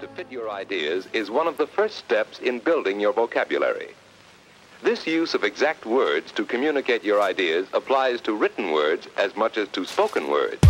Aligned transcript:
to 0.00 0.08
fit 0.08 0.30
your 0.30 0.48
ideas 0.48 1.08
is 1.12 1.30
one 1.30 1.48
of 1.48 1.56
the 1.56 1.66
first 1.66 1.96
steps 1.96 2.38
in 2.38 2.60
building 2.60 3.00
your 3.00 3.12
vocabulary. 3.12 3.94
This 4.82 5.06
use 5.06 5.34
of 5.34 5.42
exact 5.42 5.86
words 5.86 6.30
to 6.32 6.44
communicate 6.44 7.02
your 7.02 7.20
ideas 7.20 7.66
applies 7.72 8.20
to 8.22 8.32
written 8.32 8.70
words 8.70 9.08
as 9.16 9.34
much 9.36 9.58
as 9.58 9.68
to 9.72 9.84
spoken 9.84 10.30
words. 10.30 10.60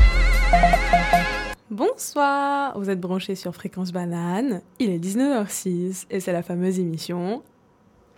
Bonsoir, 1.70 2.78
vous 2.78 2.88
êtes 2.88 3.00
branchés 3.00 3.34
sur 3.34 3.54
Fréquence 3.54 3.92
Banane, 3.92 4.62
il 4.79 4.91
est 4.91 4.98
19h06 4.98 6.06
et 6.10 6.20
c'est 6.20 6.32
la 6.32 6.42
fameuse 6.42 6.79
émission. 6.79 7.42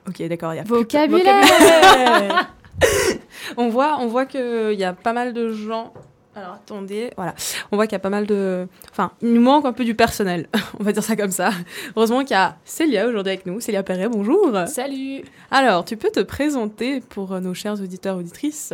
Ok, 0.08 0.22
d'accord, 0.28 0.54
il 0.54 0.58
y 0.58 0.60
a 0.60 0.64
Vocabulaire, 0.64 1.42
vocabulaire. 1.42 2.54
on 3.56 3.68
voit, 3.68 3.98
on 3.98 4.06
voit 4.06 4.26
qu'il 4.26 4.78
y 4.78 4.84
a 4.84 4.92
pas 4.92 5.12
mal 5.12 5.32
de 5.32 5.52
gens. 5.52 5.92
Alors 6.40 6.54
attendez, 6.54 7.10
voilà. 7.16 7.34
On 7.70 7.76
voit 7.76 7.86
qu'il 7.86 7.92
y 7.92 7.96
a 7.96 8.00
pas 8.00 8.08
mal 8.08 8.26
de. 8.26 8.66
Enfin, 8.90 9.12
il 9.20 9.34
nous 9.34 9.42
manque 9.42 9.66
un 9.66 9.74
peu 9.74 9.84
du 9.84 9.94
personnel, 9.94 10.48
on 10.80 10.82
va 10.82 10.92
dire 10.92 11.02
ça 11.02 11.14
comme 11.14 11.30
ça. 11.30 11.50
Heureusement 11.96 12.20
qu'il 12.20 12.30
y 12.30 12.34
a 12.34 12.56
Célia 12.64 13.06
aujourd'hui 13.06 13.34
avec 13.34 13.44
nous. 13.44 13.60
Célia 13.60 13.82
Perret, 13.82 14.08
bonjour. 14.08 14.56
Salut 14.66 15.22
Alors, 15.50 15.84
tu 15.84 15.98
peux 15.98 16.08
te 16.10 16.20
présenter 16.20 17.00
pour 17.00 17.38
nos 17.40 17.52
chers 17.52 17.74
auditeurs 17.74 18.16
auditrices? 18.16 18.72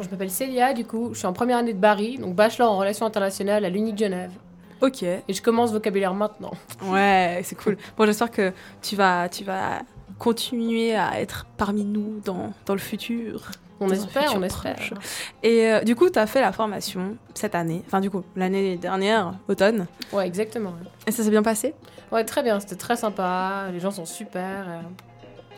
Je 0.00 0.08
m'appelle 0.08 0.30
Célia, 0.30 0.72
du 0.72 0.84
coup, 0.84 1.10
je 1.12 1.18
suis 1.18 1.26
en 1.26 1.32
première 1.32 1.58
année 1.58 1.72
de 1.72 1.78
Barry, 1.78 2.18
donc 2.18 2.34
bachelor 2.34 2.72
en 2.72 2.78
relations 2.78 3.06
internationales 3.06 3.64
à 3.64 3.68
l'Uni 3.68 3.92
de 3.92 3.98
Genève. 3.98 4.32
Ok. 4.80 5.04
Et 5.04 5.22
je 5.28 5.40
commence 5.40 5.70
vocabulaire 5.72 6.14
maintenant. 6.14 6.52
Ouais, 6.82 7.42
c'est 7.44 7.54
cool. 7.54 7.76
Bon, 7.96 8.06
j'espère 8.06 8.32
que 8.32 8.52
tu 8.82 8.96
vas, 8.96 9.28
tu 9.28 9.44
vas 9.44 9.82
continuer 10.18 10.96
à 10.96 11.20
être 11.20 11.46
parmi 11.56 11.84
nous 11.84 12.20
dans, 12.24 12.52
dans 12.66 12.74
le 12.74 12.80
futur. 12.80 13.52
On 13.80 13.88
espère, 13.90 14.32
on 14.36 14.42
espère. 14.42 14.74
proche. 14.76 14.92
Et 15.42 15.66
euh, 15.72 15.80
du 15.80 15.96
coup, 15.96 16.08
tu 16.10 16.18
as 16.18 16.26
fait 16.26 16.40
la 16.40 16.52
formation 16.52 17.16
cette 17.34 17.54
année, 17.54 17.82
enfin 17.86 18.00
du 18.00 18.10
coup, 18.10 18.22
l'année 18.36 18.76
dernière, 18.76 19.34
automne. 19.48 19.86
Ouais, 20.12 20.26
exactement. 20.26 20.70
ouais. 20.70 20.88
Et 21.06 21.10
ça 21.10 21.22
s'est 21.22 21.30
bien 21.30 21.42
passé? 21.42 21.74
Ouais, 22.12 22.24
très 22.24 22.42
bien, 22.42 22.60
c'était 22.60 22.76
très 22.76 22.96
sympa, 22.96 23.66
les 23.72 23.80
gens 23.80 23.90
sont 23.90 24.06
super. 24.06 24.64
euh. 24.68 24.80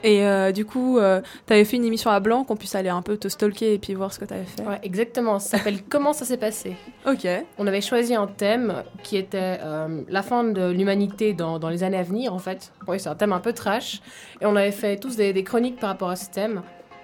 Et 0.04 0.24
euh, 0.24 0.52
du 0.52 0.64
coup, 0.64 0.98
tu 1.46 1.52
avais 1.52 1.64
fait 1.64 1.76
une 1.76 1.84
émission 1.84 2.10
à 2.10 2.20
blanc 2.20 2.44
qu'on 2.44 2.54
puisse 2.56 2.74
aller 2.74 2.90
un 2.90 3.02
peu 3.02 3.16
te 3.16 3.28
stalker 3.28 3.72
et 3.74 3.78
puis 3.78 3.94
voir 3.94 4.12
ce 4.12 4.18
que 4.20 4.24
tu 4.26 4.34
avais 4.34 4.44
fait. 4.44 4.62
Ouais, 4.62 4.78
exactement, 4.82 5.38
ça 5.38 5.56
s'appelle 5.56 5.82
Comment 5.88 6.12
ça 6.12 6.24
s'est 6.24 6.36
passé 6.36 6.76
Ok. 7.06 7.26
On 7.58 7.66
avait 7.66 7.80
choisi 7.80 8.14
un 8.14 8.26
thème 8.26 8.84
qui 9.02 9.16
était 9.16 9.58
euh, 9.62 10.02
la 10.08 10.22
fin 10.22 10.44
de 10.44 10.70
l'humanité 10.70 11.32
dans, 11.32 11.58
dans 11.58 11.70
les 11.70 11.82
années 11.82 11.96
à 11.96 12.02
venir, 12.02 12.32
en 12.34 12.38
fait. 12.38 12.72
Oui, 12.86 13.00
c'est 13.00 13.08
un 13.08 13.14
thème 13.14 13.32
un 13.32 13.40
peu 13.40 13.52
trash. 13.52 14.00
Et 14.40 14.46
on 14.46 14.54
avait 14.54 14.70
fait 14.70 14.96
tous 14.98 15.16
des, 15.16 15.32
des 15.32 15.42
chroniques 15.44 15.80
par 15.80 15.88
rapport 15.90 16.10
à 16.10 16.16
ce 16.16 16.30
thème, 16.30 16.62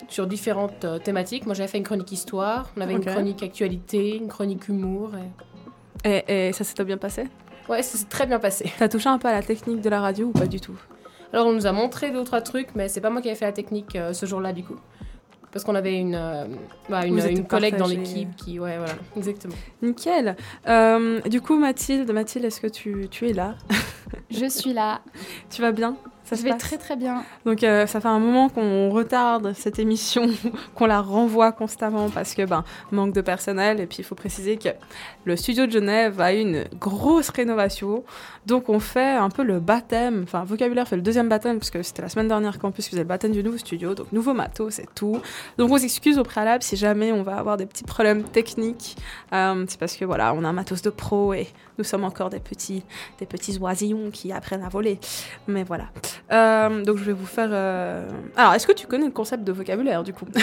sur 0.09 0.27
différentes 0.27 0.85
euh, 0.85 0.99
thématiques. 0.99 1.47
Moi, 1.47 1.55
j'avais 1.55 1.69
fait 1.69 1.79
une 1.79 1.85
chronique 1.85 2.13
histoire, 2.13 2.71
on 2.77 2.81
avait 2.81 2.95
une 2.95 3.05
chronique 3.05 3.43
actualité, 3.43 4.17
une 4.17 4.29
chronique 4.29 4.69
humour. 4.69 5.13
Et... 5.15 5.29
Et, 6.05 6.49
et 6.49 6.53
ça 6.53 6.65
s'est 6.65 6.85
bien 6.85 6.99
passé? 6.99 7.29
Ouais, 7.69 7.83
ça 7.83 7.97
s'est 7.97 8.07
très 8.07 8.27
bien 8.27 8.39
passé. 8.39 8.73
T'as 8.79 8.89
touché 8.89 9.09
un 9.09 9.19
peu 9.19 9.29
à 9.29 9.33
la 9.33 9.43
technique 9.43 9.81
de 9.81 9.89
la 9.89 10.01
radio 10.01 10.27
ou 10.27 10.33
pas 10.33 10.47
du 10.47 10.61
tout? 10.61 10.77
Alors, 11.33 11.47
on 11.47 11.53
nous 11.53 11.67
a 11.67 11.73
montré 11.73 12.11
deux, 12.11 12.25
trois 12.25 12.41
trucs, 12.41 12.75
mais 12.75 12.89
c'est 12.89 13.01
pas 13.01 13.11
moi 13.11 13.23
qui 13.23 13.29
avais 13.29 13.39
fait 13.39 13.47
la 13.47 13.53
technique 13.53 13.97
euh, 13.97 14.13
ce 14.13 14.27
jour-là, 14.27 14.53
du 14.53 14.65
coup. 14.65 14.77
Parce 15.51 15.65
qu'on 15.65 15.75
avait 15.75 15.97
une, 15.97 16.15
euh, 16.15 16.47
bah, 16.89 17.07
une, 17.07 17.47
collègue 17.47 17.77
dans 17.77 17.87
l'équipe 17.87 18.35
qui. 18.37 18.59
Ouais, 18.59 18.79
voilà, 18.79 18.95
exactement. 19.17 19.55
Nickel. 19.83 20.35
Euh, 20.67 21.21
du 21.23 21.41
coup, 21.41 21.59
Mathilde, 21.59 22.11
Mathilde, 22.11 22.47
est-ce 22.47 22.61
que 22.61 22.67
tu, 22.67 23.09
tu 23.11 23.29
es 23.29 23.33
là? 23.33 23.55
Je 24.31 24.47
suis 24.47 24.73
là. 24.73 25.03
Tu 25.51 25.61
vas 25.61 25.73
bien? 25.73 25.97
Ça 26.25 26.37
se 26.37 26.45
passe 26.45 26.59
très 26.59 26.79
très 26.79 26.97
bien. 26.97 27.25
Donc 27.45 27.63
euh, 27.63 27.87
ça 27.87 28.01
fait 28.01 28.09
un 28.09 28.19
moment 28.19 28.49
qu'on 28.49 28.91
retarde 28.91 29.53
cette 29.55 29.79
émission, 29.79 30.31
qu'on 30.75 30.87
la 30.87 31.01
renvoie 31.01 31.53
constamment 31.53 32.09
parce 32.11 32.35
que 32.35 32.45
ben 32.45 32.65
manque 32.91 33.13
de 33.13 33.21
personnel 33.21 33.81
et 33.81 33.87
puis 33.87 33.99
il 34.01 34.05
faut 34.05 34.15
préciser 34.15 34.57
que 34.57 34.69
le 35.25 35.37
studio 35.37 35.67
de 35.67 35.73
Genève 35.73 36.21
a 36.21 36.33
une 36.33 36.65
grosse 36.79 37.29
rénovation. 37.31 38.05
Donc 38.47 38.69
on 38.69 38.81
fait 38.81 39.13
un 39.13 39.31
peu 39.31 39.43
le 39.43 39.61
baptême, 39.61 40.23
enfin 40.25 40.45
vocabulaire 40.45 40.89
fait 40.89 40.97
le 40.97 41.03
deuxième 41.03 41.29
baptême 41.29 41.59
parce 41.59 41.71
que 41.71 41.83
c'était 41.83 42.03
la 42.03 42.09
semaine 42.09 42.29
dernière 42.29 42.59
Campus 42.59 42.85
qui 42.85 42.91
faisait 42.91 43.03
le 43.03 43.09
baptême 43.09 43.33
du 43.33 43.43
nouveau 43.43 43.59
studio, 43.59 43.95
donc 43.95 44.11
nouveau 44.13 44.33
matos 44.33 44.75
c'est 44.75 44.95
tout. 44.95 45.21
Donc 45.59 45.71
on 45.71 45.79
s'excuse 45.79 46.19
au 46.19 46.25
préalable 46.25 46.63
si 46.63 46.77
jamais 46.77 47.13
on 47.13 47.23
va 47.23 47.37
avoir 47.37 47.57
des 47.57 47.67
petits 47.67 47.85
problèmes 47.85 48.23
techniques. 48.23 48.97
Euh, 49.33 49.65
c'est 49.69 49.79
parce 49.79 49.97
que 49.97 50.05
voilà, 50.05 50.35
on 50.35 50.45
a 50.45 50.49
un 50.49 50.53
matos 50.53 50.83
de 50.83 50.91
pro 50.91 51.35
et 51.35 51.49
nous 51.79 51.85
sommes 51.85 52.05
encore 52.05 52.31
des 52.31 52.41
petits 52.41 52.83
des 53.19 53.27
petits 53.27 53.59
oisillons 53.59 54.11
qui 54.11 54.33
apprennent 54.33 54.63
à 54.65 54.69
voler. 54.69 54.99
Mais 55.47 55.65
voilà. 55.65 55.87
Euh, 56.33 56.83
donc 56.85 56.97
je 56.99 57.05
vais 57.05 57.13
vous 57.13 57.27
faire. 57.27 57.49
euh, 57.53 58.09
Alors, 58.37 58.55
est-ce 58.55 58.67
que 58.67 58.73
tu 58.73 58.87
connais 58.87 59.07
le 59.07 59.13
concept 59.13 59.45
de 59.45 59.53
vocabulaire 59.53 60.03
du 60.03 60.13
coup? 60.13 60.27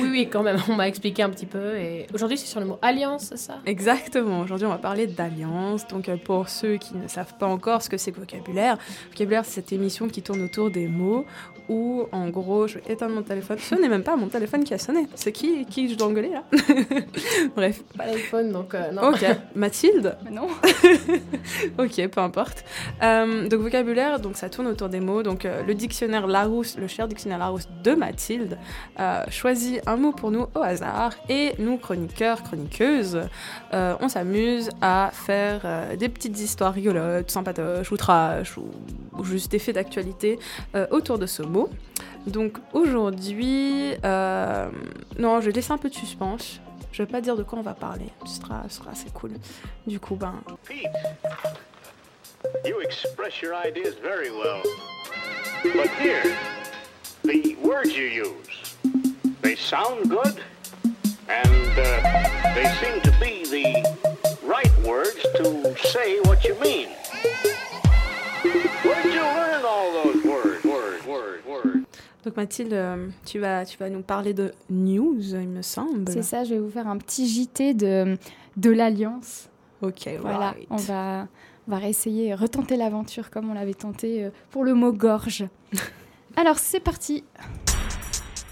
Oui, 0.00 0.08
oui, 0.10 0.28
quand 0.30 0.42
même, 0.42 0.56
on 0.68 0.74
m'a 0.74 0.88
expliqué 0.88 1.22
un 1.22 1.30
petit 1.30 1.46
peu. 1.46 1.76
Et 1.76 2.06
aujourd'hui, 2.14 2.36
c'est 2.38 2.46
sur 2.46 2.60
le 2.60 2.66
mot 2.66 2.78
alliance, 2.82 3.26
c'est 3.28 3.36
ça? 3.38 3.58
Exactement. 3.66 4.40
Aujourd'hui, 4.40 4.66
on 4.66 4.70
va 4.70 4.78
parler 4.78 5.06
d'alliance. 5.06 5.86
Donc, 5.88 6.08
euh, 6.08 6.16
pour 6.16 6.48
ceux 6.48 6.76
qui 6.76 6.96
ne 6.96 7.06
savent 7.08 7.34
pas 7.38 7.46
encore 7.46 7.82
ce 7.82 7.88
que 7.88 7.96
c'est 7.96 8.10
que 8.12 8.18
vocabulaire, 8.20 8.78
vocabulaire, 9.10 9.44
c'est 9.44 9.52
cette 9.56 9.72
émission 9.72 10.08
qui 10.08 10.22
tourne 10.22 10.42
autour 10.42 10.70
des 10.70 10.88
mots. 10.88 11.24
Où, 11.68 12.06
en 12.10 12.28
gros, 12.28 12.66
je 12.66 12.78
vais 12.78 12.92
éteindre 12.92 13.14
mon 13.14 13.22
téléphone. 13.22 13.56
Ce 13.58 13.74
n'est 13.76 13.88
même 13.88 14.02
pas 14.02 14.16
mon 14.16 14.26
téléphone 14.28 14.64
qui 14.64 14.74
a 14.74 14.78
sonné. 14.78 15.06
C'est 15.14 15.30
qui 15.32 15.64
qui 15.66 15.88
je 15.88 15.94
dois 15.94 16.08
engueuler 16.08 16.30
là? 16.30 16.42
Bref. 17.56 17.82
Pas 17.96 18.06
l'iPhone, 18.06 18.50
donc 18.52 18.74
euh, 18.74 18.90
non. 18.90 19.10
Ok. 19.10 19.24
Mathilde? 19.54 20.11
Mais 20.24 20.30
non. 20.30 20.48
Ok, 21.78 22.08
peu 22.08 22.20
importe. 22.20 22.64
Euh, 23.02 23.48
donc 23.48 23.60
vocabulaire, 23.60 24.20
donc 24.20 24.36
ça 24.36 24.48
tourne 24.48 24.66
autour 24.66 24.88
des 24.88 25.00
mots. 25.00 25.22
Donc 25.22 25.44
euh, 25.44 25.62
le 25.62 25.74
dictionnaire 25.74 26.26
Larousse, 26.26 26.76
le 26.78 26.86
cher 26.86 27.08
dictionnaire 27.08 27.38
Larousse 27.38 27.68
de 27.82 27.94
Mathilde, 27.94 28.58
euh, 29.00 29.24
choisit 29.30 29.80
un 29.86 29.96
mot 29.96 30.12
pour 30.12 30.30
nous 30.30 30.46
au 30.54 30.60
hasard 30.60 31.12
et 31.28 31.52
nous 31.58 31.78
chroniqueurs, 31.78 32.42
chroniqueuses, 32.42 33.20
on 33.72 34.08
s'amuse 34.08 34.70
à 34.80 35.10
faire 35.12 35.96
des 35.96 36.08
petites 36.08 36.38
histoires 36.40 36.72
rigolotes, 36.72 37.30
sympatoches 37.30 37.90
ou 37.90 37.96
trash 37.96 38.56
ou, 38.56 38.66
ou 39.16 39.24
juste 39.24 39.50
des 39.50 39.58
faits 39.58 39.74
d'actualité 39.74 40.38
autour 40.90 41.18
de 41.18 41.26
ce 41.26 41.42
mot. 41.42 41.68
Donc 42.26 42.58
aujourd'hui, 42.72 43.92
non, 44.02 45.40
je 45.40 45.46
vais 45.46 45.52
laisser 45.52 45.72
un 45.72 45.78
peu 45.78 45.88
de 45.88 45.94
suspense. 45.94 46.60
Je 46.92 47.02
vais 47.02 47.10
pas 47.10 47.22
dire 47.22 47.36
de 47.36 47.42
quoi 47.42 47.58
on 47.58 47.62
va 47.62 47.74
parler. 47.74 48.10
Ce 48.26 48.40
sera, 48.40 48.64
ce 48.68 48.76
sera 48.76 48.90
assez 48.90 49.10
cool. 49.10 49.32
Du 49.86 49.98
coup, 49.98 50.14
ben, 50.14 50.42
Pete, 50.66 50.86
you 52.66 52.80
express 52.80 53.40
your 53.40 53.54
ideas 53.54 53.94
very 54.02 54.30
well. 54.30 54.62
But 55.62 55.88
here, 55.98 56.36
the 57.24 57.56
words 57.62 57.96
you 57.96 58.04
use, 58.04 58.76
they 59.40 59.56
sound 59.56 60.10
good, 60.10 60.42
and 61.28 61.78
uh, 61.78 62.54
they 62.54 62.68
seem 62.80 63.00
to 63.00 63.12
be 63.20 63.44
the 63.46 63.82
right 64.44 64.72
words 64.84 65.22
to 65.36 65.74
say 65.88 66.20
what 66.20 66.44
you 66.44 66.54
mean. 66.60 66.88
Donc 72.24 72.36
Mathilde, 72.36 72.72
euh, 72.72 73.08
tu 73.24 73.38
vas, 73.40 73.64
tu 73.66 73.76
vas 73.78 73.90
nous 73.90 74.02
parler 74.02 74.32
de 74.32 74.52
news, 74.70 75.34
il 75.34 75.48
me 75.48 75.62
semble. 75.62 76.10
C'est 76.10 76.22
ça, 76.22 76.44
je 76.44 76.54
vais 76.54 76.60
vous 76.60 76.70
faire 76.70 76.86
un 76.86 76.96
petit 76.98 77.26
JT 77.28 77.74
de, 77.74 78.16
de 78.56 78.70
l'Alliance. 78.70 79.48
Ok, 79.80 80.08
Voilà, 80.20 80.50
right. 80.52 80.66
on 80.70 80.76
va, 80.76 81.26
on 81.66 81.76
va 81.76 81.88
essayer, 81.88 82.34
retenter 82.34 82.76
l'aventure 82.76 83.30
comme 83.30 83.50
on 83.50 83.54
l'avait 83.54 83.74
tenté 83.74 84.22
euh, 84.24 84.30
pour 84.50 84.62
le 84.62 84.74
mot 84.74 84.92
gorge. 84.92 85.44
Alors 86.36 86.58
c'est 86.58 86.78
parti. 86.80 87.24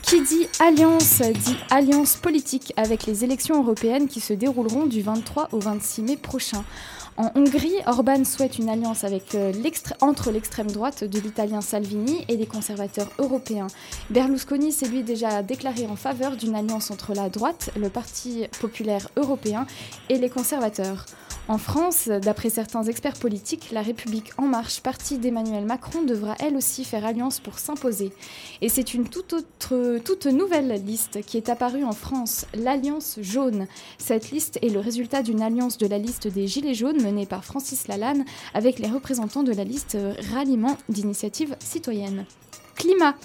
Qui 0.03 0.23
dit 0.23 0.49
alliance 0.59 1.23
dit 1.23 1.57
alliance 1.71 2.17
politique 2.17 2.73
avec 2.77 3.07
les 3.07 3.23
élections 3.23 3.63
européennes 3.63 4.09
qui 4.09 4.19
se 4.19 4.33
dérouleront 4.33 4.87
du 4.87 5.03
23 5.03 5.51
au 5.53 5.61
26 5.61 6.03
mai 6.03 6.17
prochain. 6.17 6.65
En 7.21 7.31
Hongrie, 7.35 7.75
Orban 7.87 8.25
souhaite 8.25 8.59
une 8.59 8.71
alliance 8.71 9.05
euh, 9.35 9.53
entre 10.01 10.31
l'extrême 10.31 10.71
droite 10.71 11.05
de 11.05 11.21
l'italien 11.21 11.61
Salvini 11.61 12.25
et 12.29 12.37
les 12.39 12.47
conservateurs 12.47 13.11
européens. 13.19 13.67
Berlusconi 14.09 14.73
s'est 14.73 14.89
lui 14.89 15.03
déjà 15.03 15.43
déclaré 15.43 15.87
en 15.87 15.97
faveur 15.97 16.35
d'une 16.35 16.55
alliance 16.55 16.91
entre 16.91 17.13
la 17.13 17.29
droite, 17.29 17.73
le 17.77 17.91
Parti 17.91 18.47
populaire 18.59 19.11
européen 19.19 19.67
et 20.09 20.17
les 20.17 20.31
conservateurs. 20.31 21.05
En 21.51 21.59
France, 21.59 22.07
d'après 22.07 22.49
certains 22.49 22.85
experts 22.85 23.19
politiques, 23.19 23.73
la 23.73 23.83
République 23.83 24.31
En 24.39 24.47
Marche, 24.47 24.83
parti 24.83 25.19
d'Emmanuel 25.19 25.65
Macron, 25.67 26.03
devra 26.03 26.37
elle 26.39 26.57
aussi 26.57 26.85
faire 26.85 27.05
alliance 27.05 27.41
pour 27.41 27.59
s'imposer. 27.59 28.13
Et 28.61 28.69
c'est 28.69 28.95
une 28.95 29.09
toute 29.09 29.33
autre, 29.33 29.99
toute 30.05 30.27
nouvelle 30.27 30.81
liste 30.87 31.23
qui 31.23 31.37
est 31.37 31.49
apparue 31.49 31.83
en 31.83 31.91
France, 31.91 32.47
l'Alliance 32.55 33.19
jaune. 33.21 33.67
Cette 33.99 34.31
liste 34.31 34.61
est 34.63 34.69
le 34.69 34.79
résultat 34.79 35.25
d'une 35.25 35.43
alliance 35.43 35.77
de 35.77 35.89
la 35.89 35.99
liste 35.99 36.29
des 36.29 36.47
Gilets 36.47 36.75
jaunes 36.75 37.03
menée 37.03 37.27
par 37.27 37.45
Francis 37.45 37.89
Lalanne 37.89 38.25
avec 38.55 38.79
les 38.79 38.89
représentants 38.89 39.43
de 39.43 39.53
la 39.53 39.65
liste 39.65 39.99
Ralliement 40.33 40.77
d'initiative 40.89 41.57
citoyenne. 41.59 42.27
Climat. 42.77 43.17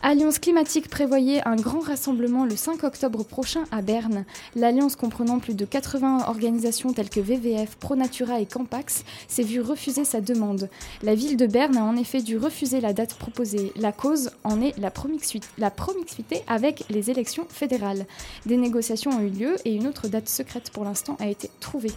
Alliance 0.00 0.38
climatique 0.38 0.88
prévoyait 0.88 1.42
un 1.44 1.56
grand 1.56 1.80
rassemblement 1.80 2.44
le 2.44 2.54
5 2.54 2.84
octobre 2.84 3.24
prochain 3.24 3.64
à 3.72 3.82
Berne. 3.82 4.24
L'alliance 4.54 4.94
comprenant 4.94 5.40
plus 5.40 5.54
de 5.54 5.64
80 5.64 6.28
organisations 6.28 6.92
telles 6.92 7.10
que 7.10 7.18
VVF, 7.18 7.74
ProNatura 7.76 8.40
et 8.40 8.46
Campax 8.46 9.02
s'est 9.26 9.42
vue 9.42 9.60
refuser 9.60 10.04
sa 10.04 10.20
demande. 10.20 10.70
La 11.02 11.16
ville 11.16 11.36
de 11.36 11.46
Berne 11.46 11.76
a 11.76 11.82
en 11.82 11.96
effet 11.96 12.22
dû 12.22 12.38
refuser 12.38 12.80
la 12.80 12.92
date 12.92 13.14
proposée. 13.14 13.72
La 13.74 13.90
cause 13.90 14.30
en 14.44 14.62
est 14.62 14.78
la 14.78 14.92
promiscuité 14.92 16.42
avec 16.46 16.84
les 16.90 17.10
élections 17.10 17.46
fédérales. 17.48 18.06
Des 18.46 18.56
négociations 18.56 19.10
ont 19.10 19.20
eu 19.20 19.30
lieu 19.30 19.56
et 19.64 19.74
une 19.74 19.88
autre 19.88 20.06
date 20.06 20.28
secrète 20.28 20.70
pour 20.70 20.84
l'instant 20.84 21.16
a 21.18 21.26
été 21.26 21.50
trouvée. 21.58 21.92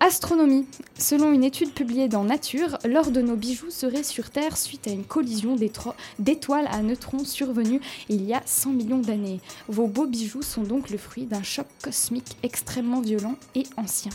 Astronomie. 0.00 0.66
Selon 0.98 1.32
une 1.32 1.44
étude 1.44 1.72
publiée 1.72 2.08
dans 2.08 2.24
Nature, 2.24 2.78
l'or 2.84 3.10
de 3.10 3.22
nos 3.22 3.36
bijoux 3.36 3.70
serait 3.70 4.02
sur 4.02 4.30
Terre 4.30 4.56
suite 4.56 4.86
à 4.86 4.90
une 4.90 5.04
collision 5.04 5.56
d'étoiles 6.18 6.68
à 6.70 6.82
neutrons 6.82 7.24
survenue 7.34 7.80
il 8.08 8.24
y 8.24 8.32
a 8.32 8.42
100 8.46 8.70
millions 8.70 8.98
d'années. 8.98 9.40
Vos 9.68 9.88
beaux 9.88 10.06
bijoux 10.06 10.42
sont 10.42 10.62
donc 10.62 10.90
le 10.90 10.98
fruit 10.98 11.26
d'un 11.26 11.42
choc 11.42 11.66
cosmique 11.82 12.36
extrêmement 12.42 13.00
violent 13.00 13.36
et 13.54 13.64
ancien. 13.76 14.12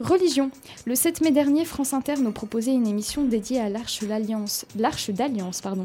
Religion. 0.00 0.50
Le 0.86 0.94
7 0.94 1.20
mai 1.20 1.30
dernier, 1.30 1.64
France 1.64 1.92
Inter 1.92 2.14
nous 2.18 2.32
proposait 2.32 2.72
une 2.72 2.86
émission 2.86 3.24
dédiée 3.24 3.60
à 3.60 3.68
l'Arche 3.68 4.00
l'Arche 4.76 5.10
d'Alliance, 5.10 5.60
pardon. 5.60 5.84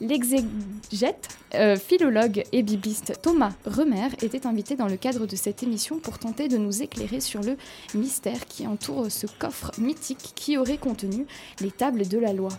L'exégète, 0.00 1.28
euh, 1.54 1.76
philologue 1.76 2.42
et 2.50 2.62
bibliste 2.62 3.20
Thomas 3.22 3.52
Remer 3.66 4.08
était 4.22 4.46
invité 4.46 4.74
dans 4.74 4.88
le 4.88 4.96
cadre 4.96 5.26
de 5.26 5.36
cette 5.36 5.62
émission 5.62 5.98
pour 5.98 6.18
tenter 6.18 6.48
de 6.48 6.58
nous 6.58 6.82
éclairer 6.82 7.20
sur 7.20 7.40
le 7.40 7.56
mystère 7.94 8.46
qui 8.46 8.66
entoure 8.66 9.10
ce 9.10 9.26
coffre 9.26 9.70
mythique 9.78 10.32
qui 10.34 10.56
aurait 10.56 10.78
contenu 10.78 11.26
les 11.60 11.70
tables 11.70 12.08
de 12.08 12.18
la 12.18 12.32
loi. 12.32 12.50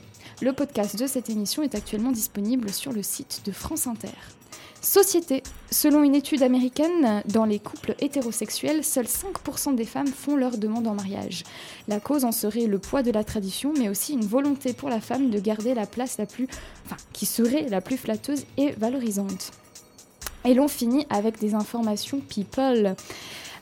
Le 0.42 0.54
podcast 0.54 0.98
de 0.98 1.08
cette 1.08 1.30
émission 1.30 1.64
est 1.64 1.76
actuellement 1.76 2.12
disponible 2.12 2.72
sur 2.72 2.94
le 2.94 3.04
site 3.04 3.42
de 3.46 3.52
France 3.52 3.88
Inter. 3.88 4.10
Société. 4.84 5.44
Selon 5.72 6.04
une 6.04 6.14
étude 6.14 6.44
américaine, 6.44 7.24
dans 7.26 7.46
les 7.46 7.58
couples 7.60 7.96
hétérosexuels, 8.00 8.84
seuls 8.84 9.06
5% 9.06 9.76
des 9.76 9.86
femmes 9.86 10.08
font 10.08 10.36
leur 10.36 10.58
demande 10.58 10.88
en 10.88 10.94
mariage. 10.94 11.44
La 11.88 12.02
cause 12.02 12.26
en 12.26 12.34
serait 12.34 12.66
le 12.66 12.80
poids 12.80 13.02
de 13.02 13.10
la 13.10 13.24
tradition, 13.24 13.74
mais 13.80 13.88
aussi 13.88 14.12
une 14.12 14.26
volonté 14.26 14.74
pour 14.74 14.90
la 14.90 15.00
femme 15.00 15.30
de 15.30 15.40
garder 15.40 15.74
la 15.74 15.86
place 15.86 16.18
la 16.18 16.26
plus, 16.26 16.48
enfin, 16.86 16.98
qui 17.14 17.26
serait 17.26 17.70
la 17.70 17.80
plus 17.80 17.96
flatteuse 17.96 18.44
et 18.58 18.72
valorisante. 18.72 19.52
Et 20.44 20.54
l'on 20.54 20.68
finit 20.68 21.08
avec 21.10 21.40
des 21.40 21.56
informations 21.56 22.20
people. 22.20 22.94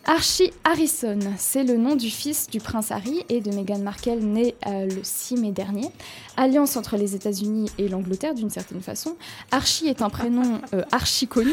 Archie 0.06 0.51
Harrison, 0.63 1.19
c'est 1.38 1.63
le 1.63 1.77
nom 1.77 1.95
du 1.95 2.09
fils 2.09 2.48
du 2.48 2.59
prince 2.59 2.92
Harry 2.92 3.24
et 3.30 3.39
de 3.39 3.51
Meghan 3.51 3.80
Markle 3.80 4.18
né 4.19 4.56
euh, 4.65 4.86
le 4.88 5.03
6 5.03 5.36
mai 5.36 5.51
dernier. 5.51 5.89
Alliance 6.38 6.75
entre 6.75 6.98
les 6.98 7.15
États-Unis 7.15 7.69
et 7.77 7.88
l'Angleterre 7.88 8.33
d'une 8.33 8.50
certaine 8.50 8.81
façon. 8.81 9.15
Archie 9.51 9.88
est 9.88 10.01
un 10.01 10.09
prénom 10.09 10.59
euh, 10.74 10.81
archi 10.92 11.27
connu 11.27 11.51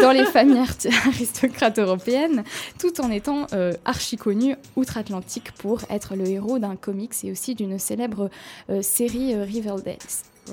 dans 0.00 0.12
les 0.12 0.24
familles 0.24 0.64
aristocrates 1.06 1.80
européennes, 1.80 2.44
tout 2.78 3.00
en 3.00 3.10
étant 3.10 3.48
euh, 3.52 3.72
archi 3.84 4.16
connu 4.16 4.54
outre-Atlantique 4.76 5.50
pour 5.58 5.80
être 5.90 6.14
le 6.14 6.28
héros 6.28 6.60
d'un 6.60 6.76
comics 6.76 7.12
et 7.24 7.32
aussi 7.32 7.56
d'une 7.56 7.80
célèbre 7.80 8.30
euh, 8.70 8.80
série 8.80 9.34
euh, 9.34 9.42
Riverdale. 9.42 9.96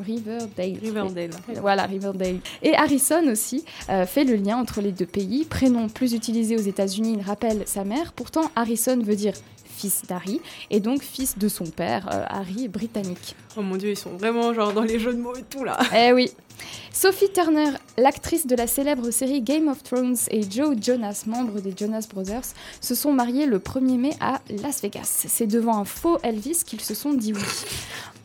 Riverdale. 0.04 0.78
Riverdale. 0.82 1.30
Voilà, 1.62 1.84
Riverdale. 1.84 2.40
Et 2.62 2.76
Harrison 2.76 3.28
aussi 3.28 3.64
euh, 3.90 4.06
fait 4.06 4.24
le 4.24 4.36
lien 4.36 4.58
entre 4.58 4.82
les 4.82 4.92
deux 4.92 5.06
pays. 5.06 5.46
Prénom 5.46 5.90
plus 5.90 6.14
utilisé 6.14 6.56
aux 6.56 6.62
États-Unis, 6.62 7.18
il 7.20 7.24
rappelle 7.24 7.64
sa 7.66 7.84
mère. 7.84 8.14
Pourtant, 8.14 8.52
Harrison 8.56 9.00
veut 9.02 9.16
dire 9.16 9.34
fils 9.76 10.04
d'Harry 10.08 10.42
et 10.70 10.80
donc 10.80 11.04
fils 11.04 11.38
de 11.38 11.48
son 11.48 11.66
père, 11.66 12.08
euh, 12.12 12.24
Harry 12.30 12.68
britannique. 12.68 13.36
Oh 13.58 13.62
mon 13.62 13.76
dieu, 13.76 13.90
ils 13.90 13.98
sont 13.98 14.16
vraiment 14.16 14.54
genre 14.54 14.74
dans 14.74 14.84
les 14.84 15.00
jeux 15.00 15.14
de 15.14 15.20
mots 15.20 15.36
et 15.36 15.44
tout 15.44 15.64
là. 15.64 15.78
Eh 15.96 16.14
oui. 16.14 16.32
Sophie 16.92 17.30
Turner, 17.34 17.72
l'actrice 17.98 18.48
de 18.48 18.56
la 18.56 18.68
célèbre 18.68 19.12
série 19.12 19.42
Game 19.42 19.68
of 19.68 19.84
Thrones, 19.84 20.16
et 20.32 20.50
Joe 20.50 20.76
Jonas, 20.80 21.24
membre 21.28 21.60
des 21.60 21.74
Jonas 21.76 22.08
Brothers, 22.10 22.46
se 22.80 22.96
sont 22.96 23.12
mariés 23.12 23.46
le 23.46 23.60
1er 23.60 23.98
mai 23.98 24.14
à 24.22 24.40
Las 24.62 24.82
Vegas. 24.82 25.26
C'est 25.28 25.48
devant 25.48 25.78
un 25.78 25.86
faux 25.86 26.18
Elvis 26.24 26.64
qu'ils 26.66 26.82
se 26.82 26.94
sont 26.94 27.14
dit 27.14 27.34
oui. 27.34 27.42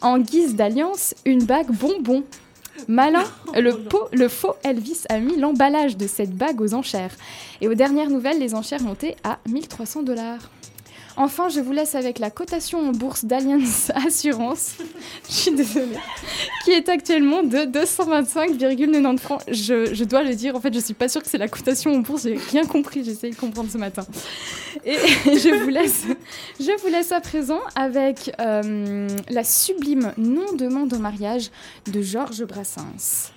En 0.02 0.18
guise 0.18 0.54
d'alliance, 0.56 1.14
une 1.26 1.44
bague 1.44 1.70
bonbon. 1.70 2.24
Malin, 2.88 3.24
le, 3.54 3.72
pot- 3.76 4.08
le 4.12 4.28
faux 4.28 4.54
Elvis 4.64 5.02
a 5.10 5.18
mis 5.18 5.36
l'emballage 5.36 5.96
de 5.96 6.06
cette 6.06 6.34
bague 6.34 6.60
aux 6.60 6.72
enchères. 6.74 7.14
Et 7.60 7.68
aux 7.68 7.74
dernières 7.74 8.08
nouvelles, 8.08 8.38
les 8.38 8.54
enchères 8.54 8.82
montaient 8.82 9.16
à 9.24 9.38
1300 9.48 10.02
dollars. 10.02 10.40
Enfin, 11.22 11.50
je 11.50 11.60
vous 11.60 11.72
laisse 11.72 11.94
avec 11.94 12.18
la 12.18 12.30
cotation 12.30 12.78
en 12.78 12.92
bourse 12.92 13.26
d'Allianz 13.26 13.92
Assurance. 14.06 14.76
je 15.28 15.34
suis 15.34 15.50
désolée. 15.50 15.98
Qui 16.64 16.70
est 16.70 16.88
actuellement 16.88 17.42
de 17.42 17.58
225,90 17.58 19.18
francs. 19.18 19.42
Je, 19.46 20.04
dois 20.04 20.22
le 20.22 20.34
dire, 20.34 20.56
en 20.56 20.60
fait, 20.62 20.72
je 20.72 20.78
suis 20.78 20.94
pas 20.94 21.08
sûre 21.08 21.22
que 21.22 21.28
c'est 21.28 21.36
la 21.36 21.48
cotation 21.48 21.92
en 21.92 21.98
bourse. 21.98 22.22
J'ai 22.22 22.38
rien 22.50 22.64
compris, 22.64 23.04
j'ai 23.04 23.10
essayé 23.10 23.34
de 23.34 23.38
comprendre 23.38 23.70
ce 23.70 23.76
matin. 23.76 24.06
Et 24.86 24.94
je 25.26 25.62
vous 25.62 25.68
laisse, 25.68 26.04
je 26.58 26.80
vous 26.80 26.88
laisse 26.88 27.12
à 27.12 27.20
présent 27.20 27.60
avec 27.74 28.32
euh, 28.40 29.06
la 29.28 29.44
sublime 29.44 30.14
Non 30.16 30.54
demande 30.54 30.94
en 30.94 31.00
mariage 31.00 31.50
de 31.92 32.00
Georges 32.00 32.44
Brassens. 32.44 33.30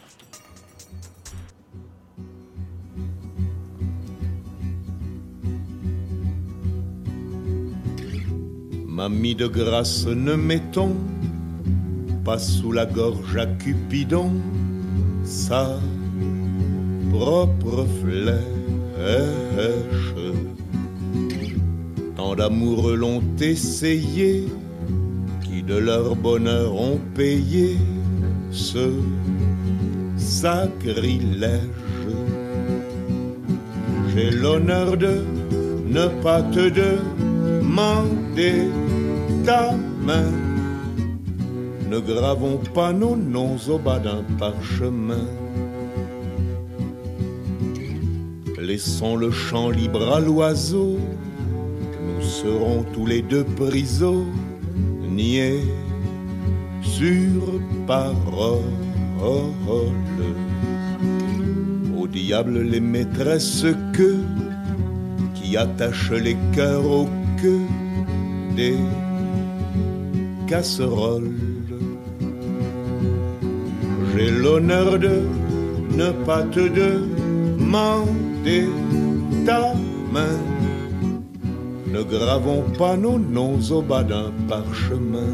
Mamie 8.95 9.33
de 9.33 9.47
grâce, 9.47 10.05
ne 10.05 10.35
mettons 10.35 10.95
pas 12.23 12.37
sous 12.37 12.71
la 12.71 12.85
gorge 12.85 13.35
à 13.35 13.47
Cupidon 13.47 14.29
sa 15.23 15.79
propre 17.11 17.87
flèche. 18.03 18.37
Tant 22.15 22.35
d'amoureux 22.35 22.95
l'ont 22.95 23.23
essayé, 23.41 24.47
qui 25.41 25.63
de 25.63 25.75
leur 25.75 26.15
bonheur 26.15 26.75
ont 26.75 26.99
payé 27.15 27.77
ce 28.51 28.91
sacrilège. 30.17 31.61
J'ai 34.13 34.29
l'honneur 34.29 34.97
de 34.97 35.23
ne 35.87 36.07
pas 36.21 36.43
te 36.43 36.69
demander 37.73 38.69
ta 39.43 39.73
main. 40.05 40.31
Ne 41.89 41.99
gravons 41.99 42.59
pas 42.73 42.93
nos 42.93 43.15
noms 43.15 43.57
au 43.67 43.79
bas 43.79 43.97
d'un 43.99 44.23
parchemin. 44.37 45.25
Laissons 48.59 49.15
le 49.15 49.31
champ 49.31 49.71
libre 49.71 50.15
à 50.15 50.19
l'oiseau. 50.19 50.99
Nous 52.05 52.21
serons 52.21 52.85
tous 52.93 53.07
les 53.07 53.23
deux 53.23 53.43
prisonniers 53.43 54.21
sur 56.83 57.59
parole. 57.87 58.59
Au 61.97 62.07
diable 62.07 62.61
les 62.61 62.81
maîtresses 62.81 63.65
que 63.93 64.17
qui 65.33 65.57
attachent 65.57 66.11
les 66.11 66.37
cœurs 66.53 66.85
au 66.85 67.07
des 68.55 68.75
casseroles. 70.47 71.31
J'ai 74.15 74.31
l'honneur 74.31 74.99
de 74.99 75.21
ne 75.97 76.11
pas 76.25 76.43
te 76.43 76.61
demander 76.81 78.67
ta 79.45 79.73
main. 80.11 80.39
Ne 81.87 82.03
gravons 82.03 82.63
pas 82.77 82.95
nos 82.95 83.19
noms 83.19 83.59
au 83.71 83.81
bas 83.81 84.03
d'un 84.03 84.31
parchemin. 84.47 85.33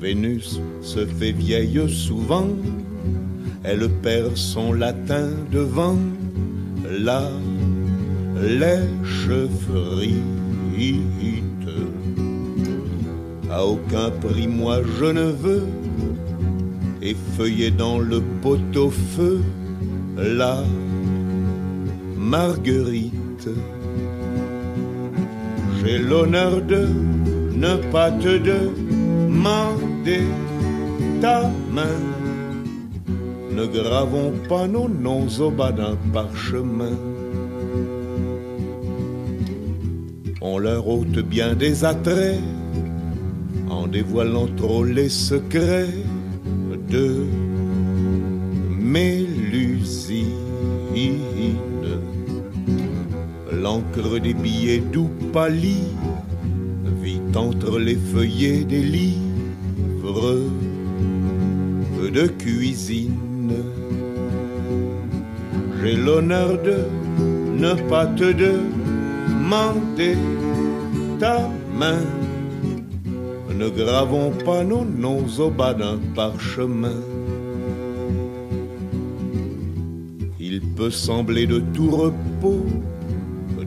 Vénus 0.00 0.60
se 0.82 1.04
fait 1.04 1.32
vieille 1.32 1.88
souvent, 1.88 2.48
elle 3.64 3.88
perd 4.02 4.36
son 4.36 4.72
latin 4.72 5.30
devant 5.50 5.96
la 6.88 7.28
lèche 8.40 9.30
frite. 9.64 10.22
À 13.50 13.64
aucun 13.64 14.10
prix, 14.10 14.48
moi 14.48 14.78
je 14.98 15.04
ne 15.06 15.30
veux 15.30 15.62
effeuiller 17.00 17.70
dans 17.70 17.98
le 17.98 18.20
pot-au-feu 18.42 19.40
la 20.16 20.64
marguerite. 22.16 23.48
J'ai 25.80 25.98
l'honneur 25.98 26.60
de 26.62 26.88
ne 27.54 27.76
pas 27.92 28.10
te 28.10 28.38
demander 28.38 30.24
ta 31.20 31.50
main. 31.72 32.00
Ne 33.52 33.66
gravons 33.66 34.32
pas 34.48 34.66
nos 34.66 34.88
noms 34.88 35.28
au 35.40 35.50
bas 35.50 35.72
d'un 35.72 35.96
parchemin. 36.12 36.96
Leur 40.66 40.88
ôte 40.88 41.20
bien 41.20 41.54
des 41.54 41.84
attraits 41.84 42.40
en 43.70 43.86
dévoilant 43.86 44.48
trop 44.56 44.82
les 44.82 45.08
secrets 45.08 45.94
de 46.90 47.24
Mélusine. 48.94 50.26
L'encre 53.52 54.18
des 54.18 54.34
billets 54.34 54.82
doux 54.92 55.12
pâlit 55.32 55.92
vit 57.00 57.20
entre 57.36 57.78
les 57.78 58.00
feuillets 58.12 58.64
des 58.64 58.82
livres 58.98 60.40
de 62.12 62.26
cuisine. 62.42 63.52
J'ai 65.80 65.94
l'honneur 65.94 66.50
de 66.68 66.78
ne 67.64 67.72
pas 67.88 68.06
te 68.06 68.28
demander 68.32 70.16
ta 71.18 71.48
main. 71.78 72.02
Ne 73.54 73.68
gravons 73.70 74.32
pas 74.44 74.62
nos 74.64 74.84
noms 74.84 75.26
au 75.38 75.50
bas 75.50 75.74
d'un 75.74 75.98
parchemin. 76.14 77.00
Il 80.38 80.60
peut 80.76 80.90
sembler 80.90 81.46
de 81.46 81.60
tout 81.74 81.90
repos 81.90 82.66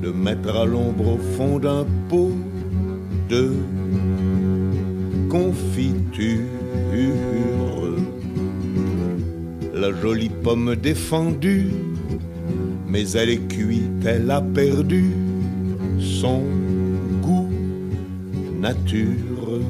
de 0.01 0.11
mettre 0.11 0.55
à 0.55 0.65
l'ombre 0.65 1.15
au 1.15 1.17
fond 1.35 1.59
d'un 1.59 1.85
pot 2.07 2.31
de 3.29 3.51
confiture 5.29 6.39
la 9.79 9.93
jolie 10.01 10.29
pomme 10.29 10.75
défendue, 10.75 11.71
mais 12.87 13.09
elle 13.11 13.29
est 13.29 13.47
cuite, 13.47 14.05
elle 14.05 14.29
a 14.29 14.41
perdu 14.41 15.11
son 15.99 16.41
nature. 18.59 19.61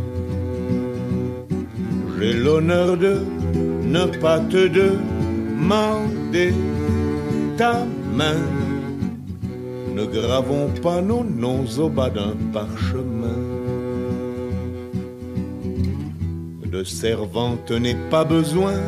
J'ai 2.18 2.34
l'honneur 2.34 2.98
de 2.98 3.18
ne 3.86 4.06
pas 4.20 4.40
te 4.40 4.68
demander 4.68 6.54
ta 7.58 7.86
main. 8.14 8.42
Ne 9.96 10.06
gravons 10.06 10.70
pas 10.82 11.02
nos 11.02 11.24
noms 11.24 11.66
au 11.78 11.90
bas 11.90 12.10
d'un 12.10 12.36
parchemin. 12.54 13.40
De 16.72 16.84
servante 16.84 17.72
n'est 17.72 18.04
pas 18.10 18.24
besoin, 18.24 18.80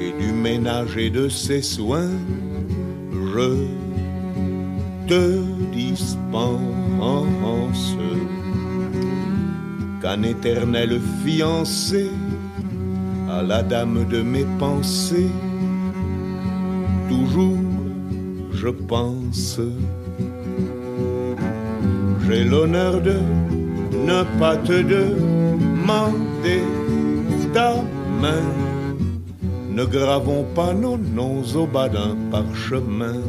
et 0.00 0.12
du 0.22 0.32
ménage 0.32 0.96
et 0.96 1.10
de 1.10 1.28
ses 1.28 1.62
soins, 1.62 2.10
je 3.34 3.66
te 5.08 5.40
dispense 5.72 6.60
qu'un 10.02 10.22
éternel 10.24 11.00
fiancé 11.24 12.10
à 13.30 13.40
la 13.40 13.62
dame 13.62 14.04
de 14.08 14.20
mes 14.20 14.46
pensées, 14.58 15.30
toujours 17.08 17.58
je 18.52 18.68
pense. 18.68 19.60
J'ai 22.26 22.44
l'honneur 22.44 23.00
de 23.00 23.16
ne 24.08 24.22
pas 24.40 24.56
te 24.56 24.82
demander 24.82 26.62
ta 27.54 27.74
main. 28.20 28.46
Ne 29.70 29.84
gravons 29.84 30.44
pas 30.54 30.74
nos 30.74 30.98
noms 30.98 31.44
au 31.54 31.66
bas 31.66 31.88
d'un 31.88 32.16
parchemin. 32.30 33.20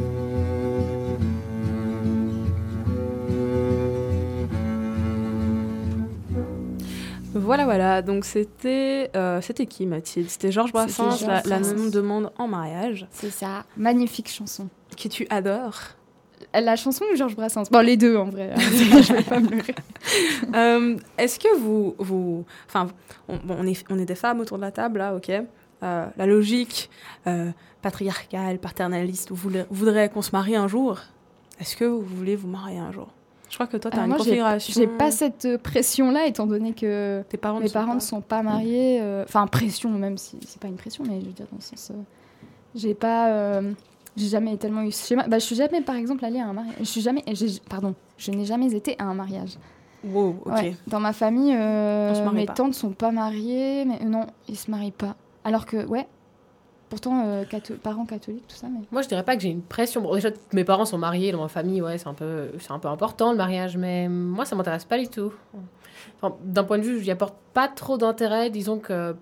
Voilà, 7.44 7.64
voilà. 7.64 8.02
Donc 8.02 8.24
c'était 8.24 9.10
euh, 9.16 9.40
c'était 9.40 9.66
qui, 9.66 9.86
Mathilde? 9.86 10.28
C'était 10.30 10.50
Georges 10.52 10.72
Brassens, 10.72 11.18
Georges 11.18 11.44
la, 11.46 11.60
même 11.60 11.90
demande 11.90 12.32
en 12.38 12.48
mariage, 12.48 13.06
C'est 13.10 13.30
ça. 13.30 13.64
Magnifique 13.76 14.28
chanson. 14.30 14.68
que 14.96 15.08
tu 15.08 15.26
adores. 15.30 15.80
La 16.52 16.76
chanson 16.76 17.04
ou 17.12 17.16
Georges 17.16 17.34
Brassens? 17.36 17.64
Bon, 17.70 17.80
les 17.84 17.96
deux 17.96 18.16
en 18.16 18.26
vrai. 18.26 18.50
hein. 18.54 18.58
je 18.60 19.12
vais 19.12 19.22
pas 19.22 19.40
me 19.40 19.48
leurrer. 19.50 19.74
Euh, 20.54 20.96
Est-ce 21.18 21.38
que 21.40 21.56
vous, 21.58 21.94
vous, 21.98 22.44
enfin, 22.68 22.88
on, 23.28 23.36
bon, 23.36 23.56
on 23.60 23.66
est, 23.66 23.84
on 23.90 23.98
est 23.98 24.04
des 24.04 24.14
femmes 24.14 24.40
autour 24.40 24.58
de 24.58 24.62
la 24.62 24.70
table 24.70 24.98
là, 24.98 25.14
ok. 25.16 25.30
Euh, 25.82 26.06
la 26.16 26.26
logique 26.26 26.90
euh, 27.26 27.50
patriarcale, 27.82 28.58
paternaliste, 28.58 29.30
vous 29.30 29.36
voulez- 29.36 29.64
voudrait 29.70 30.08
qu'on 30.10 30.22
se 30.22 30.30
marie 30.32 30.54
un 30.56 30.68
jour? 30.68 31.00
Est-ce 31.60 31.76
que 31.76 31.84
vous 31.84 32.02
voulez 32.02 32.36
vous 32.36 32.48
marier 32.48 32.78
un 32.78 32.92
jour? 32.92 33.08
Je 33.50 33.54
crois 33.54 33.66
que 33.66 33.76
toi, 33.76 33.90
tu 33.90 33.96
as 33.96 34.00
Alors 34.00 34.04
une 34.06 34.08
moi, 34.10 34.18
configuration. 34.18 34.72
J'ai 34.76 34.86
pas 34.86 35.10
cette 35.10 35.44
euh, 35.44 35.58
pression-là, 35.58 36.26
étant 36.26 36.46
donné 36.46 36.72
que 36.72 37.22
Tes 37.28 37.36
parents 37.36 37.60
mes 37.60 37.68
sont 37.68 37.72
parents 37.74 37.94
ne 37.94 38.00
sont 38.00 38.20
pas 38.20 38.42
mariés. 38.42 38.98
euh, 39.00 39.22
Enfin, 39.24 39.46
pression, 39.46 39.90
même 39.90 40.18
si 40.18 40.38
c'est 40.46 40.60
pas 40.60 40.68
une 40.68 40.76
pression, 40.76 41.04
mais 41.06 41.20
je 41.20 41.26
veux 41.26 41.32
dire, 41.32 41.46
dans 41.50 41.56
le 41.58 41.62
sens. 41.62 41.90
euh, 41.92 41.98
j'ai 42.74 42.94
pas. 42.94 43.28
euh, 43.30 43.72
j'ai 44.16 44.28
jamais 44.28 44.56
tellement 44.56 44.82
eu 44.82 44.90
ce 44.92 45.06
schéma. 45.06 45.26
Bah, 45.28 45.38
je 45.38 45.44
suis 45.44 45.56
jamais, 45.56 45.80
par 45.82 45.96
exemple, 45.96 46.24
allée 46.24 46.40
à 46.40 46.46
un 46.46 46.52
mariage. 46.52 46.76
Je 46.80 46.84
suis 46.84 47.00
jamais. 47.00 47.22
Pardon, 47.68 47.94
je 48.16 48.30
n'ai 48.30 48.44
jamais 48.44 48.72
été 48.74 48.96
à 48.98 49.04
un 49.04 49.14
mariage. 49.14 49.56
Wow, 50.04 50.36
ok. 50.44 50.52
Ouais, 50.52 50.76
dans 50.86 51.00
ma 51.00 51.12
famille, 51.12 51.54
euh, 51.56 52.30
mes 52.32 52.44
pas. 52.46 52.52
tantes 52.52 52.74
sont 52.74 52.90
pas 52.90 53.10
mariées, 53.10 53.84
mais 53.86 54.00
euh, 54.02 54.08
non, 54.08 54.26
ils 54.48 54.56
se 54.56 54.70
marient 54.70 54.90
pas. 54.90 55.16
Alors 55.44 55.64
que, 55.64 55.84
ouais, 55.86 56.06
pourtant, 56.94 57.26
euh, 57.26 57.44
catho- 57.44 57.76
parents 57.76 58.06
catholiques, 58.06 58.46
tout 58.48 58.56
ça, 58.56 58.68
mais. 58.68 58.80
Moi, 58.92 59.02
je 59.02 59.08
dirais 59.08 59.22
pas 59.24 59.34
que 59.36 59.42
j'ai 59.42 59.48
une 59.50 59.62
pression. 59.62 60.00
Bon, 60.00 60.14
déjà, 60.14 60.30
mes 60.52 60.64
parents 60.64 60.84
sont 60.84 60.98
mariés 60.98 61.32
dans 61.32 61.42
ma 61.42 61.48
famille, 61.48 61.82
ouais, 61.82 61.98
c'est 61.98 62.06
un 62.08 62.14
peu, 62.14 62.48
c'est 62.60 62.70
un 62.70 62.78
peu 62.78 62.88
important 62.88 63.32
le 63.32 63.36
mariage, 63.38 63.76
mais 63.76 64.08
moi, 64.08 64.44
ça 64.44 64.54
m'intéresse 64.56 64.84
pas 64.84 64.98
du 64.98 65.08
tout. 65.08 65.32
Enfin, 66.20 66.36
D'un 66.44 66.64
point 66.64 66.78
de 66.78 66.82
vue, 66.84 67.02
j'y 67.02 67.10
apporte 67.10 67.36
pas 67.52 67.68
trop 67.68 67.98
d'intérêt. 67.98 68.50
Disons 68.50 68.78
que 68.78 69.14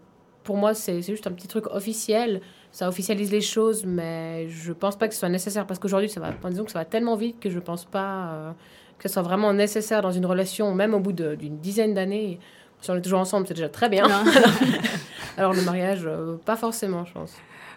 pour 0.45 0.57
moi, 0.57 0.75
c'est 0.75 1.03
juste 1.03 1.27
un 1.27 1.33
petit 1.33 1.49
truc 1.49 1.67
officiel. 1.69 2.41
Ça 2.73 2.89
officialise 2.89 3.31
les 3.31 3.41
choses, 3.43 3.85
mais 3.85 4.49
je 4.49 4.73
pense 4.73 4.97
pas 4.97 5.07
que 5.09 5.15
ce 5.15 5.21
soit 5.21 5.29
nécessaire 5.29 5.67
parce 5.67 5.79
qu'aujourd'hui, 5.79 6.09
ça 6.09 6.21
va. 6.21 6.31
disons 6.51 6.65
que 6.65 6.71
ça 6.73 6.79
va 6.79 6.85
tellement 6.85 7.17
vite 7.17 7.39
que 7.41 7.51
je 7.51 7.59
pense 7.59 7.85
pas 7.85 8.29
euh, 8.33 8.53
que 8.99 9.09
ce 9.09 9.13
soit 9.15 9.23
vraiment 9.23 9.53
nécessaire 9.53 10.01
dans 10.03 10.11
une 10.13 10.25
relation, 10.27 10.75
même 10.75 10.95
au 10.95 11.01
bout 11.01 11.13
d'une 11.13 11.59
dizaine 11.59 11.93
d'années. 11.95 12.39
Si 12.81 12.91
on 12.91 12.97
est 12.97 13.03
toujours 13.03 13.21
ensemble, 13.21 13.47
c'est 13.47 13.55
déjà 13.55 13.69
très 13.69 13.89
bien. 13.89 14.05
Alors 15.37 15.53
le 15.53 15.63
mariage, 15.63 16.03
euh, 16.07 16.37
pas 16.45 16.57
forcément, 16.57 17.05
je 17.05 17.13
pense. 17.13 17.35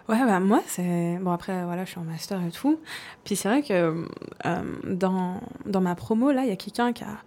Ouais, 0.08 0.24
bah 0.24 0.38
moi, 0.40 0.62
c'est. 0.66 1.18
Bon, 1.20 1.32
après, 1.32 1.64
voilà, 1.64 1.84
je 1.84 1.90
suis 1.90 1.98
en 1.98 2.04
master 2.04 2.40
et 2.46 2.50
tout. 2.50 2.78
Puis 3.24 3.34
c'est 3.34 3.48
vrai 3.48 3.62
que 3.62 4.04
euh, 4.46 4.62
dans, 4.84 5.40
dans 5.64 5.80
ma 5.80 5.94
promo, 5.94 6.30
là, 6.30 6.42
il 6.44 6.48
y 6.48 6.52
a 6.52 6.56
quelqu'un 6.56 6.92
qui 6.92 7.02
a, 7.02 7.18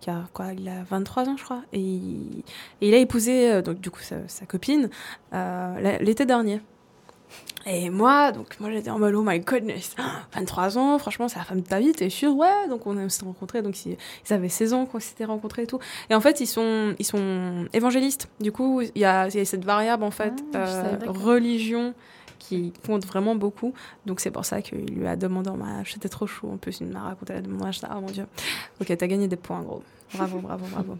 qui 0.00 0.10
a, 0.10 0.24
quoi, 0.32 0.52
il 0.52 0.68
a 0.68 0.84
23 0.88 1.28
ans, 1.28 1.36
je 1.36 1.44
crois. 1.44 1.62
Et 1.72 1.80
il, 1.80 2.44
et 2.80 2.88
il 2.88 2.94
a 2.94 2.98
épousé, 2.98 3.50
euh, 3.50 3.62
donc, 3.62 3.80
du 3.80 3.90
coup, 3.90 4.00
sa, 4.00 4.16
sa 4.28 4.46
copine 4.46 4.90
euh, 5.32 5.98
l'été 6.00 6.24
dernier. 6.24 6.60
Et 7.66 7.90
moi, 7.90 8.32
donc, 8.32 8.58
moi, 8.58 8.70
j'étais 8.70 8.90
en 8.90 8.98
mode, 8.98 9.14
oh 9.14 9.22
my 9.22 9.38
goodness, 9.40 9.94
23 10.34 10.78
ans, 10.78 10.98
franchement, 10.98 11.28
c'est 11.28 11.38
la 11.38 11.44
femme 11.44 11.60
de 11.60 11.66
ta 11.66 11.78
vie, 11.78 11.92
t'es 11.92 12.08
sûr 12.08 12.34
Ouais, 12.34 12.68
donc 12.68 12.86
on 12.86 13.08
s'est 13.08 13.24
rencontrés, 13.24 13.60
donc 13.62 13.84
ils, 13.84 13.96
ils 14.28 14.32
avaient 14.32 14.48
16 14.48 14.72
ans 14.72 14.86
qu'on 14.86 14.98
s'était 15.00 15.26
rencontrés 15.26 15.62
et 15.62 15.66
tout. 15.66 15.78
Et 16.08 16.14
en 16.14 16.20
fait, 16.20 16.40
ils 16.40 16.46
sont, 16.46 16.94
ils 16.98 17.04
sont 17.04 17.66
évangélistes. 17.72 18.28
Du 18.40 18.50
coup, 18.50 18.80
il 18.80 19.00
y 19.00 19.04
a, 19.04 19.28
il 19.28 19.34
y 19.36 19.40
a 19.40 19.44
cette 19.44 19.64
variable, 19.64 20.04
en 20.04 20.10
fait, 20.10 20.32
Ah, 20.54 20.58
euh, 20.58 20.96
religion 21.08 21.94
qui 22.50 22.72
compte 22.84 23.06
vraiment 23.06 23.36
beaucoup. 23.36 23.72
Donc 24.06 24.18
c'est 24.18 24.32
pour 24.32 24.44
ça 24.44 24.60
qu'il 24.60 24.84
lui 24.86 25.06
a 25.06 25.14
demandé 25.14 25.50
en 25.50 25.56
mariage. 25.56 25.92
C'était 25.92 26.08
trop 26.08 26.26
chaud. 26.26 26.50
En 26.52 26.56
plus, 26.56 26.80
il 26.80 26.88
m'a 26.88 27.02
raconté 27.02 27.32
la 27.32 27.42
demande 27.42 27.62
en 27.62 27.64
mariage. 27.64 27.80
Ah 27.88 28.00
mon 28.00 28.10
dieu. 28.10 28.26
Ok, 28.80 28.94
t'as 28.96 29.06
gagné 29.06 29.28
des 29.28 29.36
points, 29.36 29.62
gros. 29.62 29.82
Bravo, 30.14 30.38
bravo, 30.42 30.66
bravo. 30.70 30.98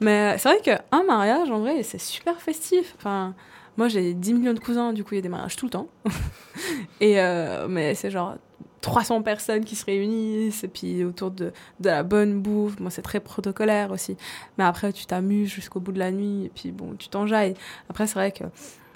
Mais 0.00 0.36
c'est 0.38 0.50
vrai 0.50 0.60
qu'un 0.60 1.02
mariage, 1.04 1.50
en 1.50 1.60
vrai, 1.60 1.82
c'est 1.82 2.00
super 2.00 2.38
festif. 2.40 2.94
Enfin, 2.98 3.34
moi, 3.78 3.88
j'ai 3.88 4.12
10 4.12 4.34
millions 4.34 4.52
de 4.52 4.60
cousins, 4.60 4.92
du 4.92 5.04
coup, 5.04 5.14
il 5.14 5.16
y 5.16 5.20
a 5.20 5.22
des 5.22 5.30
mariages 5.30 5.56
tout 5.56 5.66
le 5.66 5.70
temps. 5.70 5.88
et 7.00 7.18
euh, 7.18 7.66
mais 7.66 7.94
c'est 7.94 8.10
genre 8.10 8.36
300 8.82 9.22
personnes 9.22 9.64
qui 9.64 9.76
se 9.76 9.86
réunissent, 9.86 10.64
et 10.64 10.68
puis 10.68 11.02
autour 11.02 11.30
de, 11.30 11.52
de 11.80 11.88
la 11.88 12.02
bonne 12.02 12.42
bouffe. 12.42 12.78
Moi, 12.78 12.90
c'est 12.90 13.02
très 13.02 13.20
protocolaire 13.20 13.90
aussi. 13.90 14.18
Mais 14.58 14.64
après, 14.64 14.92
tu 14.92 15.06
t'amuses 15.06 15.48
jusqu'au 15.48 15.80
bout 15.80 15.92
de 15.92 15.98
la 15.98 16.10
nuit, 16.10 16.44
et 16.44 16.50
puis 16.54 16.72
bon, 16.72 16.94
tu 16.98 17.08
t'enjailles. 17.08 17.54
Après, 17.88 18.06
c'est 18.06 18.16
vrai 18.16 18.32
que 18.32 18.44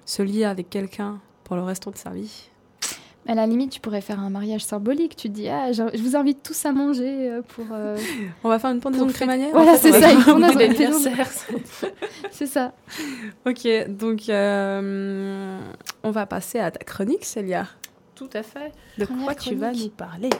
se 0.04 0.22
lier 0.22 0.44
avec 0.44 0.68
quelqu'un 0.68 1.18
pour 1.44 1.56
le 1.56 1.62
restant 1.62 1.90
de 1.90 1.96
sa 1.96 2.10
vie. 2.10 2.48
À 3.26 3.34
la 3.34 3.46
limite, 3.46 3.70
tu 3.70 3.80
pourrais 3.80 4.02
faire 4.02 4.20
un 4.20 4.28
mariage 4.28 4.62
symbolique. 4.64 5.16
Tu 5.16 5.28
te 5.30 5.34
dis, 5.34 5.48
ah, 5.48 5.72
je 5.72 5.82
vous 6.02 6.14
invite 6.14 6.42
tous 6.42 6.66
à 6.66 6.72
manger 6.72 7.30
euh, 7.30 7.40
pour. 7.40 7.64
euh, 7.72 7.96
On 8.44 8.50
va 8.50 8.58
faire 8.58 8.70
une 8.70 8.80
pendaison 8.80 9.06
de 9.06 9.12
crémaillère 9.12 9.48
Voilà, 9.52 9.72
en 9.72 9.76
fait, 9.76 9.92
c'est 9.92 10.00
ça, 10.00 10.08
va- 10.08 10.12
il 10.12 10.20
faut 10.20 10.34
Bon 10.34 10.40
dans 10.40 10.48
un 10.48 10.56
anniversaire. 10.60 11.28
C'est 12.30 12.46
ça. 12.46 12.72
Ok, 13.46 13.66
donc 13.88 14.28
euh, 14.28 15.58
on 16.02 16.10
va 16.10 16.26
passer 16.26 16.58
à 16.58 16.70
ta 16.70 16.84
chronique, 16.84 17.24
Célia. 17.24 17.66
Tout 18.14 18.28
à 18.34 18.42
fait. 18.42 18.72
De 18.98 19.06
Première 19.06 19.24
quoi 19.24 19.34
tu 19.34 19.54
vas 19.54 19.72
nous 19.72 19.88
parler? 19.88 20.30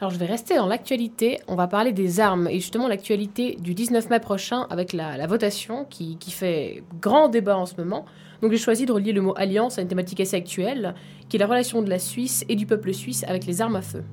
Alors 0.00 0.10
je 0.12 0.18
vais 0.18 0.26
rester 0.26 0.56
dans 0.56 0.66
l'actualité, 0.66 1.40
on 1.48 1.54
va 1.54 1.66
parler 1.66 1.92
des 1.92 2.20
armes 2.20 2.48
et 2.48 2.54
justement 2.60 2.88
l'actualité 2.88 3.56
du 3.60 3.74
19 3.74 4.10
mai 4.10 4.20
prochain 4.20 4.66
avec 4.68 4.92
la, 4.92 5.16
la 5.16 5.26
votation 5.26 5.86
qui, 5.88 6.16
qui 6.18 6.30
fait 6.30 6.82
grand 7.00 7.28
débat 7.28 7.56
en 7.56 7.64
ce 7.64 7.76
moment. 7.78 8.04
Donc 8.42 8.52
j'ai 8.52 8.58
choisi 8.58 8.86
de 8.86 8.92
relier 8.92 9.12
le 9.12 9.20
mot 9.20 9.34
alliance 9.36 9.78
à 9.78 9.82
une 9.82 9.88
thématique 9.88 10.20
assez 10.20 10.36
actuelle 10.36 10.94
qui 11.28 11.36
est 11.36 11.40
la 11.40 11.46
relation 11.46 11.82
de 11.82 11.90
la 11.90 11.98
Suisse 11.98 12.44
et 12.48 12.56
du 12.56 12.66
peuple 12.66 12.92
suisse 12.92 13.24
avec 13.26 13.46
les 13.46 13.60
armes 13.60 13.76
à 13.76 13.82
feu. 13.82 14.04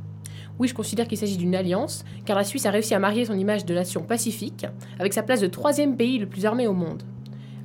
Oui, 0.60 0.68
je 0.68 0.74
considère 0.74 1.08
qu'il 1.08 1.18
s'agit 1.18 1.38
d'une 1.38 1.56
alliance 1.56 2.06
car 2.26 2.38
la 2.38 2.44
Suisse 2.44 2.66
a 2.66 2.72
réussi 2.72 2.94
à 2.94 3.00
marier 3.00 3.26
son 3.26 3.38
image 3.38 3.66
de 3.66 3.74
nation 3.74 4.04
pacifique 4.04 4.66
avec 5.00 5.14
sa 5.14 5.24
place 5.24 5.42
de 5.42 5.48
troisième 5.48 5.96
pays 5.96 6.20
le 6.20 6.28
plus 6.28 6.46
armé 6.46 6.68
au 6.68 6.74
monde. 6.74 7.04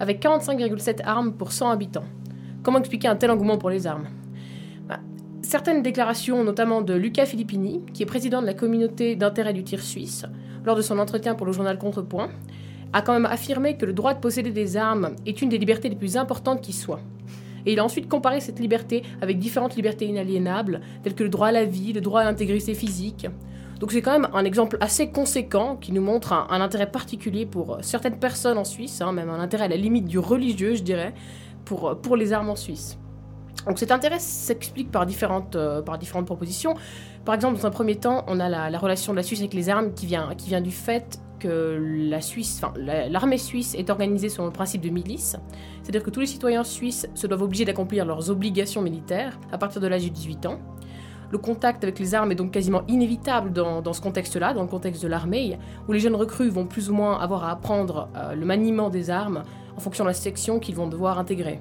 Avec 0.01 0.23
45,7 0.23 1.03
armes 1.05 1.33
pour 1.33 1.53
100 1.53 1.71
habitants. 1.71 2.05
Comment 2.63 2.79
expliquer 2.79 3.09
un 3.09 3.17
tel 3.17 3.31
engouement 3.31 3.59
pour 3.59 3.71
les 3.71 3.87
armes? 3.87 4.09
Bah, 4.89 4.99
Certaines 5.43 5.83
déclarations, 5.83 6.43
notamment 6.43 6.83
de 6.83 6.95
Luca 6.95 7.25
Filippini, 7.25 7.83
qui 7.93 8.03
est 8.03 8.07
président 8.07 8.41
de 8.41 8.47
la 8.47 8.55
communauté 8.55 9.15
d'intérêt 9.15 9.53
du 9.53 9.63
tir 9.63 9.81
suisse, 9.83 10.25
lors 10.65 10.77
de 10.77 10.83
son 10.83 10.99
entretien 10.99 11.35
pour 11.35 11.47
le 11.47 11.53
journal 11.53 11.79
Contrepoint, 11.79 12.31
a 12.93 13.03
quand 13.03 13.13
même 13.13 13.27
affirmé 13.27 13.77
que 13.77 13.87
le 13.87 13.93
droit 13.93 14.15
de 14.15 14.21
posséder 14.21 14.51
des 14.51 14.77
armes 14.77 15.17
est 15.27 15.43
une 15.43 15.49
des 15.49 15.59
libertés 15.59 15.89
les 15.89 15.97
plus 15.97 16.17
importantes 16.17 16.61
qui 16.61 16.73
soit. 16.73 17.01
Et 17.67 17.73
il 17.73 17.81
a 17.81 17.85
ensuite 17.85 18.09
comparé 18.09 18.41
cette 18.41 18.61
liberté 18.61 19.03
avec 19.21 19.39
différentes 19.39 19.75
libertés 19.75 20.07
inaliénables, 20.07 20.81
telles 21.03 21.15
que 21.15 21.25
le 21.25 21.29
droit 21.29 21.49
à 21.49 21.53
la 21.53 21.65
vie, 21.65 21.93
le 21.93 22.01
droit 22.01 22.21
à 22.21 22.25
l'intégrité 22.25 22.75
physique. 22.75 23.27
Donc 23.81 23.93
c'est 23.93 24.01
quand 24.01 24.13
même 24.13 24.29
un 24.33 24.45
exemple 24.45 24.79
assez 24.81 25.11
conséquent 25.11 25.77
qui 25.77 25.93
nous 25.93 26.01
montre 26.01 26.33
un, 26.33 26.47
un 26.49 26.61
intérêt 26.61 26.91
particulier 26.91 27.45
pour 27.45 27.75
euh, 27.75 27.79
certaines 27.83 28.19
personnes 28.19 28.57
en 28.57 28.65
Suisse, 28.65 29.03
hein, 29.03 29.13
même 29.13 29.29
un 29.29 29.41
intérêt 29.41 29.65
à 29.65 29.69
la 29.69 29.77
limite 29.77 30.07
du 30.07 30.19
religieux, 30.19 30.75
je 30.75 30.83
dirais, 30.83 31.13
pour, 31.65 31.89
euh, 31.89 31.95
pour 31.95 32.17
les 32.17 32.33
armes 32.33 32.49
en 32.49 32.57
Suisse. 32.57 32.99
Donc 33.67 33.79
cet 33.79 33.91
intérêt 33.91 34.21
s'explique 34.21 34.91
par 34.91 35.05
différentes, 35.05 35.57
euh, 35.57 35.83
par 35.83 35.99
différentes 35.99 36.25
propositions. 36.25 36.75
Par 37.25 37.35
exemple, 37.35 37.59
dans 37.59 37.67
un 37.67 37.71
premier 37.71 37.97
temps, 37.97 38.25
on 38.29 38.39
a 38.41 38.49
la, 38.49 38.71
la 38.71 38.79
relation 38.79 39.13
de 39.13 39.17
la 39.17 39.23
Suisse 39.23 39.41
avec 39.41 39.53
les 39.53 39.69
armes 39.69 39.93
qui 39.93 40.07
vient, 40.07 40.35
qui 40.39 40.49
vient 40.49 40.61
du 40.61 40.71
fait 40.71 41.21
l'armée 41.47 43.39
suisse 43.39 43.75
est 43.75 43.91
organisée 43.91 44.29
selon 44.29 44.47
le 44.47 44.53
principe 44.53 44.83
de 44.83 44.91
milice, 44.91 45.37
c'est-à-dire 45.83 46.03
que 46.03 46.11
tous 46.11 46.21
les 46.21 46.27
citoyens 46.27 46.65
suisses 46.65 47.09
se 47.15 47.27
doivent 47.27 47.43
obligés 47.43 47.65
d'accomplir 47.65 48.05
leurs 48.05 48.31
obligations 48.31 48.83
militaires 48.83 49.39
à 49.53 49.59
partir 49.59 49.81
de 49.81 49.87
l'âge 49.87 50.05
de 50.05 50.11
18 50.11 50.47
ans. 50.47 50.59
Le 51.31 51.39
contact 51.39 51.83
avec 51.83 51.99
les 51.99 52.15
armes 52.15 52.31
est 52.31 52.37
donc 52.37 52.53
quasiment 52.53 52.83
inévitable 52.87 53.53
dans, 53.53 53.93
ce 53.93 54.01
contexte-là, 54.01 54.55
dans 54.55 54.63
le 54.63 54.69
contexte 54.69 55.03
de 55.03 55.09
l'armée, 55.09 55.59
où 55.89 55.93
les 55.93 55.99
jeunes 55.99 56.15
recrues 56.15 56.49
vont 56.49 56.67
plus 56.67 56.89
ou 56.89 56.95
moins 56.95 57.19
avoir 57.19 57.45
à 57.45 57.51
apprendre 57.51 58.09
euh, 58.17 58.35
le 58.35 58.47
maniement 58.47 58.91
des 58.91 59.11
armes 59.11 59.43
en 59.77 59.81
fonction 59.81 60.05
de 60.05 60.11
la 60.11 60.15
section 60.15 60.61
qu'ils 60.61 60.77
vont 60.77 60.87
devoir 60.87 61.19
intégrer. 61.19 61.61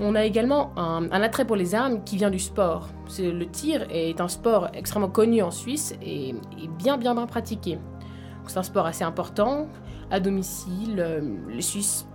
On 0.00 0.14
a 0.14 0.24
également 0.24 0.70
un, 0.78 1.10
attrait 1.10 1.44
pour 1.44 1.56
les 1.56 1.74
armes 1.74 2.04
qui 2.04 2.16
vient 2.16 2.30
du 2.30 2.38
sport. 2.38 2.88
Le 3.18 3.44
tir 3.46 3.84
est 3.90 4.20
un 4.20 4.28
sport 4.28 4.68
extrêmement 4.72 5.08
connu 5.08 5.42
en 5.42 5.50
Suisse 5.50 5.96
et, 6.00 6.28
et 6.28 6.68
bien 6.78 6.96
bien 6.98 7.14
bien 7.14 7.26
pratiqué. 7.26 7.78
C'est 8.48 8.58
un 8.58 8.62
sport 8.62 8.86
assez 8.86 9.04
important. 9.04 9.68
À 10.10 10.20
domicile, 10.20 10.96
euh, 10.98 11.20
les 11.48 11.62
Suisses, 11.62 12.06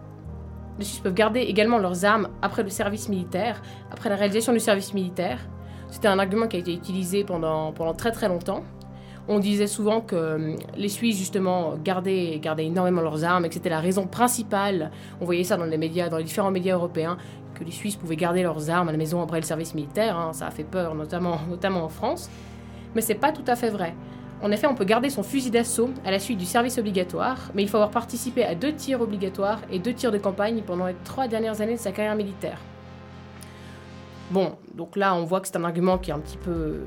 les 0.80 0.86
Suisses 0.86 1.00
peuvent 1.00 1.14
garder 1.14 1.42
également 1.42 1.78
leurs 1.78 2.06
armes 2.06 2.30
après 2.42 2.64
le 2.64 2.70
service 2.70 3.08
militaire, 3.08 3.62
après 3.92 4.10
la 4.10 4.16
réalisation 4.16 4.52
du 4.52 4.60
service 4.60 4.94
militaire. 4.94 5.40
C'était 5.90 6.08
un 6.08 6.18
argument 6.18 6.48
qui 6.48 6.58
a 6.58 6.60
été 6.60 6.74
utilisé 6.74 7.24
pendant, 7.24 7.72
pendant 7.72 7.94
très 7.94 8.12
très 8.12 8.28
longtemps. 8.28 8.64
On 9.28 9.40
disait 9.40 9.68
souvent 9.68 10.02
que 10.02 10.16
euh, 10.16 10.56
les 10.76 10.90
Suisses, 10.90 11.18
justement, 11.18 11.76
gardaient, 11.78 12.40
gardaient 12.42 12.66
énormément 12.66 13.02
leurs 13.02 13.24
armes 13.24 13.46
et 13.46 13.48
que 13.48 13.54
c'était 13.54 13.70
la 13.70 13.80
raison 13.80 14.06
principale. 14.08 14.92
On 15.22 15.26
voyait 15.26 15.46
ça 15.46 15.56
dans 15.56 15.66
les 15.66 15.78
médias, 15.78 16.10
dans 16.10 16.18
les 16.18 16.26
différents 16.26 16.52
médias 16.52 16.74
européens, 16.76 17.18
que 17.54 17.64
les 17.64 17.72
Suisses 17.72 17.96
pouvaient 17.96 18.16
garder 18.16 18.42
leurs 18.42 18.70
armes 18.70 18.90
à 18.90 18.92
la 18.92 18.98
maison 18.98 19.22
après 19.22 19.40
le 19.40 19.46
service 19.46 19.76
militaire. 19.76 20.18
hein. 20.18 20.34
Ça 20.34 20.48
a 20.48 20.52
fait 20.52 20.64
peur, 20.66 20.96
notamment, 20.96 21.38
notamment 21.50 21.84
en 21.84 21.90
France. 21.90 22.30
Mais 22.96 23.02
c'est 23.02 23.16
pas 23.16 23.32
tout 23.32 23.46
à 23.48 23.56
fait 23.56 23.70
vrai. 23.70 23.96
En 24.44 24.52
effet, 24.52 24.68
on 24.68 24.76
peut 24.76 24.84
garder 24.84 25.10
son 25.10 25.24
fusil 25.24 25.52
d'assaut 25.52 25.90
à 26.04 26.12
la 26.12 26.20
suite 26.20 26.38
du 26.38 26.46
service 26.46 26.78
obligatoire, 26.78 27.38
mais 27.56 27.64
il 27.64 27.70
faut 27.70 27.78
avoir 27.78 27.92
participé 27.92 28.44
à 28.44 28.56
deux 28.56 28.74
tirs 28.74 29.00
obligatoires 29.00 29.62
et 29.72 29.80
deux 29.80 29.94
tirs 29.94 30.12
de 30.12 30.18
campagne 30.18 30.62
pendant 30.68 30.86
les 30.86 30.96
trois 31.06 31.30
dernières 31.30 31.62
années 31.62 31.76
de 31.76 31.80
sa 31.80 31.94
carrière 31.94 32.18
militaire. 32.18 32.60
Bon, 34.32 34.58
donc 34.74 34.98
là, 34.98 35.16
on 35.16 35.24
voit 35.24 35.40
que 35.40 35.48
c'est 35.48 35.56
un 35.56 35.64
argument 35.64 35.98
qui 35.98 36.12
est 36.12 36.14
un 36.14 36.20
petit 36.20 36.38
peu, 36.38 36.82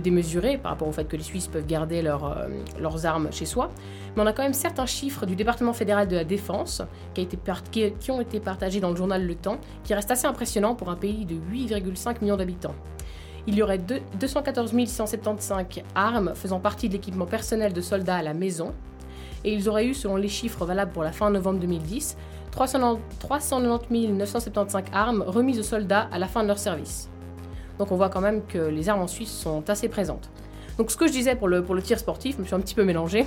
démesuré 0.00 0.58
par 0.58 0.72
rapport 0.72 0.88
au 0.88 0.92
fait 0.92 1.04
que 1.04 1.16
les 1.16 1.22
Suisses 1.22 1.46
peuvent 1.46 1.66
garder 1.66 2.02
leurs, 2.02 2.24
euh, 2.24 2.48
leurs 2.80 3.06
armes 3.06 3.28
chez 3.30 3.46
soi. 3.46 3.70
Mais 4.16 4.22
on 4.22 4.26
a 4.26 4.32
quand 4.32 4.42
même 4.42 4.52
certains 4.52 4.86
chiffres 4.86 5.24
du 5.24 5.36
département 5.36 5.74
fédéral 5.74 6.08
de 6.08 6.16
la 6.16 6.24
défense 6.24 6.82
qui 7.14 8.10
ont 8.10 8.20
été 8.20 8.40
partagés 8.40 8.80
dans 8.80 8.90
le 8.90 8.96
journal 8.96 9.24
Le 9.24 9.34
Temps, 9.36 9.58
qui 9.84 9.94
restent 9.94 10.10
assez 10.10 10.26
impressionnants 10.26 10.74
pour 10.74 10.88
un 10.90 10.96
pays 10.96 11.26
de 11.26 11.36
8,5 11.36 12.22
millions 12.22 12.36
d'habitants. 12.36 12.74
Il 13.48 13.54
y 13.54 13.62
aurait 13.62 13.78
deux- 13.78 14.02
214 14.20 14.74
175 14.86 15.82
armes 15.94 16.32
faisant 16.34 16.60
partie 16.60 16.88
de 16.88 16.92
l'équipement 16.92 17.24
personnel 17.24 17.72
de 17.72 17.80
soldats 17.80 18.16
à 18.16 18.22
la 18.22 18.34
maison, 18.34 18.74
et 19.42 19.54
ils 19.54 19.70
auraient 19.70 19.86
eu, 19.86 19.94
selon 19.94 20.16
les 20.16 20.28
chiffres 20.28 20.66
valables 20.66 20.92
pour 20.92 21.02
la 21.02 21.12
fin 21.12 21.30
novembre 21.30 21.58
2010, 21.60 22.18
390 22.50 23.00
390 23.20 24.08
975 24.08 24.82
armes 24.92 25.24
remises 25.26 25.58
aux 25.60 25.62
soldats 25.62 26.10
à 26.12 26.18
la 26.18 26.26
fin 26.26 26.42
de 26.42 26.48
leur 26.48 26.58
service. 26.58 27.08
Donc 27.78 27.90
on 27.90 27.96
voit 27.96 28.10
quand 28.10 28.20
même 28.20 28.42
que 28.46 28.58
les 28.58 28.90
armes 28.90 29.00
en 29.00 29.06
Suisse 29.06 29.30
sont 29.32 29.70
assez 29.70 29.88
présentes. 29.88 30.28
Donc 30.76 30.90
ce 30.90 30.98
que 30.98 31.06
je 31.06 31.12
disais 31.12 31.34
pour 31.34 31.48
le, 31.48 31.62
pour 31.62 31.74
le 31.74 31.80
tir 31.80 31.98
sportif, 31.98 32.36
je 32.36 32.42
me 32.42 32.46
suis 32.46 32.54
un 32.54 32.60
petit 32.60 32.74
peu 32.74 32.84
mélangé. 32.84 33.26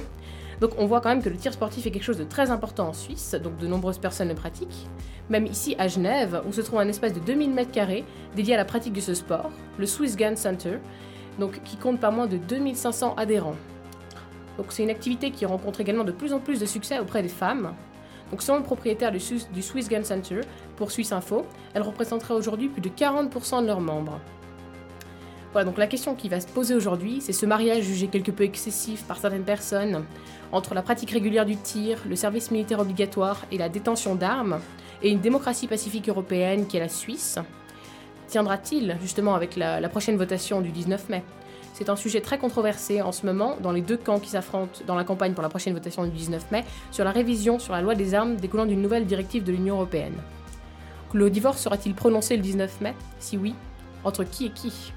Donc 0.61 0.73
on 0.77 0.85
voit 0.85 1.01
quand 1.01 1.09
même 1.09 1.23
que 1.23 1.29
le 1.29 1.35
tir 1.37 1.51
sportif 1.53 1.87
est 1.87 1.91
quelque 1.91 2.03
chose 2.03 2.19
de 2.19 2.23
très 2.23 2.51
important 2.51 2.87
en 2.87 2.93
Suisse, 2.93 3.35
donc 3.43 3.57
de 3.57 3.65
nombreuses 3.65 3.97
personnes 3.97 4.29
le 4.29 4.35
pratiquent. 4.35 4.87
Même 5.29 5.47
ici 5.47 5.75
à 5.79 5.87
Genève, 5.87 6.43
où 6.47 6.53
se 6.53 6.61
trouve 6.61 6.79
un 6.79 6.87
espace 6.87 7.13
de 7.13 7.19
2000 7.19 7.55
m2 7.55 8.03
dédié 8.35 8.53
à 8.53 8.57
la 8.57 8.65
pratique 8.65 8.93
de 8.93 9.01
ce 9.01 9.15
sport, 9.15 9.49
le 9.79 9.87
Swiss 9.87 10.15
Gun 10.15 10.35
Center, 10.35 10.77
qui 11.65 11.77
compte 11.77 11.99
pas 11.99 12.11
moins 12.11 12.27
de 12.27 12.37
2500 12.37 13.15
adhérents. 13.15 13.55
Donc 14.57 14.67
c'est 14.69 14.83
une 14.83 14.91
activité 14.91 15.31
qui 15.31 15.47
rencontre 15.47 15.81
également 15.81 16.03
de 16.03 16.11
plus 16.11 16.31
en 16.31 16.39
plus 16.39 16.59
de 16.59 16.67
succès 16.67 16.99
auprès 16.99 17.23
des 17.23 17.29
femmes. 17.29 17.73
Donc 18.29 18.43
selon 18.43 18.59
le 18.59 18.63
propriétaire 18.63 19.11
du, 19.11 19.19
Swiss- 19.19 19.89
Gun 19.89 20.03
Center, 20.03 20.41
pour 20.75 20.91
Swiss 20.91 21.11
Info, 21.11 21.43
elle 21.73 21.81
représenterait 21.81 22.35
aujourd'hui 22.35 22.69
plus 22.69 22.81
de 22.81 22.89
40% 22.89 23.63
de 23.63 23.67
leurs 23.67 23.81
membres. 23.81 24.19
Voilà, 25.51 25.65
donc 25.65 25.77
la 25.77 25.87
question 25.87 26.15
qui 26.15 26.29
va 26.29 26.39
se 26.39 26.47
poser 26.47 26.75
aujourd'hui, 26.75 27.19
c'est 27.19 27.33
ce 27.33 27.45
mariage 27.45 27.83
jugé 27.83 28.07
quelque 28.07 28.31
peu 28.31 28.45
excessif 28.45 29.03
par 29.03 29.17
certaines 29.17 29.43
personnes 29.43 30.05
entre 30.53 30.73
la 30.73 30.81
pratique 30.81 31.11
régulière 31.11 31.45
du 31.45 31.57
tir, 31.57 31.97
le 32.07 32.15
service 32.15 32.51
militaire 32.51 32.79
obligatoire 32.79 33.45
et 33.51 33.57
la 33.57 33.67
détention 33.67 34.15
d'armes, 34.15 34.59
et 35.01 35.09
une 35.09 35.19
démocratie 35.19 35.67
pacifique 35.67 36.07
européenne 36.07 36.67
qui 36.67 36.77
est 36.77 36.79
la 36.79 36.89
Suisse. 36.89 37.37
Tiendra-t-il 38.27 38.97
justement 39.01 39.35
avec 39.35 39.57
la, 39.57 39.81
la 39.81 39.89
prochaine 39.89 40.15
votation 40.15 40.61
du 40.61 40.71
19 40.71 41.09
mai? 41.09 41.23
C'est 41.73 41.89
un 41.89 41.95
sujet 41.97 42.21
très 42.21 42.37
controversé 42.37 43.01
en 43.01 43.11
ce 43.11 43.25
moment 43.25 43.57
dans 43.61 43.71
les 43.71 43.81
deux 43.81 43.97
camps 43.97 44.19
qui 44.19 44.29
s'affrontent 44.29 44.81
dans 44.87 44.95
la 44.95 45.03
campagne 45.03 45.33
pour 45.33 45.41
la 45.41 45.49
prochaine 45.49 45.73
votation 45.73 46.05
du 46.05 46.11
19 46.11 46.51
mai 46.51 46.63
sur 46.91 47.03
la 47.03 47.11
révision 47.11 47.59
sur 47.59 47.73
la 47.73 47.81
loi 47.81 47.95
des 47.95 48.13
armes 48.13 48.35
découlant 48.37 48.65
d'une 48.65 48.81
nouvelle 48.81 49.05
directive 49.05 49.43
de 49.43 49.51
l'Union 49.51 49.75
européenne. 49.75 50.15
Le 51.13 51.29
divorce 51.29 51.61
sera-t-il 51.61 51.93
prononcé 51.93 52.37
le 52.37 52.41
19 52.41 52.81
mai? 52.81 52.93
Si 53.19 53.37
oui, 53.37 53.53
entre 54.05 54.23
qui 54.23 54.45
et 54.45 54.51
qui? 54.51 54.93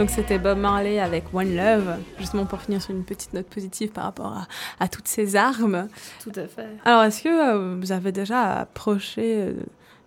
Donc 0.00 0.08
c'était 0.08 0.38
Bob 0.38 0.56
Marley 0.56 0.98
avec 0.98 1.24
One 1.34 1.54
Love, 1.54 1.98
justement 2.18 2.46
pour 2.46 2.62
finir 2.62 2.80
sur 2.80 2.92
une 2.92 3.04
petite 3.04 3.34
note 3.34 3.44
positive 3.44 3.90
par 3.90 4.04
rapport 4.04 4.28
à, 4.28 4.48
à 4.82 4.88
toutes 4.88 5.06
ces 5.06 5.36
armes. 5.36 5.88
Tout 6.22 6.32
à 6.36 6.46
fait. 6.46 6.68
Alors 6.86 7.02
est-ce 7.02 7.22
que 7.22 7.28
euh, 7.28 7.76
vous 7.78 7.92
avez 7.92 8.10
déjà 8.10 8.60
approché 8.60 9.42
euh, 9.42 9.52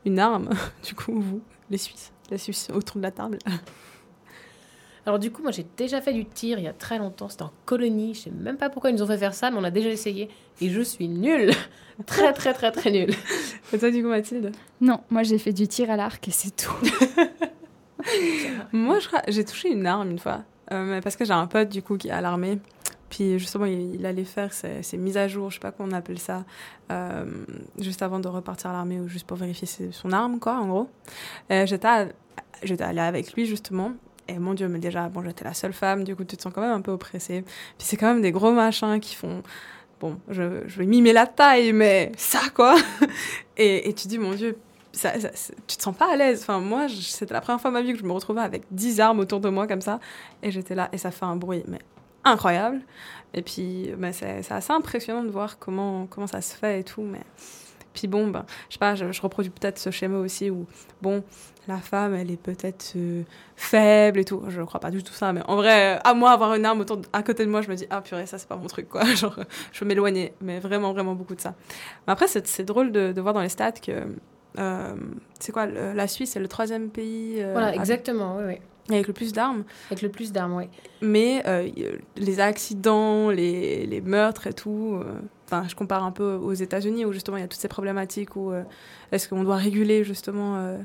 une 0.03 0.17
arme, 0.17 0.49
du 0.83 0.95
coup, 0.95 1.19
vous, 1.19 1.41
les 1.69 1.77
Suisses, 1.77 2.11
les 2.31 2.39
Suisses 2.39 2.71
autour 2.73 2.97
de 2.97 3.03
la 3.03 3.11
table 3.11 3.37
Alors 5.05 5.19
du 5.19 5.29
coup, 5.29 5.43
moi 5.43 5.51
j'ai 5.51 5.67
déjà 5.77 6.01
fait 6.01 6.13
du 6.13 6.25
tir 6.25 6.57
il 6.57 6.65
y 6.65 6.67
a 6.67 6.73
très 6.73 6.97
longtemps, 6.97 7.29
c'était 7.29 7.43
en 7.43 7.53
colonie, 7.65 8.15
je 8.15 8.21
sais 8.21 8.31
même 8.31 8.57
pas 8.57 8.71
pourquoi 8.71 8.89
ils 8.89 8.95
nous 8.95 9.03
ont 9.03 9.07
fait 9.07 9.19
faire 9.19 9.35
ça, 9.35 9.51
mais 9.51 9.59
on 9.59 9.63
a 9.63 9.69
déjà 9.69 9.89
essayé. 9.89 10.27
Et 10.59 10.71
je 10.71 10.81
suis 10.81 11.07
nulle 11.07 11.51
Très 12.07 12.33
très 12.33 12.53
très 12.55 12.71
très 12.71 12.89
nulle 12.89 13.13
Et 13.71 13.77
toi, 13.77 13.91
du 13.91 14.01
coup, 14.01 14.09
Mathilde? 14.09 14.53
Non, 14.81 15.01
moi 15.11 15.21
j'ai 15.21 15.37
fait 15.37 15.53
du 15.53 15.67
tir 15.67 15.91
à 15.91 15.97
l'arc 15.97 16.27
et 16.27 16.31
c'est 16.31 16.55
tout. 16.55 16.73
Moi, 18.71 18.99
j'ai 19.27 19.45
touché 19.45 19.71
une 19.71 19.85
arme 19.85 20.11
une 20.11 20.19
fois, 20.19 20.43
euh, 20.71 21.01
parce 21.01 21.15
que 21.15 21.25
j'ai 21.25 21.33
un 21.33 21.47
pote 21.47 21.69
du 21.69 21.81
coup 21.81 21.97
qui 21.97 22.09
est 22.09 22.11
à 22.11 22.21
l'armée. 22.21 22.59
Puis 23.09 23.37
justement, 23.37 23.65
il, 23.65 24.03
allait 24.07 24.23
faire 24.23 24.51
ses, 24.53 24.81
ses 24.81 24.97
mises 24.97 25.17
à 25.17 25.27
jour, 25.27 25.51
je 25.51 25.55
sais 25.55 25.59
pas 25.59 25.71
comment 25.71 25.89
on 25.89 25.95
appelle 25.95 26.17
ça, 26.17 26.45
euh, 26.91 27.25
juste 27.79 28.01
avant 28.01 28.19
de 28.19 28.27
repartir 28.27 28.71
à 28.71 28.73
l'armée 28.73 28.99
ou 28.99 29.07
juste 29.07 29.27
pour 29.27 29.37
vérifier 29.37 29.67
son 29.91 30.11
arme, 30.11 30.39
quoi, 30.39 30.55
en 30.55 30.67
gros. 30.67 30.89
J'étais, 31.49 32.09
j'étais 32.63 32.83
allée 32.83 33.01
avec 33.01 33.33
lui 33.33 33.45
justement. 33.45 33.93
Et 34.27 34.39
mon 34.39 34.53
Dieu, 34.53 34.67
mais 34.67 34.79
déjà, 34.79 35.09
bon, 35.09 35.21
j'étais 35.23 35.43
la 35.43 35.53
seule 35.53 35.73
femme, 35.73 36.03
du 36.05 36.15
coup, 36.15 36.23
tu 36.23 36.37
te 36.37 36.41
sens 36.41 36.51
quand 36.53 36.61
même 36.61 36.71
un 36.71 36.81
peu 36.81 36.91
oppressée. 36.91 37.43
Puis 37.43 37.85
c'est 37.85 37.97
quand 37.97 38.07
même 38.07 38.21
des 38.21 38.31
gros 38.31 38.51
machins 38.51 38.99
qui 38.99 39.15
font. 39.15 39.43
Bon, 39.99 40.17
je, 40.29 40.63
je 40.65 40.79
vais 40.79 40.85
mimer 40.85 41.13
la 41.13 41.27
taille, 41.27 41.71
mais 41.71 42.11
ça, 42.17 42.39
quoi. 42.55 42.75
et 43.57 43.93
tu 43.93 44.07
dis, 44.07 44.17
mon 44.17 44.31
Dieu, 44.31 44.57
ça, 44.93 45.19
ça- 45.19 45.53
tu 45.67 45.77
te 45.77 45.81
sens 45.81 45.95
pas 45.95 46.13
à 46.13 46.15
l'aise. 46.15 46.41
Enfin, 46.41 46.59
moi, 46.59 46.87
c'était 46.89 47.33
la 47.33 47.41
première 47.41 47.59
fois 47.59 47.71
de 47.71 47.73
ma 47.75 47.81
vie 47.81 47.93
que 47.93 47.99
je 47.99 48.05
me 48.05 48.11
retrouvais 48.11 48.41
avec 48.41 48.63
10 48.71 48.99
armes 48.99 49.19
autour 49.19 49.39
de 49.39 49.49
moi 49.49 49.67
comme 49.67 49.81
ça. 49.81 49.99
Et 50.41 50.51
j'étais 50.51 50.75
là, 50.75 50.89
et 50.93 50.97
ça 50.97 51.11
fait 51.11 51.25
un 51.25 51.35
bruit, 51.35 51.63
mais 51.67 51.79
incroyable. 52.23 52.81
Et 53.33 53.41
puis, 53.41 53.91
bah, 53.97 54.13
c'est 54.13 54.49
assez 54.51 54.71
impressionnant 54.71 55.23
de 55.23 55.29
voir 55.29 55.57
comment, 55.59 56.07
comment 56.07 56.27
ça 56.27 56.41
se 56.41 56.55
fait 56.55 56.81
et 56.81 56.83
tout. 56.83 57.01
Mais... 57.01 57.21
Puis 57.93 58.07
bon, 58.07 58.27
ben, 58.27 58.45
je 58.69 58.73
sais 58.73 58.79
pas, 58.79 58.95
je, 58.95 59.21
reproduis 59.21 59.51
peut-être 59.51 59.77
ce 59.77 59.91
schéma 59.91 60.17
aussi 60.17 60.49
où, 60.49 60.65
bon, 61.01 61.23
la 61.67 61.77
femme, 61.77 62.15
elle 62.15 62.31
est 62.31 62.41
peut-être 62.41 62.93
euh, 62.95 63.23
faible 63.55 64.19
et 64.19 64.25
tout. 64.25 64.43
Je 64.47 64.61
crois 64.61 64.79
pas 64.79 64.89
du 64.89 65.03
tout 65.03 65.13
ça, 65.13 65.31
mais 65.31 65.41
en 65.47 65.55
vrai, 65.55 65.99
à 66.03 66.13
moi, 66.13 66.31
avoir 66.31 66.55
une 66.55 66.65
arme 66.65 66.81
autour 66.81 67.01
à 67.13 67.21
côté 67.23 67.45
de 67.45 67.51
moi, 67.51 67.61
je 67.61 67.69
me 67.69 67.75
dis, 67.75 67.85
ah 67.89 68.01
purée, 68.01 68.25
ça, 68.25 68.37
c'est 68.37 68.47
pas 68.47 68.55
mon 68.55 68.67
truc, 68.67 68.89
quoi. 68.89 69.03
Genre, 69.15 69.39
je 69.71 69.79
veux 69.79 69.85
m'éloigner, 69.85 70.33
mais 70.41 70.59
vraiment, 70.59 70.91
vraiment 70.91 71.13
beaucoup 71.13 71.35
de 71.35 71.41
ça. 71.41 71.53
Mais 72.07 72.13
après, 72.13 72.27
c'est 72.27 72.47
c'est 72.47 72.63
drôle 72.63 72.91
de, 72.91 73.11
de 73.11 73.21
voir 73.21 73.33
dans 73.33 73.41
les 73.41 73.49
stats 73.49 73.73
que. 73.73 74.07
Euh, 74.59 74.95
c'est 75.39 75.51
quoi, 75.51 75.65
la 75.65 76.07
Suisse 76.07 76.35
est 76.35 76.39
le 76.39 76.47
troisième 76.47 76.89
pays 76.89 77.35
euh, 77.41 77.51
Voilà, 77.53 77.67
avec- 77.67 77.79
exactement, 77.79 78.37
oui, 78.37 78.43
oui. 78.47 78.57
avec 78.95 79.07
le 79.07 79.13
plus 79.13 79.33
d'armes. 79.33 79.63
Avec 79.89 80.01
le 80.01 80.09
plus 80.09 80.31
d'armes, 80.31 80.55
oui. 80.55 80.65
Mais 81.01 81.41
euh, 81.47 81.69
les 82.15 82.39
accidents, 82.39 83.29
les, 83.29 83.85
les 83.85 84.01
meurtres 84.01 84.47
et 84.47 84.53
tout, 84.53 84.99
euh, 85.01 85.19
enfin, 85.45 85.65
je 85.67 85.75
compare 85.75 86.03
un 86.03 86.11
peu 86.11 86.33
aux 86.35 86.53
États-Unis 86.53 87.05
où 87.05 87.11
justement 87.13 87.37
il 87.37 87.41
y 87.41 87.43
a 87.43 87.47
toutes 87.47 87.59
ces 87.61 87.67
problématiques 87.67 88.35
où 88.35 88.51
euh, 88.51 88.63
est-ce 89.11 89.27
qu'on 89.27 89.43
doit 89.43 89.57
réguler 89.57 90.03
justement 90.03 90.77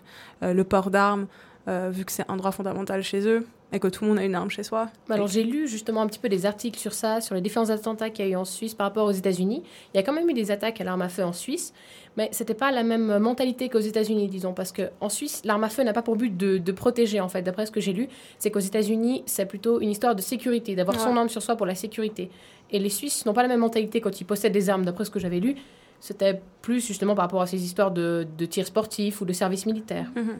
le 0.43 0.63
port 0.65 0.91
d'armes 0.91 1.27
vu 1.67 2.05
que 2.05 2.13
c'est 2.13 2.25
un 2.31 2.37
droit 2.37 2.51
fondamental 2.53 3.03
chez 3.03 3.27
eux 3.27 3.47
et 3.73 3.81
que 3.81 3.89
tout 3.89 4.05
le 4.05 4.11
monde 4.11 4.19
a 4.19 4.25
une 4.25 4.35
arme 4.35 4.51
chez 4.51 4.63
soi. 4.63 4.89
Bah 5.09 5.15
Alors 5.17 5.29
j'ai 5.29 5.45
lu 5.45 5.69
justement 5.69 6.01
un 6.01 6.07
petit 6.07 6.19
peu 6.19 6.29
des 6.29 6.47
articles 6.47 6.79
sur 6.79 6.95
ça, 6.95 7.21
sur 7.21 7.35
les 7.35 7.41
différents 7.41 7.71
attentats 7.71 8.09
qu'il 8.11 8.25
y 8.25 8.29
a 8.29 8.33
eu 8.33 8.37
en 8.37 8.45
Suisse 8.45 8.75
par 8.75 8.87
rapport 8.87 9.07
aux 9.07 9.13
États-Unis. 9.13 9.63
Il 9.93 9.97
y 9.97 10.01
a 10.01 10.03
quand 10.03 10.13
même 10.13 10.29
eu 10.29 10.35
des 10.35 10.51
attaques 10.51 10.81
à 10.81 10.85
l'arme 10.85 11.03
à 11.03 11.09
feu 11.09 11.23
en 11.23 11.33
Suisse, 11.35 11.75
mais 12.17 12.29
c'était 12.33 12.55
pas 12.55 12.71
la 12.71 12.83
même 12.83 13.19
mentalité 13.19 13.69
qu'aux 13.69 13.79
États-Unis, 13.79 14.29
disons, 14.29 14.55
parce 14.55 14.73
que 14.73 14.91
en 15.01 15.09
Suisse, 15.09 15.43
l'arme 15.45 15.65
à 15.65 15.69
feu 15.69 15.83
n'a 15.83 15.93
pas 15.93 16.03
pour 16.03 16.17
but 16.17 16.35
de, 16.37 16.59
de 16.59 16.73
protéger 16.73 17.21
en 17.21 17.29
fait. 17.29 17.43
D'après 17.43 17.67
ce 17.67 17.71
que 17.71 17.81
j'ai 17.81 17.93
lu, 17.93 18.09
c'est 18.39 18.51
qu'aux 18.51 18.59
États-Unis, 18.59 19.23
c'est 19.27 19.47
plutôt 19.47 19.81
une 19.81 19.91
histoire 19.91 20.15
de 20.15 20.23
sécurité, 20.23 20.75
d'avoir 20.75 20.99
son 20.99 21.17
arme 21.17 21.29
sur 21.29 21.43
soi 21.43 21.57
pour 21.57 21.67
la 21.67 21.75
sécurité. 21.75 22.31
Et 22.71 22.79
les 22.79 22.91
Suisses 22.91 23.25
n'ont 23.27 23.35
pas 23.35 23.43
la 23.43 23.49
même 23.49 23.61
mentalité 23.61 24.01
quand 24.01 24.21
ils 24.21 24.25
possèdent 24.25 24.53
des 24.53 24.71
armes. 24.71 24.85
D'après 24.85 25.05
ce 25.05 25.11
que 25.11 25.19
j'avais 25.19 25.41
lu, 25.41 25.57
c'était 26.01 26.41
plus 26.63 26.87
justement 26.87 27.15
par 27.15 27.25
rapport 27.25 27.43
à 27.43 27.47
ces 27.47 27.63
histoires 27.65 27.91
de, 27.91 28.27
de 28.37 28.47
tir 28.47 28.67
sportif 28.67 29.21
ou 29.21 29.25
de 29.25 29.33
service 29.33 29.67
militaire. 29.67 30.11
Mhm. 30.17 30.39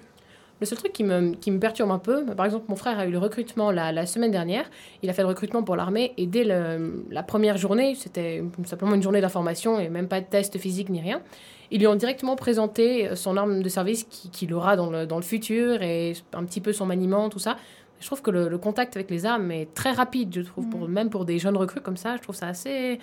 Le 0.61 0.67
seul 0.67 0.77
truc 0.79 0.93
qui 0.93 1.05
me, 1.05 1.35
qui 1.35 1.51
me 1.53 1.61
perturbe 1.61 1.91
un 1.93 1.99
peu, 1.99 2.25
par 2.27 2.45
exemple, 2.47 2.65
mon 2.69 2.75
frère 2.77 2.99
a 2.99 3.07
eu 3.07 3.11
le 3.13 3.19
recrutement 3.19 3.71
la, 3.71 3.93
la 3.93 4.07
semaine 4.07 4.33
dernière. 4.33 4.65
Il 5.03 5.11
a 5.11 5.13
fait 5.13 5.23
le 5.23 5.29
recrutement 5.29 5.63
pour 5.63 5.77
l'armée 5.77 6.15
et 6.17 6.27
dès 6.27 6.43
le- 6.45 7.05
la 7.11 7.23
première 7.23 7.57
journée, 7.57 7.95
c'était 7.95 8.43
simplement 8.65 8.95
une 8.95 9.03
journée 9.03 9.21
d'information 9.21 9.79
et 9.79 9.89
même 9.89 10.09
pas 10.09 10.21
de 10.21 10.27
test 10.27 10.59
physique 10.59 10.89
ni 10.89 11.01
rien. 11.01 11.21
Ils 11.71 11.79
lui 11.79 11.87
ont 11.87 11.95
directement 11.95 12.35
présenté 12.35 13.15
son 13.15 13.37
arme 13.37 13.63
de 13.63 13.69
service 13.69 14.05
qui- 14.05 14.31
qu'il 14.31 14.53
aura 14.55 14.75
dans 14.75 14.91
le, 14.91 15.07
dans 15.07 15.17
le 15.17 15.23
futur 15.23 15.83
et 15.83 16.15
un 16.33 16.45
petit 16.45 16.61
peu 16.61 16.73
son 16.73 16.87
maniement, 16.87 17.29
tout 17.29 17.39
ça. 17.39 17.57
Je 18.01 18.07
trouve 18.07 18.23
que 18.23 18.31
le, 18.31 18.49
le 18.49 18.59
contact 18.59 18.97
avec 18.97 19.11
les 19.11 19.27
armes 19.27 19.51
est 19.53 19.73
très 19.75 19.93
rapide, 19.93 20.33
je 20.35 20.41
trouve, 20.43 20.69
pour, 20.69 20.89
même 20.89 21.11
pour 21.11 21.25
des 21.25 21.39
jeunes 21.39 21.57
recrues 21.57 21.81
comme 21.81 21.97
ça. 21.97 22.17
Je 22.17 22.23
trouve 22.23 22.35
ça 22.37 22.49
assez. 22.49 22.99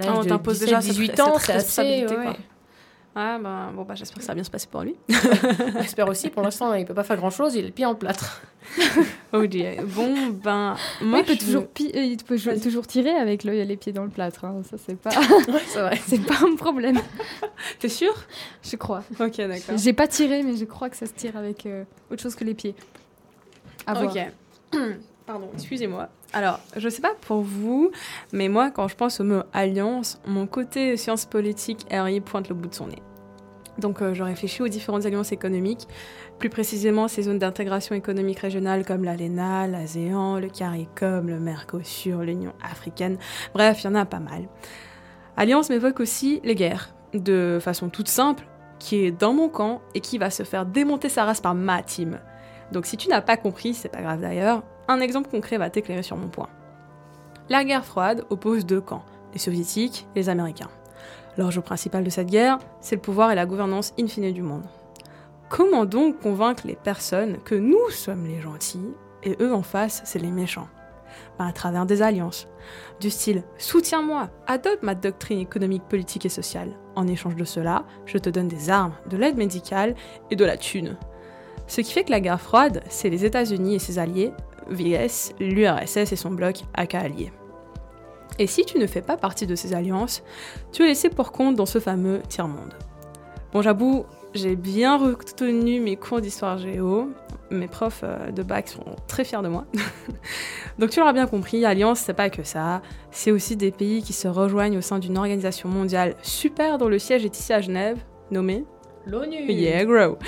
à 0.00 0.04
l'âge 0.04 0.12
Ah, 0.14 0.18
on 0.20 0.24
t'impose 0.24 0.54
17, 0.60 0.66
déjà 0.68 0.80
cette- 0.80 0.90
18 0.92 1.06
cette 1.10 1.20
ans, 1.20 1.34
c'est 1.38 1.52
assez. 1.52 2.06
ouais. 2.06 2.14
quoi. 2.14 2.36
Ah, 3.14 3.38
ben, 3.42 3.72
bon, 3.74 3.82
bah, 3.82 3.94
j'espère 3.96 4.18
que 4.18 4.22
ça 4.22 4.28
va 4.28 4.34
bien 4.36 4.44
se 4.44 4.50
passer 4.50 4.68
pour 4.70 4.82
lui. 4.82 4.94
J'espère 5.80 6.06
aussi. 6.08 6.30
Pour 6.30 6.42
l'instant, 6.42 6.72
il 6.74 6.84
peut 6.84 6.94
pas 6.94 7.02
faire 7.02 7.16
grand 7.16 7.30
chose. 7.30 7.54
Il 7.56 7.64
est 7.64 7.68
le 7.68 7.72
pied 7.72 7.84
en 7.86 7.94
plâtre. 7.94 8.42
Oh, 9.32 9.44
Dieu. 9.46 9.76
Bon, 9.88 10.28
ben, 10.42 10.74
moi, 11.02 11.18
il 11.18 11.24
peut, 11.24 11.34
je- 11.34 11.38
toujours, 11.38 11.66
pi- 11.68 11.90
euh, 11.94 12.02
il 12.02 12.16
peut 12.16 12.38
toujours 12.62 12.86
tirer 12.86 13.10
avec 13.14 13.44
le- 13.44 13.62
les 13.62 13.76
pieds 13.76 13.92
dans 13.92 14.04
le 14.04 14.08
plâtre. 14.08 14.44
hein. 14.46 14.62
Ça, 14.70 14.76
c'est 14.78 14.94
pas, 14.98 15.10
Ouais, 15.76 15.98
c'est 16.06 16.22
pas 16.24 16.38
un 16.46 16.54
problème, 16.56 16.98
T'es 17.78 17.88
sûr? 17.90 18.14
Je 18.62 18.76
crois. 18.76 19.02
Ok, 19.20 19.36
d'accord. 19.36 19.76
J'ai 19.76 19.92
pas 19.92 20.06
tiré, 20.06 20.42
mais 20.42 20.56
je 20.56 20.64
crois 20.64 20.88
que 20.88 20.96
ça 20.96 21.04
se 21.06 21.12
tire 21.12 21.36
avec 21.36 21.66
euh, 21.66 21.84
autre 22.10 22.22
chose 22.22 22.34
que 22.34 22.44
les 22.44 22.54
pieds. 22.54 22.74
À 23.86 23.92
voir. 23.94 24.14
Pardon, 25.28 25.50
excusez-moi. 25.52 26.08
Alors, 26.32 26.58
je 26.74 26.88
sais 26.88 27.02
pas 27.02 27.12
pour 27.20 27.42
vous, 27.42 27.90
mais 28.32 28.48
moi, 28.48 28.70
quand 28.70 28.88
je 28.88 28.94
pense 28.96 29.20
au 29.20 29.24
mot 29.24 29.42
alliance, 29.52 30.18
mon 30.26 30.46
côté 30.46 30.96
sciences 30.96 31.26
politiques 31.26 31.86
RI 31.90 32.22
pointe 32.22 32.48
le 32.48 32.54
bout 32.54 32.68
de 32.68 32.74
son 32.74 32.86
nez. 32.86 33.02
Donc, 33.76 34.00
euh, 34.00 34.14
je 34.14 34.22
réfléchis 34.22 34.62
aux 34.62 34.68
différentes 34.68 35.04
alliances 35.04 35.30
économiques, 35.30 35.86
plus 36.38 36.48
précisément 36.48 37.08
ces 37.08 37.24
zones 37.24 37.38
d'intégration 37.38 37.94
économique 37.94 38.38
régionale 38.38 38.86
comme 38.86 39.04
l'ALENA, 39.04 39.66
l'ASEAN, 39.66 40.40
le 40.40 40.48
CARICOM, 40.48 41.28
le 41.28 41.38
Mercosur, 41.38 42.22
l'Union 42.22 42.54
africaine. 42.62 43.18
Bref, 43.52 43.84
il 43.84 43.88
y 43.88 43.90
en 43.90 43.96
a 43.96 44.06
pas 44.06 44.20
mal. 44.20 44.48
Alliance 45.36 45.68
m'évoque 45.68 46.00
aussi 46.00 46.40
les 46.42 46.54
guerres, 46.54 46.94
de 47.12 47.58
façon 47.60 47.90
toute 47.90 48.08
simple, 48.08 48.44
qui 48.78 49.04
est 49.04 49.10
dans 49.10 49.34
mon 49.34 49.50
camp 49.50 49.82
et 49.94 50.00
qui 50.00 50.16
va 50.16 50.30
se 50.30 50.42
faire 50.42 50.64
démonter 50.64 51.10
sa 51.10 51.26
race 51.26 51.42
par 51.42 51.54
ma 51.54 51.82
team. 51.82 52.18
Donc 52.72 52.86
si 52.86 52.96
tu 52.96 53.10
n'as 53.10 53.20
pas 53.20 53.36
compris, 53.36 53.74
c'est 53.74 53.90
pas 53.90 54.00
grave 54.00 54.22
d'ailleurs, 54.22 54.62
un 54.88 55.00
exemple 55.00 55.30
concret 55.30 55.58
va 55.58 55.70
t'éclairer 55.70 56.02
sur 56.02 56.16
mon 56.16 56.28
point. 56.28 56.48
La 57.48 57.64
guerre 57.64 57.84
froide 57.84 58.24
oppose 58.30 58.66
deux 58.66 58.80
camps, 58.80 59.04
les 59.32 59.38
soviétiques 59.38 60.06
et 60.14 60.20
les 60.20 60.28
américains. 60.28 60.70
L'enjeu 61.36 61.60
principal 61.60 62.02
de 62.02 62.10
cette 62.10 62.30
guerre, 62.30 62.58
c'est 62.80 62.96
le 62.96 63.00
pouvoir 63.00 63.30
et 63.30 63.34
la 63.34 63.46
gouvernance 63.46 63.94
in 63.98 64.06
fine 64.06 64.32
du 64.32 64.42
monde. 64.42 64.64
Comment 65.48 65.84
donc 65.84 66.20
convaincre 66.20 66.66
les 66.66 66.74
personnes 66.74 67.38
que 67.44 67.54
nous 67.54 67.88
sommes 67.90 68.26
les 68.26 68.40
gentils 68.40 68.92
et 69.22 69.36
eux 69.40 69.54
en 69.54 69.62
face, 69.62 70.02
c'est 70.04 70.18
les 70.18 70.30
méchants? 70.30 70.68
Ben, 71.38 71.46
À 71.46 71.52
travers 71.52 71.86
des 71.86 72.02
alliances. 72.02 72.48
Du 73.00 73.08
style 73.08 73.44
Soutiens-moi, 73.56 74.28
adopte 74.46 74.82
ma 74.82 74.94
doctrine 74.94 75.38
économique, 75.38 75.84
politique 75.88 76.26
et 76.26 76.30
sociale. 76.30 76.72
En 76.96 77.06
échange 77.06 77.36
de 77.36 77.44
cela, 77.44 77.84
je 78.04 78.18
te 78.18 78.28
donne 78.28 78.48
des 78.48 78.68
armes, 78.68 78.94
de 79.08 79.16
l'aide 79.16 79.36
médicale 79.36 79.94
et 80.30 80.36
de 80.36 80.44
la 80.44 80.56
thune. 80.56 80.96
Ce 81.66 81.80
qui 81.80 81.92
fait 81.92 82.04
que 82.04 82.10
la 82.10 82.20
guerre 82.20 82.40
froide, 82.40 82.82
c'est 82.88 83.10
les 83.10 83.24
États-Unis 83.24 83.76
et 83.76 83.78
ses 83.78 83.98
alliés, 83.98 84.32
vs 84.68 85.34
l'URSS 85.40 86.12
et 86.12 86.16
son 86.16 86.30
bloc 86.30 86.64
AK 86.74 86.94
allié. 86.94 87.32
Et 88.38 88.46
si 88.46 88.64
tu 88.64 88.78
ne 88.78 88.86
fais 88.86 89.02
pas 89.02 89.16
partie 89.16 89.46
de 89.46 89.54
ces 89.54 89.74
alliances, 89.74 90.22
tu 90.72 90.82
es 90.82 90.86
laissé 90.86 91.08
pour 91.08 91.32
compte 91.32 91.56
dans 91.56 91.66
ce 91.66 91.80
fameux 91.80 92.20
tiers-monde. 92.28 92.74
Bon, 93.52 93.62
j'avoue, 93.62 94.04
j'ai 94.34 94.56
bien 94.56 94.96
retenu 94.96 95.80
mes 95.80 95.96
cours 95.96 96.20
d'histoire 96.20 96.58
géo. 96.58 97.10
Mes 97.50 97.66
profs 97.66 98.02
euh, 98.04 98.30
de 98.30 98.42
bac 98.42 98.68
sont 98.68 98.84
très 99.06 99.24
fiers 99.24 99.42
de 99.42 99.48
moi. 99.48 99.64
Donc 100.78 100.90
tu 100.90 101.00
l'auras 101.00 101.14
bien 101.14 101.26
compris, 101.26 101.64
Alliance, 101.64 102.00
c'est 102.00 102.12
pas 102.12 102.28
que 102.28 102.42
ça. 102.42 102.82
C'est 103.10 103.32
aussi 103.32 103.56
des 103.56 103.70
pays 103.70 104.02
qui 104.02 104.12
se 104.12 104.28
rejoignent 104.28 104.76
au 104.76 104.82
sein 104.82 104.98
d'une 104.98 105.16
organisation 105.16 105.70
mondiale 105.70 106.14
super 106.22 106.76
dont 106.76 106.88
le 106.88 106.98
siège 106.98 107.24
est 107.24 107.38
ici 107.38 107.52
à 107.54 107.62
Genève, 107.62 107.98
nommée 108.30 108.66
L'ONU. 109.08 109.50
Yeah, 109.50 109.86
grow. 109.86 110.18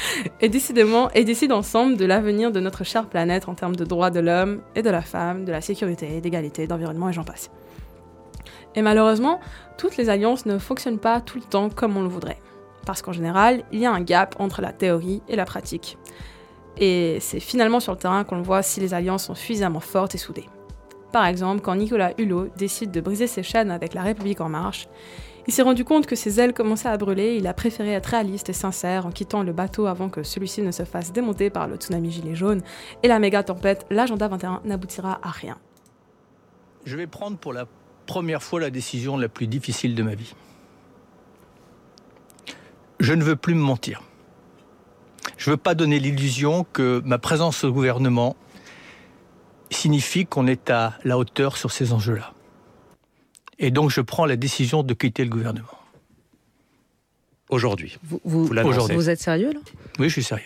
Et 0.40 0.48
décidément, 0.48 1.10
et 1.10 1.24
décident 1.24 1.58
ensemble 1.58 1.98
de 1.98 2.06
l'avenir 2.06 2.50
de 2.50 2.60
notre 2.60 2.82
chère 2.82 3.06
planète 3.06 3.46
en 3.46 3.54
termes 3.54 3.76
de 3.76 3.84
droits 3.84 4.10
de 4.10 4.20
l'homme 4.20 4.62
et 4.74 4.80
de 4.80 4.88
la 4.88 5.02
femme, 5.02 5.44
de 5.44 5.52
la 5.52 5.60
sécurité, 5.60 6.20
d'égalité, 6.22 6.66
d'environnement 6.66 7.10
et 7.10 7.12
j'en 7.12 7.24
passe. 7.24 7.50
Et 8.74 8.80
malheureusement, 8.80 9.38
toutes 9.76 9.98
les 9.98 10.08
alliances 10.08 10.46
ne 10.46 10.56
fonctionnent 10.58 10.98
pas 10.98 11.20
tout 11.20 11.36
le 11.36 11.44
temps 11.44 11.68
comme 11.68 11.96
on 11.98 12.02
le 12.02 12.08
voudrait. 12.08 12.38
Parce 12.86 13.02
qu'en 13.02 13.12
général, 13.12 13.64
il 13.70 13.80
y 13.80 13.86
a 13.86 13.92
un 13.92 14.00
gap 14.00 14.36
entre 14.38 14.62
la 14.62 14.72
théorie 14.72 15.20
et 15.28 15.36
la 15.36 15.44
pratique. 15.44 15.98
Et 16.78 17.18
c'est 17.20 17.40
finalement 17.40 17.80
sur 17.80 17.92
le 17.92 17.98
terrain 17.98 18.24
qu'on 18.24 18.40
voit 18.40 18.62
si 18.62 18.80
les 18.80 18.94
alliances 18.94 19.24
sont 19.26 19.34
suffisamment 19.34 19.80
fortes 19.80 20.14
et 20.14 20.18
soudées. 20.18 20.48
Par 21.12 21.26
exemple, 21.26 21.60
quand 21.60 21.74
Nicolas 21.74 22.12
Hulot 22.16 22.48
décide 22.56 22.92
de 22.92 23.00
briser 23.02 23.26
ses 23.26 23.42
chaînes 23.42 23.70
avec 23.70 23.92
la 23.92 24.02
République 24.02 24.40
en 24.40 24.48
marche, 24.48 24.88
Il 25.50 25.52
s'est 25.52 25.62
rendu 25.62 25.84
compte 25.84 26.06
que 26.06 26.14
ses 26.14 26.38
ailes 26.38 26.54
commençaient 26.54 26.90
à 26.90 26.96
brûler, 26.96 27.34
il 27.34 27.48
a 27.48 27.52
préféré 27.52 27.90
être 27.90 28.06
réaliste 28.06 28.48
et 28.48 28.52
sincère 28.52 29.04
en 29.04 29.10
quittant 29.10 29.42
le 29.42 29.52
bateau 29.52 29.86
avant 29.86 30.08
que 30.08 30.22
celui-ci 30.22 30.62
ne 30.62 30.70
se 30.70 30.84
fasse 30.84 31.12
démonter 31.12 31.50
par 31.50 31.66
le 31.66 31.74
tsunami 31.74 32.12
gilet 32.12 32.36
jaune, 32.36 32.62
et 33.02 33.08
la 33.08 33.18
méga 33.18 33.42
tempête, 33.42 33.84
l'agenda 33.90 34.28
21 34.28 34.60
n'aboutira 34.64 35.18
à 35.24 35.30
rien. 35.30 35.58
Je 36.84 36.96
vais 36.96 37.08
prendre 37.08 37.36
pour 37.36 37.52
la 37.52 37.66
première 38.06 38.44
fois 38.44 38.60
la 38.60 38.70
décision 38.70 39.16
la 39.16 39.28
plus 39.28 39.48
difficile 39.48 39.96
de 39.96 40.04
ma 40.04 40.14
vie. 40.14 40.36
Je 43.00 43.12
ne 43.12 43.24
veux 43.24 43.34
plus 43.34 43.56
me 43.56 43.60
mentir. 43.60 44.02
Je 45.36 45.50
ne 45.50 45.54
veux 45.54 45.60
pas 45.60 45.74
donner 45.74 45.98
l'illusion 45.98 46.64
que 46.72 47.02
ma 47.04 47.18
présence 47.18 47.64
au 47.64 47.72
gouvernement 47.72 48.36
signifie 49.72 50.26
qu'on 50.26 50.46
est 50.46 50.70
à 50.70 50.92
la 51.02 51.18
hauteur 51.18 51.56
sur 51.56 51.72
ces 51.72 51.92
enjeux-là. 51.92 52.34
Et 53.60 53.70
donc 53.70 53.90
je 53.90 54.00
prends 54.00 54.26
la 54.26 54.36
décision 54.36 54.82
de 54.82 54.94
quitter 54.94 55.22
le 55.22 55.30
gouvernement. 55.30 55.68
Aujourd'hui. 57.50 57.98
Vous, 58.02 58.20
vous, 58.24 58.46
Vous 58.46 58.52
l'annoncez. 58.52 58.74
Aujourd'hui. 58.76 58.96
vous 58.96 59.10
êtes 59.10 59.20
sérieux 59.20 59.52
là? 59.52 59.60
Oui, 59.98 60.08
je 60.08 60.12
suis 60.14 60.22
sérieux. 60.22 60.44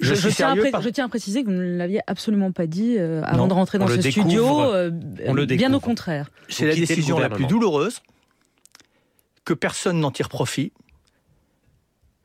je, 0.00 0.12
suis 0.14 0.34
tiens 0.34 0.48
à 0.48 0.50
sérieux 0.50 0.62
pré- 0.62 0.70
par- 0.72 0.82
je 0.82 0.88
tiens 0.90 1.06
à 1.06 1.08
préciser 1.08 1.42
que 1.42 1.46
vous 1.48 1.52
ne 1.54 1.76
l'aviez 1.76 2.00
absolument 2.06 2.52
pas 2.52 2.66
dit 2.66 2.96
euh, 2.98 3.22
avant 3.24 3.38
Non, 3.38 3.46
de 3.48 3.52
rentrer 3.54 3.78
dans 3.78 3.86
on 3.86 3.88
ce 3.88 3.94
le 3.96 4.02
découvre, 4.02 4.26
studio. 4.26 4.62
euh, 4.74 4.90
on 5.26 5.34
le 5.34 5.46
bien 5.46 5.72
au 5.72 5.80
contraire. 5.80 6.30
C'est 6.48 6.66
la 6.66 6.74
décision 6.74 7.18
la 7.18 7.30
plus 7.30 7.46
douloureuse, 7.46 8.00
que 9.44 9.54
personne 9.54 10.00
n'en 10.00 10.10
tire 10.10 10.28
profit, 10.28 10.72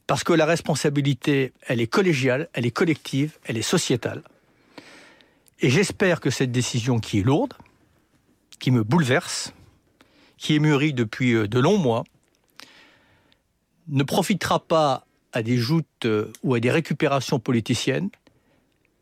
parce 0.07 0.23
que 0.23 0.33
la 0.33 0.45
responsabilité, 0.45 1.53
elle 1.67 1.79
est 1.79 1.87
collégiale, 1.87 2.49
elle 2.53 2.65
est 2.65 2.71
collective, 2.71 3.37
elle 3.45 3.57
est 3.57 3.61
sociétale. 3.61 4.23
Et 5.61 5.69
j'espère 5.69 6.19
que 6.19 6.31
cette 6.31 6.51
décision 6.51 6.99
qui 6.99 7.19
est 7.19 7.23
lourde, 7.23 7.53
qui 8.61 8.71
me 8.71 8.83
bouleverse, 8.83 9.53
qui 10.37 10.55
est 10.55 10.59
mûrie 10.59 10.93
depuis 10.93 11.33
euh, 11.33 11.47
de 11.47 11.59
longs 11.59 11.79
mois, 11.79 12.05
ne 13.87 14.03
profitera 14.03 14.59
pas 14.59 15.05
à 15.33 15.41
des 15.43 15.57
joutes 15.57 16.05
euh, 16.05 16.31
ou 16.43 16.53
à 16.53 16.59
des 16.59 16.71
récupérations 16.71 17.39
politiciennes, 17.39 18.09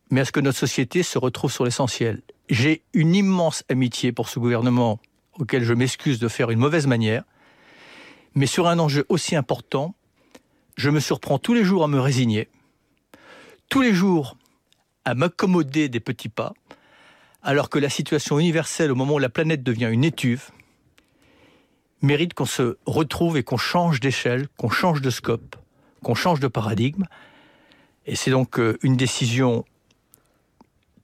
mais 0.10 0.22
à 0.22 0.26
ce 0.26 0.32
que 0.32 0.40
notre 0.40 0.58
société 0.58 1.04
se 1.04 1.20
retrouve 1.20 1.52
sur 1.52 1.66
l'essentiel. 1.66 2.22
J'ai 2.50 2.82
une 2.94 3.14
immense 3.14 3.64
amitié 3.70 4.12
pour 4.12 4.30
ce 4.30 4.40
gouvernement 4.40 5.00
auquel 5.38 5.64
je 5.64 5.74
m'excuse 5.74 6.20
de 6.20 6.28
faire 6.30 6.50
une 6.50 6.60
mauvaise 6.60 6.88
manière, 6.88 7.24
mais 8.36 8.48
sur 8.48 8.66
un 8.68 8.80
enjeu 8.80 9.06
aussi 9.10 9.36
important, 9.36 9.94
je 10.78 10.90
me 10.90 11.02
surprends 11.02 11.38
tous 11.38 11.54
les 11.54 11.66
jours 11.66 11.84
à 11.84 11.88
me 11.88 12.00
résigner, 12.00 12.48
tous 13.68 13.82
les 13.82 13.94
jours 13.94 14.38
à 15.04 15.16
m'accommoder 15.16 15.90
des 15.90 16.00
petits 16.00 16.30
pas, 16.30 16.54
alors 17.42 17.70
que 17.70 17.80
la 17.80 17.90
situation 17.90 18.40
universelle 18.40 18.92
au 18.92 18.96
moment 18.96 19.16
où 19.16 19.20
la 19.20 19.30
planète 19.30 19.64
devient 19.64 19.90
une 19.92 20.04
étuve 20.04 20.52
mérite 22.02 22.34
qu'on 22.34 22.46
se 22.46 22.78
retrouve 22.86 23.38
et 23.38 23.44
qu'on 23.44 23.58
change 23.58 24.00
d'échelle, 24.00 24.48
qu'on 24.58 24.70
change 24.70 25.02
de 25.02 25.10
scope, 25.10 25.56
qu'on 26.04 26.16
change 26.16 26.40
de 26.40 26.48
paradigme. 26.48 27.06
Et 28.06 28.16
c'est 28.16 28.32
donc 28.32 28.60
euh, 28.60 28.78
une 28.84 28.96
décision 28.96 29.66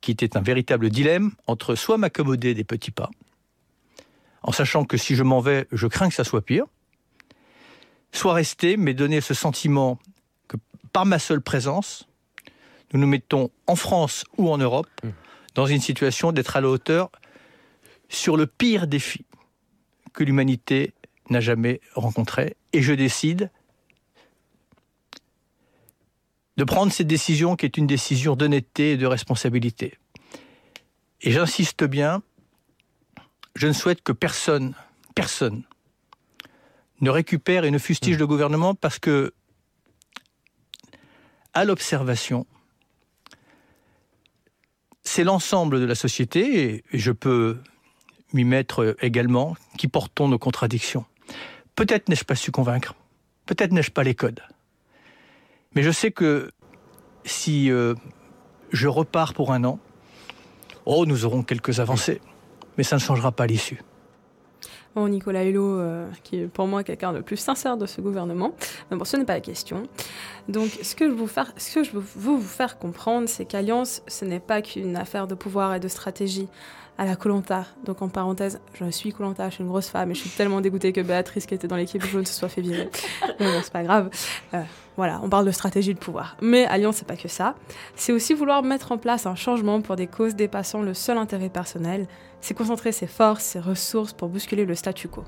qui 0.01 0.11
était 0.11 0.37
un 0.37 0.41
véritable 0.41 0.89
dilemme 0.89 1.31
entre 1.47 1.75
soit 1.75 1.97
m'accommoder 1.97 2.53
des 2.53 2.63
petits 2.63 2.91
pas, 2.91 3.09
en 4.43 4.51
sachant 4.51 4.85
que 4.85 4.97
si 4.97 5.15
je 5.15 5.23
m'en 5.23 5.39
vais, 5.39 5.67
je 5.71 5.87
crains 5.87 6.09
que 6.09 6.15
ça 6.15 6.23
soit 6.23 6.43
pire, 6.43 6.65
soit 8.11 8.33
rester, 8.33 8.77
mais 8.77 8.93
donner 8.93 9.19
ce 9.19 9.33
sentiment 9.33 9.99
que 10.47 10.57
par 10.93 11.05
ma 11.05 11.19
seule 11.19 11.41
présence, 11.41 12.07
nous 12.93 12.99
nous 12.99 13.07
mettons 13.07 13.49
en 13.67 13.75
France 13.75 14.25
ou 14.37 14.49
en 14.49 14.57
Europe 14.57 14.89
dans 15.55 15.65
une 15.65 15.81
situation 15.81 16.31
d'être 16.31 16.57
à 16.57 16.61
la 16.61 16.69
hauteur 16.69 17.09
sur 18.09 18.37
le 18.37 18.45
pire 18.45 18.87
défi 18.87 19.25
que 20.13 20.23
l'humanité 20.23 20.93
n'a 21.29 21.39
jamais 21.39 21.81
rencontré. 21.95 22.55
Et 22.73 22.81
je 22.81 22.93
décide 22.93 23.49
de 26.57 26.63
prendre 26.63 26.91
cette 26.91 27.07
décision 27.07 27.55
qui 27.55 27.65
est 27.65 27.77
une 27.77 27.87
décision 27.87 28.35
d'honnêteté 28.35 28.91
et 28.91 28.97
de 28.97 29.07
responsabilité. 29.07 29.97
Et 31.21 31.31
j'insiste 31.31 31.83
bien, 31.83 32.21
je 33.55 33.67
ne 33.67 33.73
souhaite 33.73 34.01
que 34.03 34.11
personne, 34.11 34.75
personne, 35.15 35.63
ne 37.01 37.09
récupère 37.09 37.65
et 37.65 37.71
ne 37.71 37.77
fustige 37.77 38.17
le 38.17 38.27
gouvernement 38.27 38.75
parce 38.75 38.99
que, 38.99 39.33
à 41.53 41.65
l'observation, 41.65 42.45
c'est 45.05 45.23
l'ensemble 45.23 45.79
de 45.79 45.85
la 45.85 45.95
société, 45.95 46.83
et 46.91 46.97
je 46.97 47.11
peux 47.11 47.57
m'y 48.33 48.43
mettre 48.43 48.97
également, 49.01 49.55
qui 49.77 49.87
portons 49.87 50.27
nos 50.27 50.39
contradictions. 50.39 51.05
Peut-être 51.75 52.09
n'ai-je 52.09 52.25
pas 52.25 52.35
su 52.35 52.51
convaincre, 52.51 52.95
peut-être 53.45 53.71
n'ai-je 53.71 53.91
pas 53.91 54.03
les 54.03 54.15
codes, 54.15 54.41
mais 55.73 55.83
je 55.83 55.91
sais 55.91 56.11
que 56.11 56.51
si 57.23 57.71
euh, 57.71 57.95
je 58.71 58.87
repars 58.87 59.33
pour 59.33 59.53
un 59.53 59.63
an, 59.63 59.79
oh, 60.85 61.05
nous 61.05 61.25
aurons 61.25 61.43
quelques 61.43 61.79
avancées, 61.79 62.21
mais 62.77 62.83
ça 62.83 62.95
ne 62.95 63.01
changera 63.01 63.31
pas 63.31 63.47
l'issue. 63.47 63.81
Nicolas 64.95 65.43
Hulot, 65.43 65.79
euh, 65.79 66.07
qui 66.23 66.41
est 66.41 66.47
pour 66.47 66.67
moi 66.67 66.83
quelqu'un 66.83 67.13
de 67.13 67.19
plus 67.19 67.37
sincère 67.37 67.77
de 67.77 67.85
ce 67.85 68.01
gouvernement. 68.01 68.53
Mais 68.89 68.97
bon, 68.97 69.05
ce 69.05 69.17
n'est 69.17 69.25
pas 69.25 69.33
la 69.33 69.41
question. 69.41 69.83
Donc, 70.47 70.69
ce 70.81 70.95
que 70.95 71.09
je, 71.09 71.25
faire, 71.25 71.51
ce 71.57 71.75
que 71.75 71.83
je 71.83 71.91
veux 71.91 72.03
vous 72.15 72.41
faire 72.41 72.77
comprendre, 72.77 73.27
c'est 73.27 73.45
qu'Alliance, 73.45 74.01
ce 74.07 74.25
n'est 74.25 74.39
pas 74.39 74.61
qu'une 74.61 74.95
affaire 74.95 75.27
de 75.27 75.35
pouvoir 75.35 75.75
et 75.75 75.79
de 75.79 75.87
stratégie 75.87 76.47
à 76.97 77.05
la 77.05 77.15
Colanta. 77.15 77.65
Donc, 77.83 78.01
en 78.01 78.09
parenthèse, 78.09 78.59
je 78.73 78.89
suis 78.89 79.11
Colanta, 79.11 79.49
je 79.49 79.55
suis 79.55 79.63
une 79.63 79.69
grosse 79.69 79.89
femme 79.89 80.11
et 80.11 80.15
je 80.15 80.21
suis 80.21 80.29
tellement 80.29 80.61
dégoûtée 80.61 80.93
que 80.93 81.01
Béatrice, 81.01 81.45
qui 81.45 81.53
était 81.53 81.67
dans 81.67 81.75
l'équipe 81.75 82.03
jaune, 82.05 82.25
se 82.25 82.33
soit 82.33 82.49
fait 82.49 82.61
virer. 82.61 82.89
Mais 83.39 83.45
bon, 83.45 83.59
c'est 83.61 83.73
pas 83.73 83.83
grave. 83.83 84.09
Euh, 84.53 84.61
voilà, 84.95 85.19
on 85.23 85.29
parle 85.29 85.45
de 85.45 85.51
stratégie 85.51 85.93
de 85.93 85.99
pouvoir. 85.99 86.37
Mais 86.41 86.65
Alliance, 86.65 86.97
c'est 86.97 87.07
pas 87.07 87.17
que 87.17 87.27
ça. 87.27 87.55
C'est 87.95 88.11
aussi 88.11 88.33
vouloir 88.33 88.63
mettre 88.63 88.91
en 88.91 88.97
place 88.97 89.25
un 89.25 89.35
changement 89.35 89.81
pour 89.81 89.95
des 89.95 90.07
causes 90.07 90.35
dépassant 90.35 90.81
le 90.81 90.93
seul 90.93 91.17
intérêt 91.17 91.49
personnel. 91.49 92.07
C'est 92.39 92.53
concentrer 92.53 92.91
ses 92.91 93.07
forces, 93.07 93.43
ses 93.43 93.59
ressources 93.59 94.13
pour 94.13 94.29
bousculer 94.29 94.65
le 94.65 94.75
statu 94.75 95.07
quo. 95.07 95.23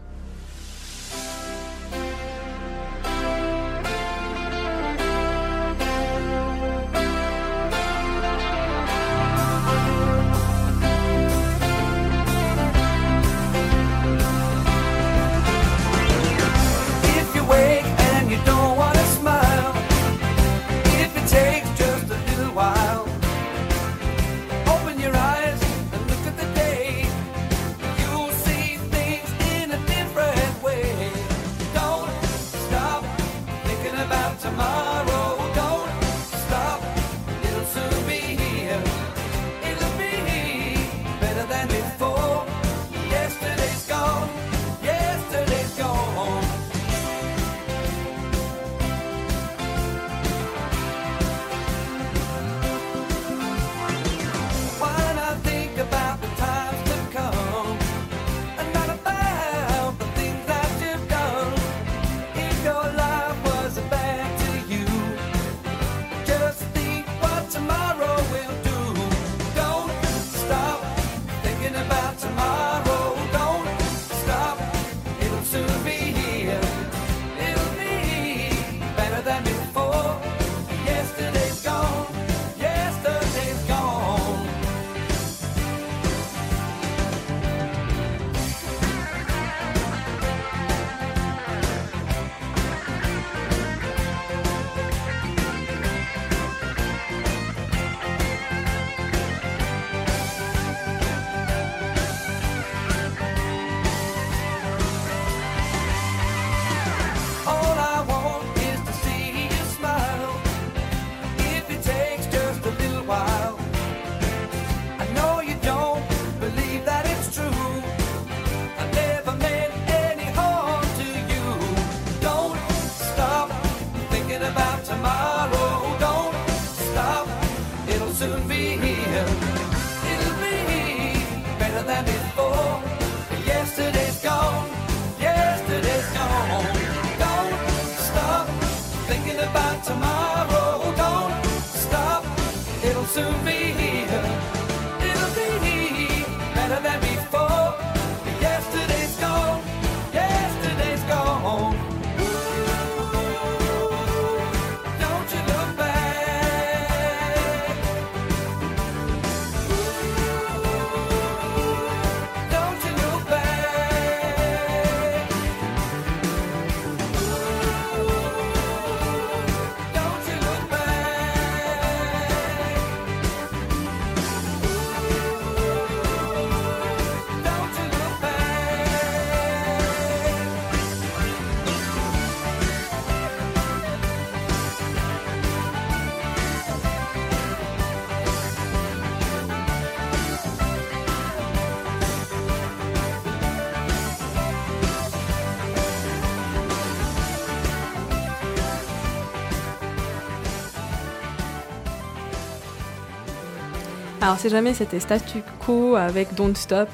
Alors 204.38 204.45
si 204.45 204.50
jamais 204.52 204.76
c'était 204.76 205.00
statu 205.00 205.41
quo 205.65 205.95
avec 205.95 206.36
Don't 206.36 206.54
Stop, 206.54 206.89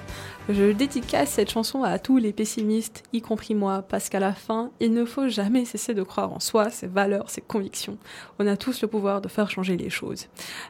je 0.48 0.72
dédicace 0.72 1.30
cette 1.30 1.52
chanson 1.52 1.84
à 1.84 2.00
tous 2.00 2.16
les 2.16 2.32
pessimistes, 2.32 3.04
y 3.12 3.22
compris 3.22 3.54
moi, 3.54 3.82
parce 3.82 4.08
qu'à 4.08 4.22
la 4.22 4.32
fin, 4.32 4.72
il 4.80 4.94
ne 4.94 5.04
faut 5.04 5.28
jamais 5.28 5.66
cesser 5.66 5.94
de 5.94 6.04
croire 6.04 6.32
en 6.32 6.40
soi, 6.40 6.70
ses 6.70 6.88
valeurs, 6.88 7.30
ses 7.30 7.42
convictions. 7.42 7.98
On 8.40 8.48
a 8.48 8.56
tous 8.56 8.82
le 8.82 8.88
pouvoir 8.88 9.20
de 9.20 9.28
faire 9.28 9.50
changer 9.52 9.76
les 9.76 9.90
choses. 9.90 10.28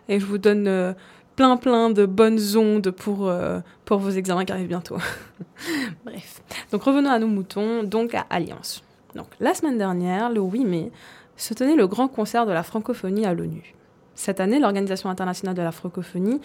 Et 0.10 0.20
je 0.20 0.26
vous 0.26 0.40
donne 0.40 0.68
euh, 0.68 0.94
plein 1.36 1.58
plein 1.58 1.92
de 1.92 2.08
bonnes 2.08 2.42
ondes 2.58 2.90
pour, 2.90 3.28
euh, 3.28 3.60
pour 3.86 4.00
vos 4.00 4.10
examens 4.10 4.44
qui 4.44 4.52
arrivent 4.52 4.68
bientôt. 4.68 4.98
Bref. 6.06 6.42
Donc 6.72 6.82
revenons 6.82 7.12
à 7.12 7.20
nos 7.20 7.28
moutons, 7.28 7.84
donc 7.84 8.16
à 8.16 8.26
Alliance. 8.32 8.84
Donc 9.14 9.28
la 9.40 9.54
semaine 9.54 9.78
dernière, 9.78 10.32
le 10.32 10.42
8 10.42 10.66
mai, 10.66 10.92
se 11.38 11.54
tenait 11.54 11.76
le 11.76 11.86
grand 11.86 12.08
concert 12.08 12.48
de 12.48 12.52
la 12.52 12.64
francophonie 12.64 13.28
à 13.28 13.36
l'ONU. 13.36 13.76
Cette 14.16 14.40
année, 14.40 14.60
l'Organisation 14.60 15.10
internationale 15.10 15.56
de 15.56 15.62
la 15.62 15.72
francophonie 15.72 16.40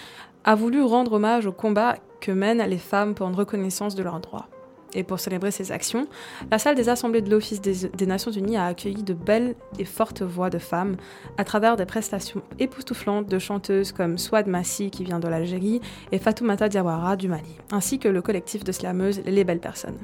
a 0.45 0.55
voulu 0.55 0.83
rendre 0.83 1.15
hommage 1.15 1.47
au 1.47 1.53
combat 1.53 1.97
que 2.21 2.33
mènent 2.33 2.63
les 2.63 2.79
femmes 2.79 3.15
pour 3.15 3.29
une 3.29 3.35
reconnaissance 3.35 3.95
de 3.95 4.03
leurs 4.03 4.21
droits. 4.21 4.47
Et 4.95 5.03
pour 5.03 5.21
célébrer 5.21 5.51
ces 5.51 5.71
actions, 5.71 6.07
la 6.51 6.59
salle 6.59 6.75
des 6.75 6.89
assemblées 6.89 7.21
de 7.21 7.31
l'Office 7.31 7.61
des, 7.61 8.07
Nations 8.07 8.31
Unies 8.31 8.57
a 8.57 8.67
accueilli 8.67 9.03
de 9.03 9.13
belles 9.13 9.55
et 9.79 9.85
fortes 9.85 10.23
voix 10.23 10.49
de 10.49 10.59
femmes 10.59 10.97
à 11.37 11.45
travers 11.45 11.77
des 11.77 11.85
prestations 11.85 12.43
époustouflantes 12.59 13.29
de 13.29 13.39
chanteuses 13.39 13.93
comme 13.93 14.17
Swad 14.17 14.47
Massi 14.47 14.91
qui 14.91 15.05
vient 15.05 15.21
de 15.21 15.29
l'Algérie 15.29 15.81
et 16.11 16.19
Fatoumata 16.19 16.69
Diawara 16.69 17.17
du 17.17 17.29
Mali, 17.29 17.59
ainsi 17.71 17.99
que 17.99 18.09
le 18.09 18.23
collectif 18.23 18.65
de 18.65 18.73
slameuses 18.73 19.21
Les 19.27 19.45
Belles 19.45 19.61
Personnes. 19.61 19.99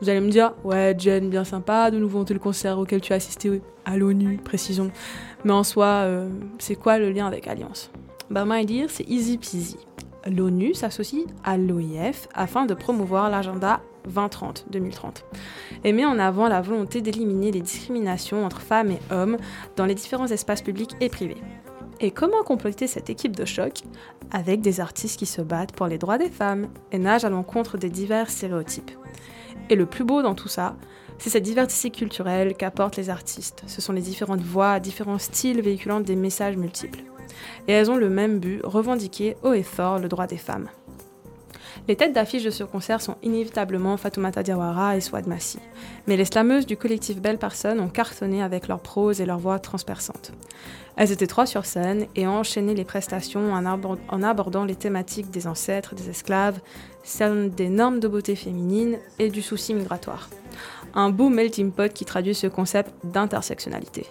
Vous 0.00 0.08
allez 0.08 0.20
me 0.20 0.30
dire, 0.30 0.52
ouais 0.64 0.94
Jen, 0.98 1.30
bien 1.30 1.44
sympa 1.44 1.90
de 1.90 1.98
nous 1.98 2.08
vanter 2.08 2.34
le 2.34 2.40
concert 2.40 2.78
auquel 2.78 3.00
tu 3.00 3.12
as 3.12 3.16
assisté 3.16 3.62
à 3.84 3.96
l'ONU, 3.96 4.38
précisons. 4.38 4.90
Mais 5.44 5.52
en 5.52 5.62
soi, 5.62 5.86
euh, 5.86 6.28
c'est 6.58 6.74
quoi 6.74 6.98
le 6.98 7.10
lien 7.10 7.26
avec 7.26 7.46
Alliance? 7.48 7.90
Bah, 8.30 8.44
moi, 8.44 8.62
dire, 8.64 8.90
c'est 8.90 9.08
easy 9.08 9.38
peasy. 9.38 9.76
L'ONU 10.26 10.74
s'associe 10.74 11.26
à 11.44 11.58
l'OIF 11.58 12.28
afin 12.34 12.64
de 12.64 12.74
promouvoir 12.74 13.30
l'agenda 13.30 13.80
2030-2030 14.08 15.22
et 15.84 15.92
met 15.92 16.04
en 16.04 16.18
avant 16.18 16.48
la 16.48 16.60
volonté 16.60 17.00
d'éliminer 17.00 17.52
les 17.52 17.60
discriminations 17.60 18.44
entre 18.44 18.60
femmes 18.60 18.90
et 18.90 19.00
hommes 19.10 19.36
dans 19.76 19.86
les 19.86 19.94
différents 19.94 20.26
espaces 20.26 20.62
publics 20.62 20.96
et 21.00 21.08
privés. 21.08 21.40
Et 22.00 22.10
comment 22.10 22.42
compléter 22.42 22.86
cette 22.86 23.10
équipe 23.10 23.36
de 23.36 23.44
choc 23.44 23.82
Avec 24.30 24.60
des 24.60 24.80
artistes 24.80 25.18
qui 25.18 25.26
se 25.26 25.40
battent 25.40 25.72
pour 25.72 25.86
les 25.86 25.98
droits 25.98 26.18
des 26.18 26.30
femmes 26.30 26.68
et 26.92 26.98
nagent 26.98 27.24
à 27.24 27.30
l'encontre 27.30 27.78
des 27.78 27.90
divers 27.90 28.30
stéréotypes? 28.30 28.90
Et 29.70 29.76
le 29.76 29.86
plus 29.86 30.04
beau 30.04 30.20
dans 30.20 30.34
tout 30.34 30.48
ça, 30.48 30.76
c'est 31.18 31.30
cette 31.30 31.44
diversité 31.44 31.90
culturelle 31.90 32.54
qu'apportent 32.54 32.96
les 32.96 33.10
artistes. 33.10 33.62
Ce 33.66 33.80
sont 33.80 33.92
les 33.92 34.02
différentes 34.02 34.42
voix, 34.42 34.80
différents 34.80 35.18
styles 35.18 35.60
véhiculant 35.62 36.00
des 36.00 36.16
messages 36.16 36.56
multiples. 36.56 37.04
Et 37.68 37.72
elles 37.72 37.90
ont 37.90 37.96
le 37.96 38.10
même 38.10 38.40
but, 38.40 38.60
revendiquer 38.64 39.36
haut 39.42 39.52
et 39.52 39.62
fort 39.62 39.98
le 39.98 40.08
droit 40.08 40.26
des 40.26 40.36
femmes. 40.36 40.68
Les 41.86 41.96
têtes 41.96 42.14
d'affiche 42.14 42.44
de 42.44 42.50
ce 42.50 42.64
concert 42.64 43.02
sont 43.02 43.16
inévitablement 43.22 43.98
Fatoumata 43.98 44.42
Diawara 44.42 44.96
et 44.96 45.02
Swad 45.02 45.26
Massi. 45.26 45.58
Mais 46.06 46.16
les 46.16 46.24
slameuses 46.24 46.64
du 46.64 46.78
collectif 46.78 47.20
Belle 47.20 47.36
Personne 47.36 47.78
ont 47.78 47.90
cartonné 47.90 48.42
avec 48.42 48.68
leur 48.68 48.80
prose 48.80 49.20
et 49.20 49.26
leur 49.26 49.38
voix 49.38 49.58
transperçantes. 49.58 50.32
Elles 50.96 51.12
étaient 51.12 51.26
trois 51.26 51.44
sur 51.44 51.66
scène 51.66 52.06
et 52.16 52.26
ont 52.26 52.38
enchaîné 52.38 52.74
les 52.74 52.84
prestations 52.84 53.52
en 53.52 54.22
abordant 54.22 54.64
les 54.64 54.76
thématiques 54.76 55.30
des 55.30 55.46
ancêtres, 55.46 55.94
des 55.94 56.08
esclaves, 56.08 56.58
celles 57.02 57.50
des 57.50 57.68
normes 57.68 58.00
de 58.00 58.08
beauté 58.08 58.34
féminine 58.34 58.98
et 59.18 59.28
du 59.28 59.42
souci 59.42 59.74
migratoire. 59.74 60.30
Un 60.94 61.10
beau 61.10 61.28
melting 61.28 61.70
pot 61.70 61.92
qui 61.92 62.06
traduit 62.06 62.34
ce 62.34 62.46
concept 62.46 62.94
d'intersectionnalité. 63.04 64.06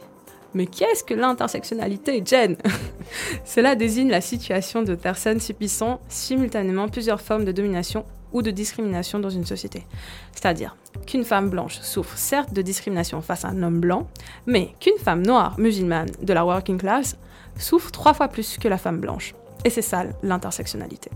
Mais 0.54 0.68
qu'est-ce 0.68 1.04
que 1.04 1.14
l'intersectionnalité, 1.14 2.24
Jen? 2.26 2.58
Cela 3.46 3.76
désigne 3.76 4.10
la 4.10 4.22
situation 4.22 4.84
de 4.84 4.96
personnes 4.96 5.40
subissant 5.40 6.00
simultanément 6.10 6.88
plusieurs 6.88 7.22
formes 7.22 7.46
de 7.46 7.52
domination 7.52 8.06
ou 8.32 8.42
de 8.42 8.52
discrimination 8.52 9.20
dans 9.20 9.30
une 9.30 9.46
société. 9.46 9.86
C'est-à-dire 10.32 10.76
qu'une 11.06 11.24
femme 11.24 11.50
blanche 11.50 11.80
souffre 11.82 12.18
certes 12.18 12.54
de 12.54 12.62
discrimination 12.62 13.22
face 13.22 13.46
à 13.46 13.50
un 13.50 13.64
homme 13.64 13.80
blanc, 13.80 14.08
mais 14.46 14.74
qu'une 14.80 14.98
femme 14.98 15.26
noire 15.26 15.56
musulmane 15.60 16.10
de 16.22 16.34
la 16.34 16.46
working 16.46 16.80
class 16.80 17.16
souffre 17.58 17.92
trois 17.92 18.14
fois 18.14 18.28
plus 18.28 18.58
que 18.58 18.68
la 18.68 18.78
femme 18.78 19.00
blanche. 19.00 19.36
Et 19.66 19.70
c'est 19.70 19.82
ça 19.82 20.04
l'intersectionnalité. 20.24 21.12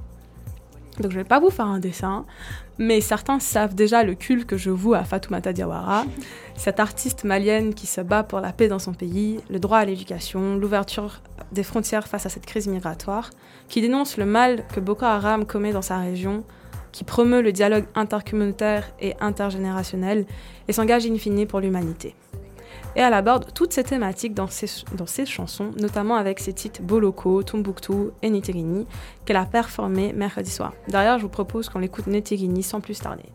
Donc 1.00 1.12
je 1.12 1.18
vais 1.18 1.24
pas 1.24 1.40
vous 1.40 1.50
faire 1.50 1.68
un 1.68 1.80
dessin, 1.80 2.26
mais 2.78 3.02
certains 3.02 3.40
savent 3.40 3.76
déjà 3.76 4.04
le 4.04 4.16
culte 4.16 4.48
que 4.48 4.58
je 4.58 4.70
voue 4.70 4.94
à 4.94 5.04
Fatoumata 5.04 5.54
Diawara, 5.54 6.06
cette 6.56 6.80
artiste 6.80 7.24
malienne 7.24 7.74
qui 7.74 7.88
se 7.88 8.02
bat 8.02 8.24
pour 8.24 8.40
la 8.40 8.52
paix 8.52 8.68
dans 8.68 8.80
son 8.80 8.94
pays, 8.94 9.40
le 9.50 9.60
droit 9.60 9.78
à 9.78 9.86
l'éducation, 9.86 10.56
l'ouverture 10.56 11.22
des 11.52 11.64
frontières 11.64 12.08
face 12.08 12.26
à 12.26 12.30
cette 12.30 12.46
crise 12.46 12.68
migratoire, 12.68 13.30
qui 13.68 13.82
dénonce 13.82 14.18
le 14.18 14.26
mal 14.26 14.66
que 14.74 14.80
Boko 14.80 15.06
Haram 15.06 15.46
commet 15.46 15.72
dans 15.72 15.82
sa 15.82 16.00
région, 16.00 16.44
qui 16.92 17.04
promeut 17.04 17.42
le 17.42 17.52
dialogue 17.52 17.86
intercommunautaire 17.94 18.90
et 19.00 19.14
intergénérationnel 19.20 20.26
et 20.68 20.74
s'engage 20.74 21.06
in 21.06 21.18
fine 21.18 21.46
pour 21.46 21.60
l'humanité. 21.60 22.16
Et 22.98 23.02
elle 23.02 23.14
aborde 23.14 23.54
toutes 23.54 23.74
ces 23.74 23.84
thématiques 23.84 24.34
dans 24.34 24.48
ses, 24.48 24.66
dans 24.96 25.06
ses 25.06 25.28
chansons, 25.28 25.70
notamment 25.80 26.16
avec 26.16 26.40
ses 26.40 26.52
titres 26.52 26.82
Boloko, 26.82 27.44
Tombouctou 27.44 28.10
et 28.24 28.30
Nitirini, 28.32 28.88
qu'elle 29.24 29.38
a 29.38 29.46
performé 29.46 30.14
mercredi 30.14 30.50
soir. 30.50 30.74
D'ailleurs, 30.88 31.20
je 31.20 31.24
vous 31.24 31.30
propose 31.30 31.70
qu'on 31.70 31.78
l'écoute 31.78 32.08
Nitirini 32.08 32.64
sans 32.64 32.82
plus 32.82 33.00
tarder. 33.00 33.30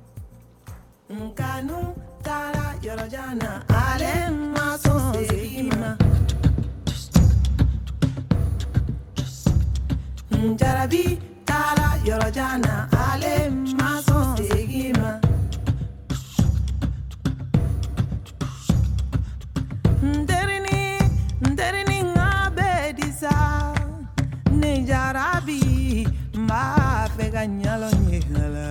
sabi 25.23 26.03
mafeka 26.35 27.47
nyalo 27.47 27.91
nyala 28.31 28.67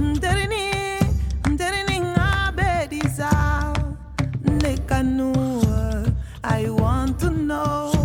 nterini 0.00 0.64
nterini 1.52 1.96
ngabe 2.00 2.88
disa 2.90 3.28
nekanua 4.62 6.08
i 6.42 6.64
want 6.70 7.20
to 7.20 7.28
know. 7.28 7.99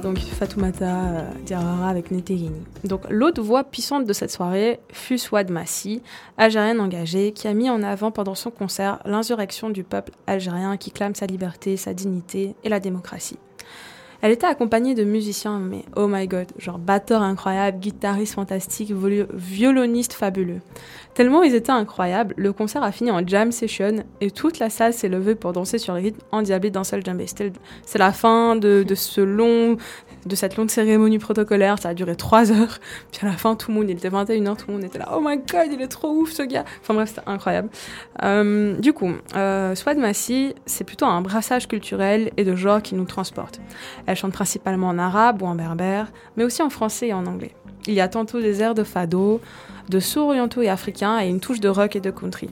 Donc 0.00 0.18
Fatoumata 0.18 0.84
euh, 0.84 1.30
Diarra 1.44 1.88
avec 1.88 2.10
Netegini. 2.10 2.62
Donc 2.84 3.02
l'autre 3.10 3.42
voix 3.42 3.64
puissante 3.64 4.04
de 4.04 4.12
cette 4.12 4.30
soirée 4.30 4.80
fut 4.92 5.18
Swad 5.18 5.50
Massi, 5.50 6.02
algérienne 6.36 6.80
engagée, 6.80 7.32
qui 7.32 7.48
a 7.48 7.54
mis 7.54 7.70
en 7.70 7.82
avant 7.82 8.10
pendant 8.10 8.34
son 8.34 8.50
concert 8.50 9.00
l'insurrection 9.04 9.70
du 9.70 9.84
peuple 9.84 10.12
algérien 10.26 10.76
qui 10.76 10.90
clame 10.90 11.14
sa 11.14 11.26
liberté, 11.26 11.76
sa 11.76 11.94
dignité 11.94 12.54
et 12.64 12.68
la 12.68 12.80
démocratie. 12.80 13.38
Elle 14.26 14.32
était 14.32 14.46
accompagnée 14.48 14.96
de 14.96 15.04
musiciens, 15.04 15.60
mais 15.60 15.84
oh 15.94 16.08
my 16.08 16.26
god, 16.26 16.48
genre 16.58 16.78
batteur 16.78 17.22
incroyable, 17.22 17.78
guitariste 17.78 18.34
fantastique, 18.34 18.90
violoniste 19.32 20.14
fabuleux. 20.14 20.60
Tellement 21.14 21.44
ils 21.44 21.54
étaient 21.54 21.70
incroyables, 21.70 22.34
le 22.36 22.52
concert 22.52 22.82
a 22.82 22.90
fini 22.92 23.10
en 23.12 23.24
jam 23.26 23.52
session 23.52 24.04
et 24.20 24.30
toute 24.32 24.58
la 24.58 24.68
salle 24.68 24.92
s'est 24.92 25.08
levée 25.08 25.34
pour 25.36 25.52
danser 25.52 25.78
sur 25.78 25.94
le 25.94 26.00
rythme 26.00 26.20
endiablé 26.32 26.70
d'un 26.70 26.82
seul 26.84 27.02
le- 27.06 27.52
C'est 27.86 27.98
la 27.98 28.12
fin 28.12 28.56
de, 28.56 28.84
ce 28.96 29.20
long, 29.20 29.76
de 30.26 30.34
cette 30.34 30.56
longue 30.56 30.70
cérémonie 30.70 31.18
protocolaire, 31.20 31.78
ça 31.78 31.90
a 31.90 31.94
duré 31.94 32.16
trois 32.16 32.50
heures. 32.52 32.78
Puis 33.12 33.20
à 33.26 33.30
la 33.30 33.36
fin, 33.36 33.54
tout 33.54 33.70
le 33.70 33.76
monde, 33.78 33.88
il 33.88 33.96
était 33.96 34.10
21h, 34.10 34.56
tout 34.56 34.64
le 34.68 34.74
monde 34.74 34.84
était 34.84 34.98
là, 34.98 35.10
oh 35.16 35.20
my 35.24 35.36
god, 35.36 35.68
il 35.72 35.80
est 35.80 35.86
trop 35.88 36.10
ouf 36.10 36.32
ce 36.32 36.42
gars. 36.42 36.64
Enfin 36.82 36.94
bref, 36.94 37.10
c'était 37.10 37.28
incroyable. 37.28 37.68
Euh, 38.24 38.76
du 38.76 38.92
coup, 38.92 39.12
euh, 39.36 39.74
Swad 39.76 39.96
Massi, 39.98 40.52
c'est 40.66 40.84
plutôt 40.84 41.06
un 41.06 41.22
brassage 41.22 41.68
culturel 41.68 42.32
et 42.36 42.44
de 42.44 42.56
genre 42.56 42.82
qui 42.82 42.94
nous 42.96 43.04
transporte. 43.04 43.60
Chante 44.16 44.32
principalement 44.32 44.88
en 44.88 44.98
arabe 44.98 45.42
ou 45.42 45.46
en 45.46 45.54
berbère, 45.54 46.10
mais 46.36 46.44
aussi 46.44 46.62
en 46.62 46.70
français 46.70 47.08
et 47.08 47.14
en 47.14 47.26
anglais. 47.26 47.54
Il 47.86 47.94
y 47.94 48.00
a 48.00 48.08
tantôt 48.08 48.40
des 48.40 48.62
airs 48.62 48.74
de 48.74 48.82
fado, 48.82 49.40
de 49.88 50.00
sourds 50.00 50.28
orientaux 50.28 50.62
et 50.62 50.68
africains 50.68 51.20
et 51.20 51.28
une 51.28 51.40
touche 51.40 51.60
de 51.60 51.68
rock 51.68 51.94
et 51.94 52.00
de 52.00 52.10
country. 52.10 52.50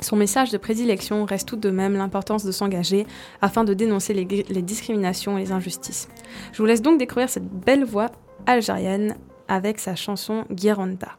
Son 0.00 0.16
message 0.16 0.50
de 0.50 0.58
prédilection 0.58 1.24
reste 1.24 1.48
tout 1.48 1.56
de 1.56 1.70
même 1.70 1.94
l'importance 1.94 2.44
de 2.44 2.52
s'engager 2.52 3.06
afin 3.40 3.64
de 3.64 3.72
dénoncer 3.72 4.12
les, 4.12 4.62
discriminations 4.62 5.38
et 5.38 5.40
les 5.40 5.52
injustices. 5.52 6.08
Je 6.52 6.58
vous 6.58 6.66
laisse 6.66 6.82
donc 6.82 6.98
découvrir 6.98 7.30
cette 7.30 7.48
belle 7.48 7.84
voix 7.84 8.10
algérienne 8.46 9.16
avec 9.48 9.78
sa 9.78 9.94
chanson 9.94 10.44
Gueranta. 10.50 11.16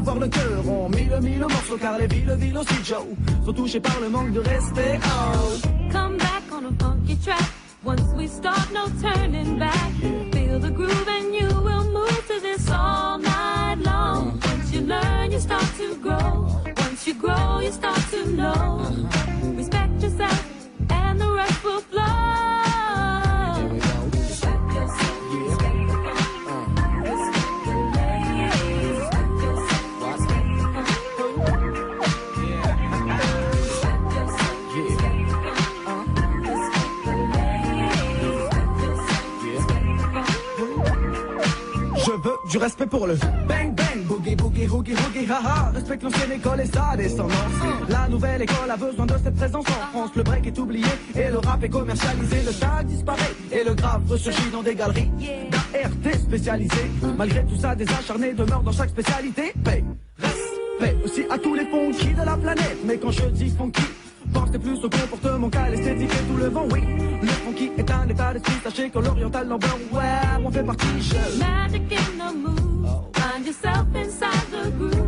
Avoir 0.00 0.18
le 0.18 0.28
cœur. 0.28 0.66
On 0.66 0.88
mille 0.88 1.18
mille 1.22 1.40
morceaux 1.40 1.76
car 1.78 1.98
les 1.98 2.06
villes, 2.06 2.34
villes 2.38 2.58
aussi 2.58 2.78
Joe 2.84 3.04
sont 3.44 3.52
touchées 3.52 3.80
par 3.80 3.98
le 4.00 4.08
manque 4.08 4.32
de 4.32 4.40
respect. 4.40 4.98
Oh. 5.04 5.68
Come 5.92 6.16
back 6.16 6.44
on 6.52 6.64
a 6.66 6.72
funky 6.82 7.16
track. 7.16 7.42
Once 7.84 8.02
we 8.16 8.28
start, 8.28 8.72
no 8.72 8.84
turning 9.00 9.58
back. 9.58 9.79
Du 42.50 42.58
respect 42.58 42.86
pour 42.86 43.06
le 43.06 43.14
bang 43.46 43.72
bang, 43.74 44.04
boogie 44.06 44.34
boogie 44.34 44.66
hoogie 44.66 44.94
hoogie 44.94 45.26
haha. 45.30 45.70
Respecte 45.72 46.02
l'ancienne 46.02 46.32
école 46.32 46.60
et 46.60 46.66
sa 46.66 46.96
descendance. 46.96 47.34
La 47.88 48.08
nouvelle 48.08 48.42
école 48.42 48.70
a 48.70 48.76
besoin 48.76 49.06
de 49.06 49.14
cette 49.22 49.36
présence 49.36 49.64
en 49.68 49.92
France. 49.92 50.10
Le 50.16 50.22
break 50.24 50.46
est 50.48 50.58
oublié 50.58 50.86
et 51.14 51.28
le 51.28 51.38
rap 51.38 51.62
est 51.62 51.68
commercialisé. 51.68 52.42
Le 52.44 52.52
tag 52.52 52.86
disparaît 52.86 53.34
et 53.52 53.62
le 53.62 53.74
grave 53.74 54.02
ressurgit 54.08 54.50
dans 54.50 54.62
des 54.62 54.74
galeries 54.74 55.10
d'ART 55.50 56.14
spécialisées. 56.14 56.90
Malgré 57.16 57.44
tout 57.44 57.56
ça, 57.56 57.74
des 57.76 57.88
acharnés 57.88 58.34
demeurent 58.34 58.62
dans 58.62 58.72
chaque 58.72 58.90
spécialité. 58.90 59.52
Paix, 59.64 59.84
respect 60.18 60.96
aussi 61.04 61.24
à 61.30 61.38
tous 61.38 61.54
les 61.54 61.66
funky 61.66 62.14
de 62.14 62.24
la 62.24 62.36
planète. 62.36 62.78
Mais 62.84 62.98
quand 62.98 63.12
je 63.12 63.26
dis 63.26 63.50
funky, 63.50 63.82
Pensez 64.32 64.58
plus 64.58 64.78
au 64.84 64.90
comportement 64.90 65.48
qu'à 65.50 65.68
l'esthétique 65.68 66.10
et 66.12 66.24
tout 66.30 66.36
le 66.36 66.48
vent, 66.48 66.66
oui. 66.70 66.80
Le 67.22 67.28
funky 67.28 67.70
est 67.76 67.90
un 67.90 68.08
état 68.08 68.32
d'esprit, 68.32 68.54
sachez 68.62 68.90
que 68.90 68.98
l'oriental 68.98 69.46
number, 69.48 69.76
ouais, 69.92 70.44
on 70.44 70.50
fait 70.50 70.62
partie. 70.62 70.86
Je... 71.00 71.38
Magic 71.38 71.92
in 71.92 72.18
the 72.18 72.34
moves. 72.34 72.60
Find 73.14 73.46
yourself 73.46 73.86
inside 73.94 74.50
the 74.50 74.70
grooves. 74.78 74.99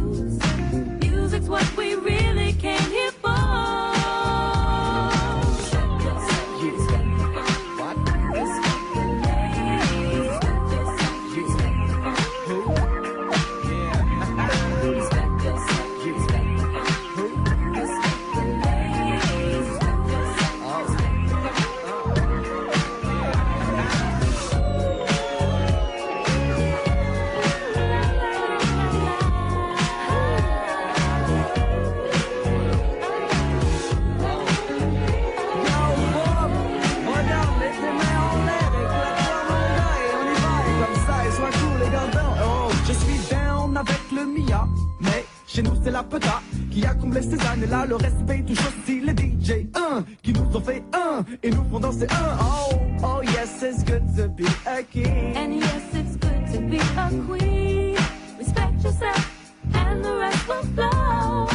Le 47.72 47.96
respect 47.96 48.44
touche 48.46 48.58
aussi 48.58 49.00
les 49.00 49.12
DJ 49.12 49.66
1 49.74 50.04
qui 50.22 50.32
nous 50.32 50.56
ont 50.56 50.60
fait 50.60 50.84
un 50.92 51.24
et 51.42 51.50
nous 51.50 51.64
font 51.70 51.80
danser 51.80 52.06
un. 52.10 52.38
Oh, 52.40 52.76
oh 53.02 53.22
yes, 53.22 53.62
it's 53.62 53.82
good 53.82 54.02
to 54.16 54.28
be 54.28 54.44
a 54.66 54.82
king. 54.82 55.36
And 55.36 55.54
yes, 55.54 55.82
it's 55.92 56.16
good 56.16 56.46
to 56.52 56.60
be 56.68 56.76
a 56.76 57.10
queen. 57.26 57.96
Respect 58.38 58.84
yourself, 58.84 59.52
and 59.74 60.02
the 60.02 60.16
rest 60.16 60.46
will 60.46 60.62
flow. 60.74 61.48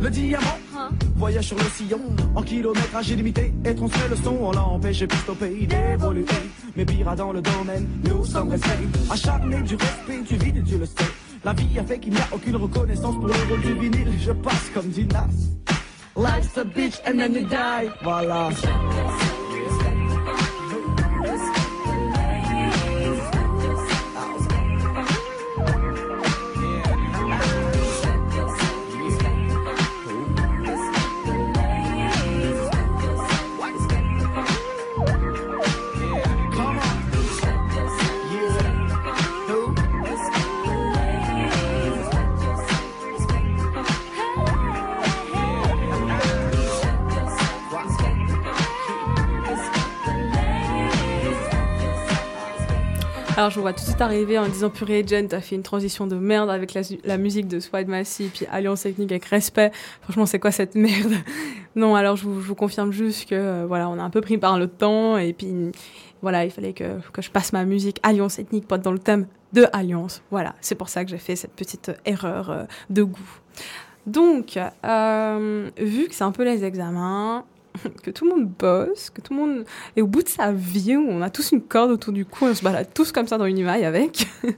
Le 0.00 0.10
diamant 0.10 0.58
voyage 1.16 1.46
sur 1.46 1.56
le 1.56 1.64
sillon 1.64 2.00
en 2.34 2.42
kilométrage 2.42 3.08
illimité 3.08 3.54
et 3.64 3.74
transmet 3.74 4.08
le 4.10 4.16
son? 4.16 4.36
On 4.40 4.50
l'a 4.52 4.64
empêché 4.64 5.08
au 5.28 5.34
pays 5.34 5.66
d'évoluer. 5.66 6.26
Mais 6.76 6.84
pire 6.84 7.16
dans 7.16 7.32
le 7.32 7.40
domaine, 7.40 7.88
nous 8.04 8.24
sommes 8.24 8.50
restés 8.50 8.68
acharnés 9.10 9.62
du 9.62 9.76
respect 9.76 10.22
du 10.28 10.36
vide, 10.44 10.62
Dieu 10.64 10.78
le 10.78 10.86
sait. 10.86 11.25
La 11.46 11.52
vie 11.52 11.78
a 11.78 11.84
fait 11.84 12.00
qu'il 12.00 12.12
n'y 12.12 12.18
a 12.18 12.26
aucune 12.32 12.56
reconnaissance 12.56 13.14
pour 13.14 13.28
le 13.28 13.34
rôle 13.48 13.60
du 13.60 13.74
vinyle. 13.74 14.12
Je 14.20 14.32
passe 14.32 14.68
comme 14.74 14.88
dit 14.88 15.06
Nas. 15.06 15.28
Life's 16.16 16.58
a 16.58 16.64
bitch 16.64 16.98
and 17.06 17.18
then 17.20 17.34
you 17.34 17.46
die. 17.46 17.88
Voilà. 18.02 18.50
Je 53.48 53.56
vous 53.56 53.60
vois 53.60 53.72
tout 53.72 53.82
de 53.82 53.86
suite 53.86 54.00
arriver 54.00 54.38
en 54.38 54.48
disant 54.48 54.70
purée 54.70 55.04
Jen, 55.06 55.28
t'as 55.28 55.40
fait 55.40 55.54
une 55.54 55.62
transition 55.62 56.06
de 56.06 56.16
merde 56.16 56.50
avec 56.50 56.74
la, 57.04 57.18
musique 57.18 57.46
de 57.46 57.60
Swide 57.60 57.86
Massey 57.86 58.28
puis 58.32 58.44
Alliance 58.50 58.82
Technique 58.82 59.12
avec 59.12 59.24
respect. 59.26 59.70
Franchement 60.02 60.26
c'est 60.26 60.40
quoi 60.40 60.50
cette 60.50 60.74
merde? 60.76 61.12
Non 61.76 61.94
alors 61.94 62.16
je 62.16 62.26
vous, 62.26 62.54
confirme 62.54 62.90
juste 62.90 63.28
que 63.28 63.34
euh, 63.34 63.64
voilà 63.66 63.88
on 63.88 63.98
a 63.98 64.02
un 64.02 64.10
peu 64.10 64.20
pris 64.20 64.38
par 64.38 64.58
le 64.58 64.66
temps 64.66 65.16
et 65.16 65.32
puis 65.32 65.70
voilà 66.22 66.44
il 66.44 66.50
fallait 66.50 66.72
que, 66.72 66.98
que 67.12 67.22
je 67.22 67.30
passe 67.30 67.52
ma 67.52 67.64
musique 67.64 68.00
Alliance 68.02 68.38
Ethnique 68.38 68.66
pour 68.66 68.78
être 68.78 68.82
dans 68.84 68.92
le 68.92 68.98
thème 68.98 69.26
de 69.52 69.66
Alliance. 69.72 70.22
Voilà 70.30 70.54
c'est 70.60 70.74
pour 70.74 70.88
ça 70.88 71.04
que 71.04 71.10
j'ai 71.10 71.18
fait 71.18 71.36
cette 71.36 71.52
petite 71.52 71.92
erreur 72.04 72.50
euh, 72.50 72.64
de 72.90 73.04
goût. 73.04 73.38
Donc 74.06 74.58
euh, 74.84 75.70
vu 75.78 76.08
que 76.08 76.14
c'est 76.14 76.24
un 76.24 76.32
peu 76.32 76.44
les 76.44 76.64
examens, 76.64 77.44
que 78.02 78.10
tout 78.10 78.24
le 78.24 78.30
monde 78.30 78.48
bosse, 78.48 79.10
que 79.10 79.20
tout 79.20 79.34
le 79.34 79.40
monde 79.40 79.64
est 79.96 80.02
au 80.02 80.06
bout 80.06 80.22
de 80.22 80.28
sa 80.28 80.52
vie, 80.52 80.96
où 80.96 81.06
on 81.08 81.22
a 81.22 81.30
tous 81.30 81.52
une 81.52 81.62
corde 81.62 81.90
autour 81.90 82.12
du 82.12 82.24
cou, 82.24 82.46
on 82.46 82.54
se 82.54 82.62
balade 82.62 82.88
tous 82.94 83.12
comme 83.12 83.26
ça 83.26 83.38
dans 83.38 83.46
une 83.46 83.58
imaille 83.58 83.84
avec. 83.84 84.26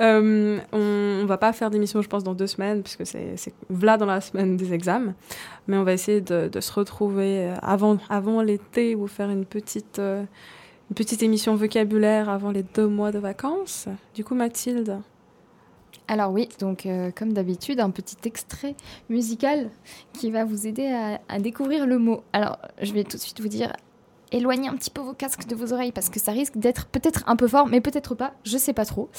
Euh, 0.00 0.58
on, 0.72 1.22
on 1.22 1.26
va 1.26 1.38
pas 1.38 1.52
faire 1.52 1.70
d'émission, 1.70 2.02
je 2.02 2.08
pense, 2.08 2.22
dans 2.22 2.34
deux 2.34 2.46
semaines, 2.46 2.82
puisque 2.82 3.04
c'est 3.06 3.34
là 3.80 3.96
dans 3.96 4.06
la 4.06 4.20
semaine 4.20 4.56
des 4.56 4.72
examens. 4.72 5.14
Mais 5.66 5.76
on 5.76 5.82
va 5.82 5.92
essayer 5.92 6.20
de, 6.20 6.48
de 6.48 6.60
se 6.60 6.72
retrouver 6.72 7.48
euh, 7.48 7.54
avant, 7.62 7.98
avant 8.08 8.42
l'été 8.42 8.94
ou 8.94 9.06
faire 9.06 9.30
une 9.30 9.44
petite, 9.44 9.98
euh, 9.98 10.22
une 10.90 10.94
petite 10.94 11.22
émission 11.22 11.56
vocabulaire 11.56 12.28
avant 12.28 12.50
les 12.50 12.62
deux 12.62 12.86
mois 12.86 13.10
de 13.10 13.18
vacances. 13.18 13.88
Du 14.14 14.24
coup, 14.24 14.34
Mathilde. 14.34 15.00
Alors 16.08 16.32
oui, 16.32 16.48
donc 16.58 16.86
euh, 16.86 17.10
comme 17.14 17.32
d'habitude, 17.34 17.80
un 17.80 17.90
petit 17.90 18.16
extrait 18.24 18.74
musical 19.10 19.68
qui 20.14 20.30
va 20.30 20.44
vous 20.44 20.66
aider 20.66 20.86
à, 20.86 21.20
à 21.28 21.38
découvrir 21.38 21.86
le 21.86 21.98
mot. 21.98 22.22
Alors 22.32 22.58
je 22.80 22.92
vais 22.92 23.04
tout 23.04 23.18
de 23.18 23.22
suite 23.22 23.40
vous 23.42 23.48
dire, 23.48 23.72
éloignez 24.32 24.68
un 24.68 24.74
petit 24.76 24.90
peu 24.90 25.02
vos 25.02 25.12
casques 25.12 25.46
de 25.46 25.54
vos 25.54 25.72
oreilles 25.74 25.92
parce 25.92 26.08
que 26.08 26.18
ça 26.18 26.32
risque 26.32 26.56
d'être 26.56 26.86
peut-être 26.86 27.24
un 27.26 27.36
peu 27.36 27.46
fort, 27.46 27.66
mais 27.66 27.80
peut-être 27.82 28.14
pas, 28.14 28.32
je 28.44 28.56
sais 28.56 28.72
pas 28.72 28.86
trop. 28.86 29.10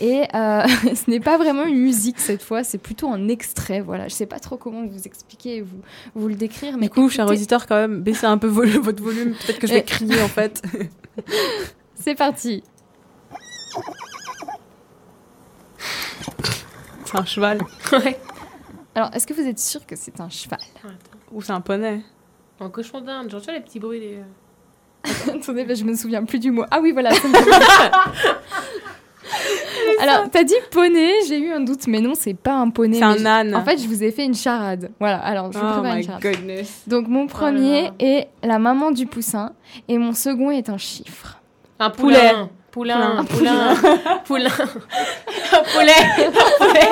Et 0.00 0.22
euh, 0.34 0.62
ce 0.94 1.08
n'est 1.10 1.20
pas 1.20 1.38
vraiment 1.38 1.64
une 1.64 1.78
musique 1.78 2.18
cette 2.18 2.42
fois, 2.42 2.64
c'est 2.64 2.78
plutôt 2.78 3.08
un 3.08 3.28
extrait. 3.28 3.80
Voilà, 3.80 4.08
je 4.08 4.14
sais 4.14 4.26
pas 4.26 4.40
trop 4.40 4.56
comment 4.56 4.84
vous 4.84 5.02
expliquer, 5.06 5.56
et 5.58 5.60
vous, 5.62 5.78
vous 6.16 6.26
le 6.28 6.34
décrire. 6.34 6.76
Mais 6.76 6.86
Du 6.86 6.90
coup, 6.90 7.08
cher 7.08 7.26
auditeur, 7.28 7.66
quand 7.68 7.76
même, 7.76 8.02
baissez 8.02 8.26
un 8.26 8.38
peu 8.38 8.48
vo- 8.48 8.66
votre 8.82 9.02
volume. 9.02 9.34
Peut-être 9.46 9.58
que 9.60 9.66
je 9.68 9.74
vais 9.74 9.82
crier, 9.84 10.20
en 10.20 10.28
fait. 10.28 10.60
C'est 11.94 12.16
parti. 12.16 12.64
C'est 17.04 17.18
un 17.18 17.24
cheval. 17.24 17.58
Ouais. 17.92 18.18
Alors, 18.94 19.10
est-ce 19.14 19.26
que 19.26 19.32
vous 19.34 19.46
êtes 19.46 19.58
sûr 19.58 19.86
que 19.86 19.96
c'est 19.96 20.20
un 20.20 20.28
cheval? 20.28 20.58
Ou 21.32 21.40
c'est 21.40 21.52
un 21.52 21.62
poney? 21.62 22.02
Un 22.60 22.68
cochon 22.68 23.00
d'Inde, 23.00 23.30
genre 23.30 23.40
tu 23.40 23.46
vois 23.46 23.54
les 23.54 23.60
petits 23.60 23.80
bruits 23.80 24.00
des. 24.00 24.18
Attendez, 25.32 25.64
mais 25.64 25.74
je 25.74 25.84
me 25.84 25.94
souviens 25.96 26.24
plus 26.24 26.38
du 26.38 26.50
mot. 26.50 26.64
Ah 26.70 26.78
oui, 26.80 26.92
voilà. 26.92 27.10
Alors, 30.00 30.28
t'as 30.30 30.42
dit 30.44 30.54
poney, 30.70 31.10
j'ai 31.26 31.38
eu 31.38 31.52
un 31.52 31.60
doute, 31.60 31.86
mais 31.86 32.00
non, 32.00 32.12
c'est 32.14 32.34
pas 32.34 32.54
un 32.54 32.68
poney. 32.70 32.98
C'est 32.98 33.04
un 33.04 33.24
âne. 33.24 33.54
En 33.54 33.64
fait, 33.64 33.78
je 33.78 33.86
vous 33.86 34.02
ai 34.02 34.10
fait 34.10 34.24
une 34.24 34.34
charade. 34.34 34.90
Voilà, 35.00 35.18
alors 35.18 35.52
je 35.52 35.58
vous 35.58 35.64
Oh 35.66 35.72
prépare 35.80 35.94
my 35.94 36.00
une 36.00 36.06
charade. 36.06 36.22
goodness. 36.22 36.82
Donc, 36.86 37.08
mon 37.08 37.26
premier 37.26 37.82
là. 37.84 37.90
est 38.00 38.28
la 38.42 38.58
maman 38.58 38.90
du 38.90 39.06
poussin, 39.06 39.52
et 39.88 39.96
mon 39.98 40.12
second 40.12 40.50
est 40.50 40.68
un 40.68 40.78
chiffre. 40.78 41.40
Un 41.78 41.90
Poulet. 41.90 42.18
poulain. 42.18 42.30
Poulain. 42.30 42.50
Poulain. 42.72 43.22
Poulain. 43.24 43.74
Poulain. 44.24 44.50
Poulet. 45.74 45.92
Poulet. 46.58 46.90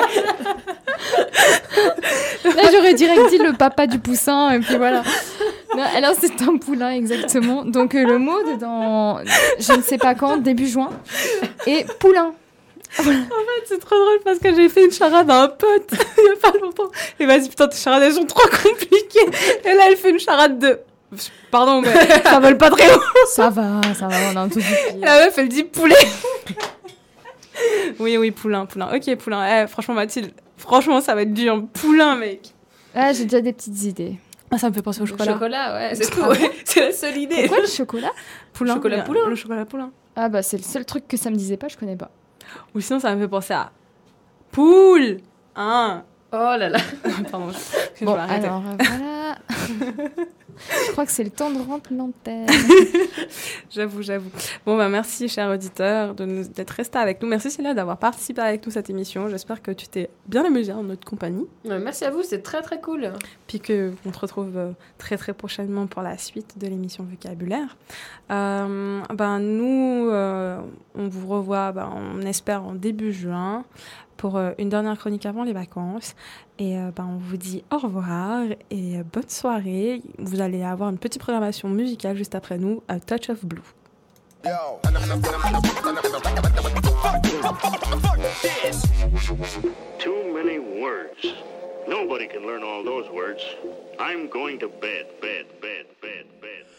Là, 2.43 2.63
j'aurais 2.71 2.93
direct 2.93 3.29
dit 3.31 3.39
le 3.39 3.53
papa 3.53 3.87
du 3.87 3.97
poussin, 3.97 4.51
et 4.51 4.59
puis 4.59 4.75
voilà. 4.77 5.01
Non, 5.75 5.83
alors, 5.95 6.13
c'est 6.19 6.39
un 6.43 6.57
poulain, 6.57 6.91
exactement. 6.91 7.65
Donc, 7.65 7.95
euh, 7.95 8.05
le 8.05 8.19
mot 8.19 8.37
dans 8.59 9.21
je 9.59 9.73
ne 9.73 9.81
sais 9.81 9.97
pas 9.97 10.13
quand, 10.13 10.37
début 10.37 10.67
juin, 10.67 10.89
est 11.65 11.91
poulain. 11.97 12.33
En 12.99 13.03
fait, 13.03 13.17
c'est 13.65 13.79
trop 13.79 13.95
drôle 13.95 14.19
parce 14.23 14.37
que 14.37 14.53
j'ai 14.53 14.69
fait 14.69 14.85
une 14.85 14.91
charade 14.91 15.31
à 15.31 15.43
un 15.43 15.47
pote 15.47 15.93
il 16.17 16.23
y 16.25 16.29
a 16.29 16.51
pas 16.51 16.57
longtemps. 16.59 16.91
Et 17.19 17.25
vas-y, 17.25 17.49
putain, 17.49 17.67
tes 17.67 17.77
charades, 17.77 18.03
elles 18.03 18.13
sont 18.13 18.25
trop 18.25 18.47
compliquées. 18.49 19.29
Et 19.65 19.73
là, 19.73 19.85
elle 19.89 19.97
fait 19.97 20.11
une 20.11 20.19
charade 20.19 20.59
de. 20.59 20.79
Pardon, 21.51 21.81
mais 21.81 21.93
ça 22.23 22.39
vole 22.39 22.57
pas 22.57 22.69
très 22.69 22.93
haut. 22.93 23.01
Ça 23.27 23.49
va, 23.49 23.81
ça 23.93 24.07
va, 24.07 24.15
on 24.33 24.37
a 24.37 24.41
un 24.41 24.49
tout 24.49 24.59
Et 24.59 24.99
La 24.99 25.25
meuf, 25.25 25.37
elle 25.37 25.49
dit 25.49 25.63
poulet. 25.63 25.95
oui, 27.99 28.17
oui, 28.17 28.31
poulain, 28.31 28.65
poulain. 28.65 28.89
Ok, 28.95 29.15
poulain. 29.17 29.63
Eh, 29.63 29.67
franchement, 29.67 29.93
Mathilde, 29.93 30.31
franchement, 30.57 31.01
ça 31.01 31.13
va 31.15 31.23
être 31.23 31.33
dur. 31.33 31.63
Poulain, 31.73 32.15
mec. 32.15 32.53
Ah, 32.95 33.13
j'ai 33.13 33.25
déjà 33.25 33.41
des 33.41 33.53
petites 33.53 33.83
idées. 33.83 34.15
Ah, 34.49 34.57
ça 34.57 34.69
me 34.69 34.73
fait 34.73 34.81
penser 34.81 34.99
au 35.01 35.05
Le 35.05 35.09
chocolat. 35.09 35.33
chocolat, 35.33 35.73
ouais, 35.75 35.95
c'est 35.95 36.09
tout. 36.09 36.21
Ouais. 36.23 36.51
C'est 36.65 36.81
la 36.81 36.91
seule 36.91 37.17
idée. 37.17 37.43
Pourquoi 37.47 37.61
le 37.61 37.67
chocolat 37.67 38.11
Poulain. 38.53 38.73
Chocolat 38.75 38.97
le- 38.97 39.03
poulain. 39.03 39.27
Le 39.27 39.35
chocolat 39.35 39.65
poulain. 39.65 39.91
Ah 40.15 40.27
bah 40.27 40.41
c'est 40.43 40.57
le 40.57 40.63
seul 40.63 40.83
truc 40.85 41.07
que 41.07 41.15
ça 41.15 41.29
me 41.29 41.35
disait 41.37 41.55
pas, 41.55 41.69
je 41.69 41.77
connais 41.77 41.95
pas. 41.95 42.11
Ou 42.75 42.81
sinon, 42.81 42.99
ça 42.99 43.15
me 43.15 43.21
fait 43.21 43.29
penser 43.29 43.53
à 43.53 43.71
poule. 44.51 45.17
Hein. 45.55 46.03
Oh 46.33 46.37
là 46.57 46.69
là. 46.69 46.79
Pardon. 47.31 47.51
je 47.99 48.05
Bon, 48.05 48.13
vais 48.13 48.19
arrêter. 48.19 48.45
alors 48.47 48.63
euh, 48.65 48.75
voilà. 48.79 49.37
je 50.87 50.91
crois 50.91 51.05
que 51.05 51.11
c'est 51.11 51.23
le 51.23 51.29
temps 51.29 51.49
de 51.51 51.59
rendre 51.59 51.83
l'antenne. 51.91 52.47
J'avoue, 53.69 54.01
j'avoue. 54.01 54.29
Bon, 54.65 54.77
bah 54.77 54.89
merci, 54.89 55.27
cher 55.29 55.49
auditeur, 55.49 56.13
d'être 56.13 56.69
resté 56.71 56.97
avec 56.99 57.21
nous. 57.21 57.27
Merci, 57.29 57.49
Célia, 57.51 57.73
d'avoir 57.73 57.97
participé 57.97 58.41
avec 58.41 58.65
nous 58.65 58.71
à 58.71 58.73
cette 58.73 58.89
émission. 58.89 59.29
J'espère 59.29 59.61
que 59.61 59.71
tu 59.71 59.87
t'es 59.87 60.09
bien 60.27 60.45
amusé 60.45 60.71
en 60.73 60.83
notre 60.83 61.05
compagnie. 61.05 61.47
Ouais, 61.65 61.79
Merci 61.79 62.05
à 62.05 62.11
vous, 62.11 62.21
c'est 62.23 62.41
très 62.41 62.61
très 62.61 62.79
cool. 62.81 63.11
Puis 63.47 63.59
qu'on 63.59 64.11
te 64.11 64.19
retrouve 64.19 64.57
euh, 64.57 64.71
très, 64.97 65.17
très 65.17 65.33
prochainement 65.33 65.87
pour 65.87 66.01
la 66.01 66.17
suite 66.17 66.57
de 66.57 66.67
l'émission 66.67 67.05
Vocabulaire. 67.09 67.77
Euh, 68.31 69.01
ben, 69.13 69.39
nous, 69.39 70.09
euh, 70.09 70.59
on 70.95 71.07
vous 71.07 71.27
revoit, 71.27 71.71
ben, 71.71 71.89
on 71.95 72.21
espère, 72.21 72.63
en 72.63 72.73
début 72.73 73.11
juin 73.13 73.63
pour 74.21 74.37
euh, 74.37 74.51
une 74.59 74.69
dernière 74.69 74.99
chronique 74.99 75.25
avant 75.25 75.43
les 75.43 75.51
vacances. 75.51 76.15
Et 76.59 76.75
ben, 76.95 77.07
on 77.09 77.17
vous 77.17 77.37
dit 77.37 77.63
au 77.71 77.79
revoir 77.79 78.43
et 78.69 78.99
euh, 78.99 79.03
bonne 79.11 79.27
soirée. 79.27 80.03
Vous 80.19 80.41
allez 80.41 80.63
avoir 80.63 80.91
une 80.91 80.99
petite 80.99 81.21
programmation 81.21 81.69
musicale 81.69 82.15
juste 82.15 82.35
après 82.35 82.59
nous, 82.59 82.83
A 82.87 82.99
Touch 82.99 83.31
of 83.31 83.43
Blue. 83.43 83.63
Too 89.97 90.33
many 90.33 90.59
words. 90.59 91.25
Nobody 91.87 92.27
can 92.27 92.45
learn 92.45 92.61
all 92.63 92.83
those 92.83 93.09
words. 93.11 93.41
I'm 93.99 94.29
going 94.29 94.59
to 94.59 94.67
bed, 94.67 95.07
bed, 95.19 95.47
bed, 95.61 95.87
bed, 95.99 96.25
bed. 96.39 96.70